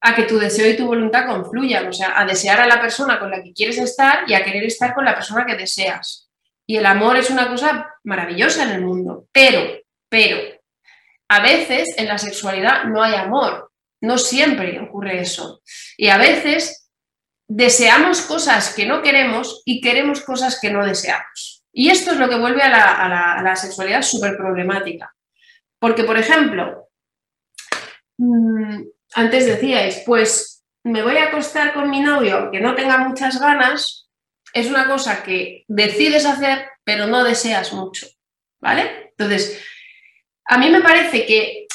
[0.00, 3.20] a que tu deseo y tu voluntad confluyan, o sea, a desear a la persona
[3.20, 6.21] con la que quieres estar y a querer estar con la persona que deseas.
[6.66, 9.60] Y el amor es una cosa maravillosa en el mundo, pero,
[10.09, 10.39] pero,
[11.28, 13.72] a veces en la sexualidad no hay amor,
[14.02, 15.62] no siempre ocurre eso.
[15.97, 16.90] Y a veces
[17.48, 21.64] deseamos cosas que no queremos y queremos cosas que no deseamos.
[21.72, 22.68] Y esto es lo que vuelve a
[23.43, 25.14] la, sexualidad súper problemática.
[25.78, 26.89] Porque, por ejemplo,
[28.18, 28.82] mm,
[29.14, 34.01] antes decíais, pues me voy a acostar con mi novio aunque no tenga muchas ganas,
[34.52, 38.06] es una cosa que decides hacer pero no deseas mucho,
[38.60, 39.12] ¿vale?
[39.16, 39.62] Entonces,
[40.46, 41.66] a mí me parece que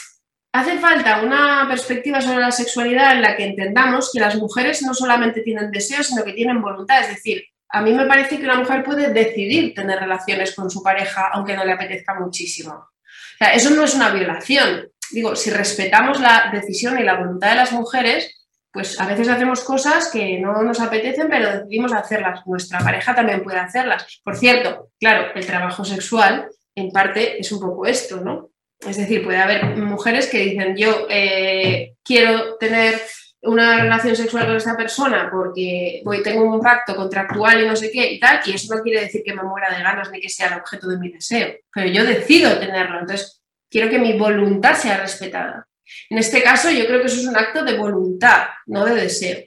[0.51, 4.93] hace falta una perspectiva sobre la sexualidad en la que entendamos que las mujeres no
[4.93, 7.01] solamente tienen deseos, sino que tienen voluntad.
[7.01, 10.81] Es decir, a mí me parece que una mujer puede decidir tener relaciones con su
[10.81, 12.73] pareja aunque no le apetezca muchísimo.
[12.73, 14.89] O sea, eso no es una violación.
[15.11, 18.36] Digo, si respetamos la decisión y la voluntad de las mujeres,
[18.77, 22.45] pues a veces hacemos cosas que no nos apetecen, pero decidimos hacerlas.
[22.45, 24.21] Nuestra pareja también puede hacerlas.
[24.23, 28.51] Por cierto, claro, el trabajo sexual en parte es un poco esto, ¿no?
[28.87, 33.01] Es decir, puede haber mujeres que dicen, yo eh, quiero tener
[33.41, 37.89] una relación sexual con esta persona porque voy, tengo un pacto contractual y no sé
[37.89, 40.29] qué y tal, y eso no quiere decir que me muera de ganas ni que
[40.29, 43.41] sea el objeto de mi deseo, pero yo decido tenerlo, entonces
[43.71, 45.66] quiero que mi voluntad sea respetada.
[46.09, 49.43] En este caso yo creo que eso es un acto de voluntad, no de deseo.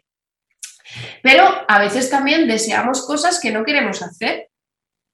[1.23, 4.49] Pero a veces también deseamos cosas que no queremos hacer.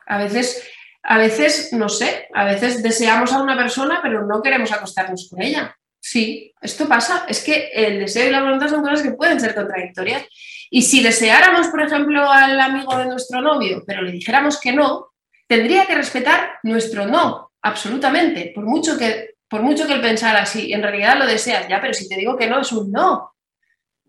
[0.06, 0.68] A veces,
[1.02, 5.42] a veces, no sé, a veces deseamos a una persona pero no queremos acostarnos con
[5.42, 5.76] ella.
[6.00, 7.26] Sí, esto pasa.
[7.28, 10.24] Es que el deseo y la voluntad son cosas que pueden ser contradictorias.
[10.70, 15.12] Y si deseáramos, por ejemplo, al amigo de nuestro novio, pero le dijéramos que no,
[15.46, 20.72] tendría que respetar nuestro no, absolutamente, por mucho que, por mucho que él pensara así,
[20.72, 23.34] en realidad lo deseas, ya, pero si te digo que no, es un no,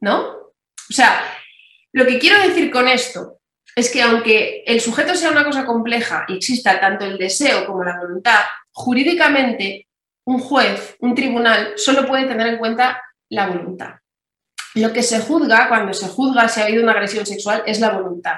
[0.01, 0.27] ¿no?
[0.89, 1.21] O sea,
[1.91, 3.39] lo que quiero decir con esto
[3.75, 7.83] es que aunque el sujeto sea una cosa compleja y exista tanto el deseo como
[7.83, 8.39] la voluntad,
[8.71, 9.87] jurídicamente
[10.25, 13.95] un juez, un tribunal, solo puede tener en cuenta la voluntad.
[14.73, 17.91] Lo que se juzga, cuando se juzga si ha habido una agresión sexual, es la
[17.91, 18.37] voluntad.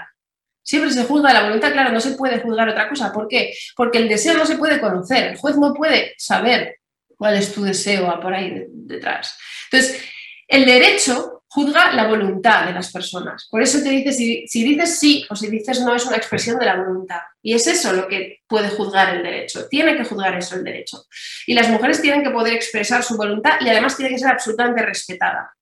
[0.61, 3.11] Siempre se juzga la voluntad, claro, no se puede juzgar otra cosa.
[3.11, 3.53] ¿Por qué?
[3.75, 6.78] Porque el deseo no se puede conocer, el juez no puede saber
[7.19, 9.37] cuál es tu deseo por ahí detrás.
[9.69, 10.01] Entonces,
[10.47, 13.47] el derecho juzga la voluntad de las personas.
[13.51, 16.65] Por eso te dice, si, dices sí o si dices no, es una expresión de
[16.65, 17.19] la voluntad.
[17.41, 19.67] Y es eso lo que puede juzgar el derecho.
[19.67, 21.05] Tiene que juzgar eso el derecho.
[21.45, 24.81] Y las mujeres tienen que poder expresar su voluntad y además tiene que ser absolutamente
[24.81, 25.53] respetada.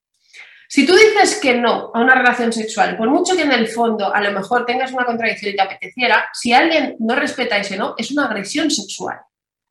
[0.69, 4.13] Si tú dices que no a una relación sexual, por mucho que en el fondo
[4.13, 7.95] a lo mejor tengas una contradicción y te apeteciera, si alguien no respeta ese no,
[7.97, 9.17] es una agresión sexual.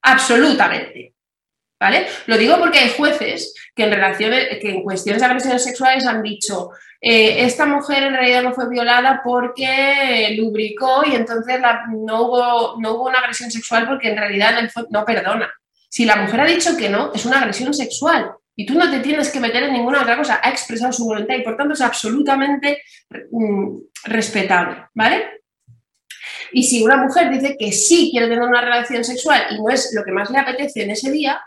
[0.02, 1.15] Absolutamente.
[1.78, 2.06] ¿Vale?
[2.26, 3.90] Lo digo porque hay jueces que en,
[4.60, 6.70] que en cuestiones de agresiones sexuales han dicho,
[7.02, 12.94] eh, esta mujer en realidad no fue violada porque lubricó y entonces no, hubo, no
[12.94, 14.54] hubo una agresión sexual porque en realidad
[14.90, 15.52] no perdona.
[15.88, 19.00] Si la mujer ha dicho que no, es una agresión sexual y tú no te
[19.00, 21.80] tienes que meter en ninguna otra cosa, ha expresado su voluntad y por tanto es
[21.82, 22.82] absolutamente
[23.30, 25.42] mm, respetable, ¿vale?
[26.52, 29.92] Y si una mujer dice que sí quiere tener una relación sexual y no es
[29.94, 31.40] lo que más le apetece en ese día,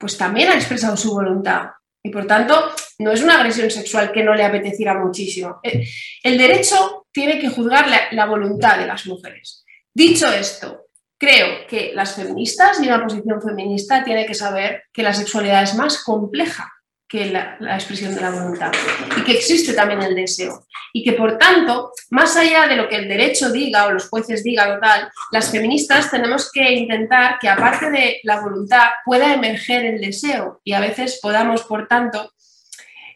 [0.00, 1.68] pues también ha expresado su voluntad.
[2.02, 5.60] Y por tanto, no es una agresión sexual que no le apeteciera muchísimo.
[5.62, 5.86] Eh,
[6.22, 9.66] el derecho tiene que juzgar la, voluntad de las mujeres.
[9.92, 10.86] Dicho esto,
[11.18, 15.74] creo que las feministas y una posición feminista tiene que saber que la sexualidad es
[15.74, 16.72] más compleja
[17.10, 18.70] que la, expresión de la voluntad
[19.16, 22.96] y que existe también el deseo y que por tanto, más allá de lo que
[22.96, 27.48] el derecho diga o los jueces digan o tal, las feministas tenemos que intentar que
[27.48, 32.32] aparte de la voluntad pueda emerger el deseo y a veces podamos, por tanto,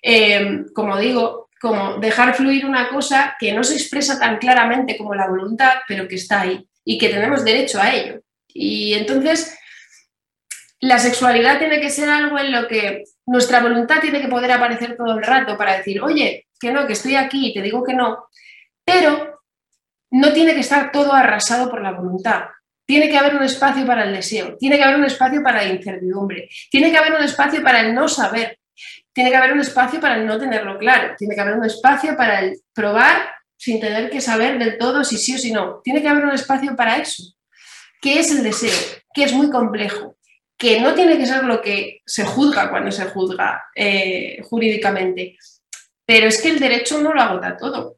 [0.03, 5.15] eh, como digo, como dejar fluir una cosa que no se expresa tan claramente como
[5.15, 8.21] la voluntad, pero que está ahí y que tenemos derecho a ello.
[8.49, 9.57] Y entonces,
[10.81, 14.97] la sexualidad tiene que ser algo en lo que nuestra voluntad tiene que poder aparecer
[14.97, 17.95] todo el rato para decir, oye, que no, que estoy aquí y te digo que
[17.95, 18.27] no,
[18.85, 19.41] pero
[20.11, 22.45] no tiene que estar todo arrasado por la voluntad.
[22.87, 25.73] Tiene que haber un espacio para el deseo, tiene que haber un espacio para la
[25.73, 28.59] incertidumbre, tiene que haber un espacio para el no saber,
[29.13, 32.15] tiene que haber un espacio para el no tenerlo claro, tiene que haber un espacio
[32.17, 35.81] para el probar sin tener que saber del todo si sí o si no.
[35.83, 37.23] Tiene que haber un espacio para eso.
[38.03, 38.77] ¿Qué es el deseo?
[39.15, 40.14] Que es muy complejo
[40.57, 45.37] que no tiene que ser lo que se juzga cuando se juzga eh, jurídicamente,
[46.07, 47.97] pero es que el derecho no lo agota todo.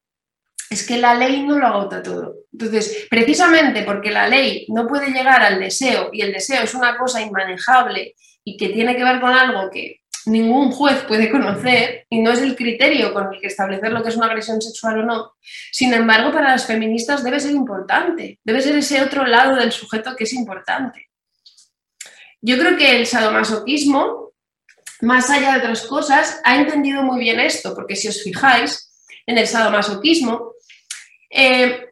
[0.68, 2.34] Es que la ley no lo agota todo.
[2.52, 6.96] Entonces, precisamente porque la ley no puede llegar al deseo y el deseo es una
[6.96, 12.20] cosa inmanejable y que tiene que ver con algo que ningún juez puede conocer y
[12.20, 15.04] no es el criterio con el que establecer lo que es una agresión sexual o
[15.04, 15.32] no.
[15.70, 20.16] Sin embargo, para las feministas debe ser importante, debe ser ese otro lado del sujeto
[20.16, 21.05] que es importante.
[22.40, 24.32] Yo creo que el sadomasoquismo,
[25.00, 28.86] más allá de otras cosas, ha entendido muy bien esto, porque si os fijáis,
[29.26, 30.52] en el sadomasoquismo
[31.30, 31.90] eh,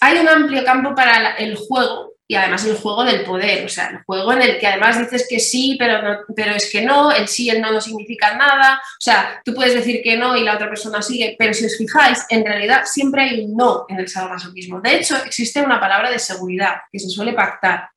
[0.00, 3.86] hay un amplio campo para el juego y además el juego del poder, o sea,
[3.88, 7.28] el juego en el que además dices que sí, pero, pero es que no, el
[7.28, 10.42] sí y el no no significan nada, o sea, tú puedes decir que no y
[10.42, 14.00] la otra persona sigue, pero si os fijáis, en realidad siempre hay un no en
[14.00, 14.80] el sadomasoquismo.
[14.80, 17.90] De hecho, existe una palabra de seguridad que se suele pactar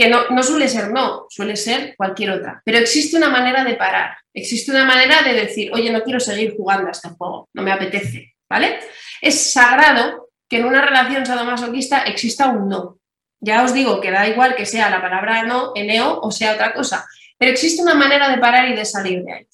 [0.00, 2.62] que no, suele ser no, suele ser cualquier otra.
[2.64, 6.54] Pero existe una manera de parar, existe una manera de decir, oye, no quiero seguir
[6.56, 8.80] jugando a este juego, no me apetece, ¿vale?
[9.20, 12.98] Es sagrado que en una relación sadomasoquista exista un no.
[13.40, 16.72] Ya os digo que da igual que sea la palabra no, eneo o sea otra
[16.72, 17.06] cosa,
[17.36, 19.46] pero existe una manera de parar y de salir de ahí.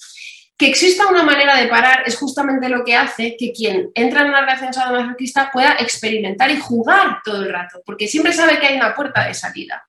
[0.56, 4.28] Que exista una manera de parar es justamente lo que hace que quien entra en
[4.28, 8.76] una relación sadomasoquista pueda experimentar y jugar todo el rato, porque siempre sabe que hay
[8.76, 9.84] una puerta de salida.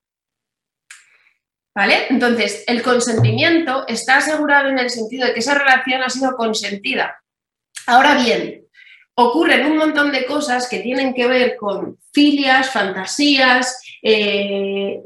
[1.74, 2.06] ¿Vale?
[2.10, 7.22] Entonces, el consentimiento está asegurado en el sentido de que esa relación ha sido consentida.
[7.86, 8.66] Ahora bien,
[9.14, 15.00] ocurren un montón de cosas que tienen que ver con filias, fantasías, eh,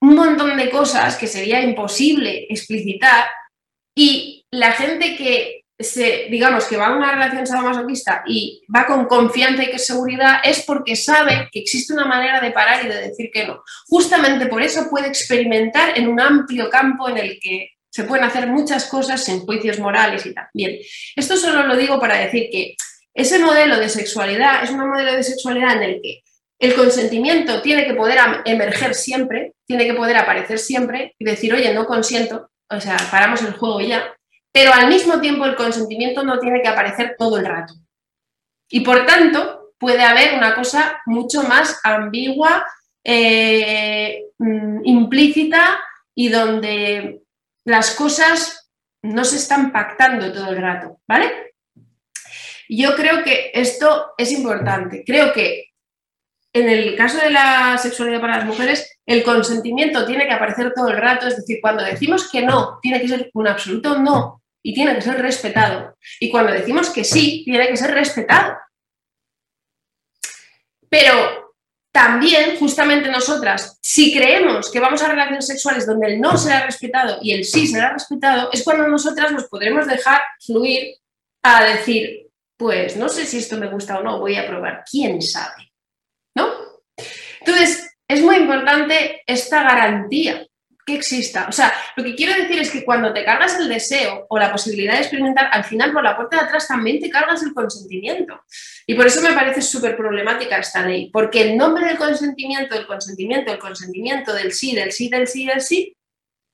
[0.00, 3.28] un montón de cosas que sería imposible explicitar
[3.94, 9.06] y la gente que se, digamos, que va a una relación sadomasoquista y va con
[9.06, 13.30] confianza y seguridad es porque sabe que existe una manera de parar y de decir
[13.32, 13.62] que no.
[13.88, 18.46] Justamente por eso puede experimentar en un amplio campo en el que se pueden hacer
[18.46, 20.46] muchas cosas sin juicios morales y tal.
[20.54, 20.78] Bien,
[21.14, 22.74] esto solo lo digo para decir que
[23.14, 26.22] ese modelo de sexualidad es un modelo de sexualidad en el que
[26.58, 31.74] el consentimiento tiene que poder emerger siempre, tiene que poder aparecer siempre y decir, oye,
[31.74, 34.14] no consiento, o sea, paramos el juego ya,
[34.52, 37.74] pero al mismo tiempo el consentimiento no tiene que aparecer todo el rato.
[38.68, 42.64] Y por tanto, puede haber una cosa mucho más ambigua,
[43.02, 45.80] eh, mm, implícita
[46.14, 47.22] y donde
[47.64, 48.70] las cosas
[49.02, 51.54] no se están pactando todo el rato, ¿vale?
[52.68, 55.02] Yo creo que esto es importante.
[55.04, 55.72] Creo que
[56.54, 60.88] en el caso de la sexualidad para las mujeres, el consentimiento tiene que aparecer todo
[60.88, 64.74] el rato, es decir, cuando decimos que no, tiene que ser un absoluto no y
[64.74, 65.96] tiene que ser respetado.
[66.20, 68.56] Y cuando decimos que sí, tiene que ser respetado.
[70.88, 71.54] Pero
[71.90, 77.18] también, justamente nosotras, si creemos que vamos a relaciones sexuales donde el no será respetado
[77.22, 80.96] y el sí será respetado, es cuando nosotras nos podremos dejar fluir
[81.42, 85.20] a decir, pues no sé si esto me gusta o no, voy a probar, quién
[85.20, 85.72] sabe.
[86.34, 86.48] ¿no?
[87.40, 90.46] Entonces, es muy importante esta garantía
[90.94, 91.46] exista.
[91.48, 94.50] O sea, lo que quiero decir es que cuando te cargas el deseo o la
[94.50, 98.40] posibilidad de experimentar, al final por la puerta de atrás también te cargas el consentimiento.
[98.86, 102.86] Y por eso me parece súper problemática esta ley, porque el nombre del consentimiento, el
[102.86, 105.96] consentimiento, el consentimiento del sí, del sí, del sí, del sí,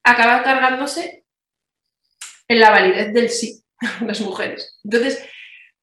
[0.02, 1.24] acaba cargándose
[2.48, 3.62] en la validez del sí,
[4.00, 4.78] las mujeres.
[4.84, 5.24] Entonces,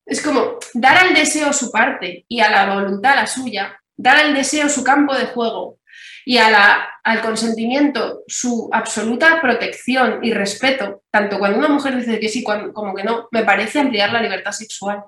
[0.06, 4.36] es como dar al deseo su parte y a la voluntad la suya, dar al
[4.36, 5.80] deseo su campo de juego
[6.26, 12.44] y al consentimiento su absoluta protección y respeto, tanto cuando una mujer dice que sí
[12.44, 15.04] como que no, me parece ampliar la libertad sexual.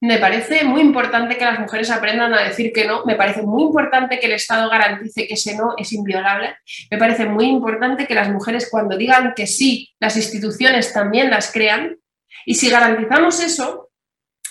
[0.00, 3.62] Me parece muy importante que las mujeres aprendan a decir que no, me parece muy
[3.62, 6.54] importante que el Estado garantice que ese no es inviolable,
[6.90, 11.50] me parece muy importante que las mujeres cuando digan que sí, las instituciones también las
[11.50, 11.96] crean,
[12.44, 13.90] y si garantizamos eso,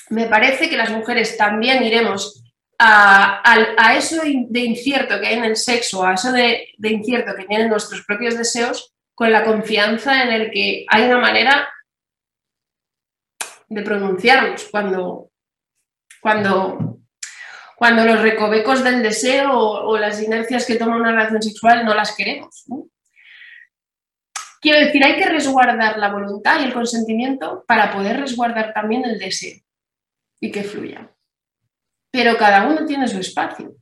[0.09, 2.44] me parece que las mujeres también iremos
[2.80, 7.69] a, eso de incierto que hay en el sexo, a eso de, incierto que tienen
[7.69, 11.69] nuestros propios deseos, con la confianza en el que hay una manera
[13.69, 15.31] de pronunciarnos cuando,
[16.22, 16.99] cuando,
[17.77, 22.15] cuando los recovecos del deseo o, las inercias que toma una relación sexual no las
[22.15, 22.65] queremos.
[24.60, 29.18] Quiero decir, hay que resguardar la voluntad y el consentimiento para poder resguardar también el
[29.18, 29.61] deseo
[30.41, 31.14] y que fluya
[32.15, 33.75] pero cada uno tiene su espacio.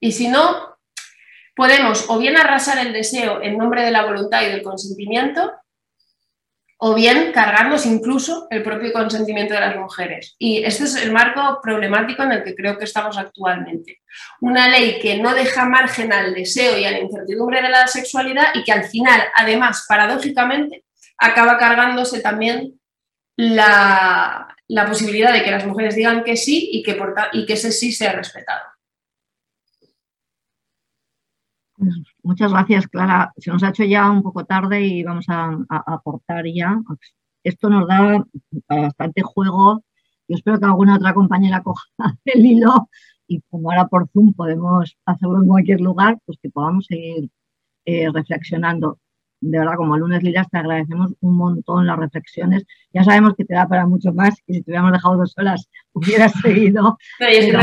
[0.00, 0.76] Y si no,
[1.54, 5.52] podemos o bien arrasar el deseo en nombre de la voluntad y del consentimiento,
[6.78, 10.34] o bien cargarnos incluso el propio consentimiento de las mujeres.
[10.40, 14.00] Y este es el marco problemático en el que creo que estamos actualmente.
[14.40, 18.46] Una ley que no deja margen al deseo y a la incertidumbre de la sexualidad
[18.54, 20.84] y que al final, además, paradójicamente,
[21.16, 22.80] acaba cargándose también
[23.36, 26.98] la, la posibilidad de que las mujeres digan que sí y que,
[27.34, 28.62] y que ese sí sea respetado.
[31.76, 33.34] Pues muchas gracias, Clara.
[33.36, 36.80] Se nos ha hecho ya un poco tarde y vamos a, aportar ya.
[37.44, 38.24] Esto nos da
[38.66, 39.82] bastante juego.
[40.26, 41.84] Yo espero que alguna otra compañera coja
[42.24, 42.88] el hilo
[43.26, 47.28] y como ahora por Zoom podemos hacerlo en cualquier lugar, pues que podamos seguir
[47.84, 49.00] eh, reflexionando
[49.42, 52.64] de verdad, como lunes liras, te agradecemos un montón las reflexiones.
[52.92, 55.68] Ya sabemos que te da para mucho más y si te hubiéramos dejado dos horas
[55.92, 56.96] hubieras seguido.
[57.18, 57.58] pero,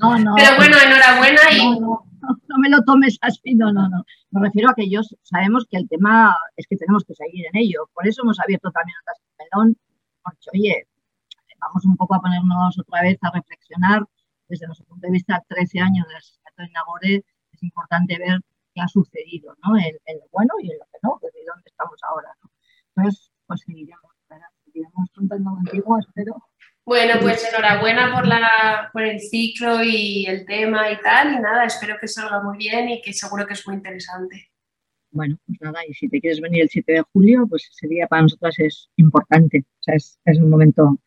[0.00, 1.80] no, no, pero bueno, enhorabuena y...
[1.80, 4.04] No, me lo tomes así, no, no, no.
[4.30, 7.60] Me refiero a que yo sabemos que el tema es que tenemos que seguir en
[7.60, 7.88] ello.
[7.94, 9.76] Por eso hemos abierto también otras melón,
[10.24, 10.86] porque oye,
[11.60, 14.02] vamos un poco a ponernos otra vez a reflexionar
[14.48, 18.40] desde nuestro punto de vista, 13 años de asesinato de Nagore, es importante ver
[18.76, 19.76] qué ha sucedido, ¿no?
[19.78, 22.50] En, lo bueno y en lo que no, pues de dónde estamos ahora, ¿no?
[22.94, 24.12] Entonces, pues seguiremos,
[24.64, 26.36] seguiremos contando contigo, espero.
[26.84, 31.64] Bueno, pues enhorabuena por, la, por el ciclo y el tema y tal, y nada,
[31.64, 34.50] espero que salga muy bien y que seguro que es muy interesante.
[35.10, 38.06] Bueno, pues nada, y si te quieres venir el 7 de julio, pues ese día
[38.06, 40.98] para nosotras es importante, o sea, es, es un momento,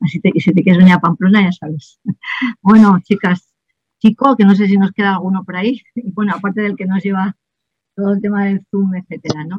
[0.00, 2.00] así y si te quieres venir a Pamplona, ya sabes.
[2.62, 3.54] Bueno, chicas,
[3.98, 6.86] chico, que no sé si nos queda alguno por ahí, y bueno, aparte del que
[6.86, 7.36] nos lleva
[7.94, 9.58] todo el tema del Zoom, etcétera, ¿no?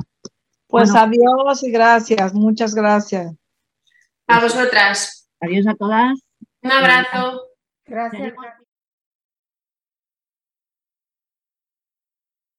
[0.67, 3.33] Pues adiós y gracias, muchas gracias.
[4.27, 5.27] A vosotras.
[5.39, 6.19] Adiós a todas.
[6.61, 7.41] Un abrazo.
[7.85, 8.33] Gracias.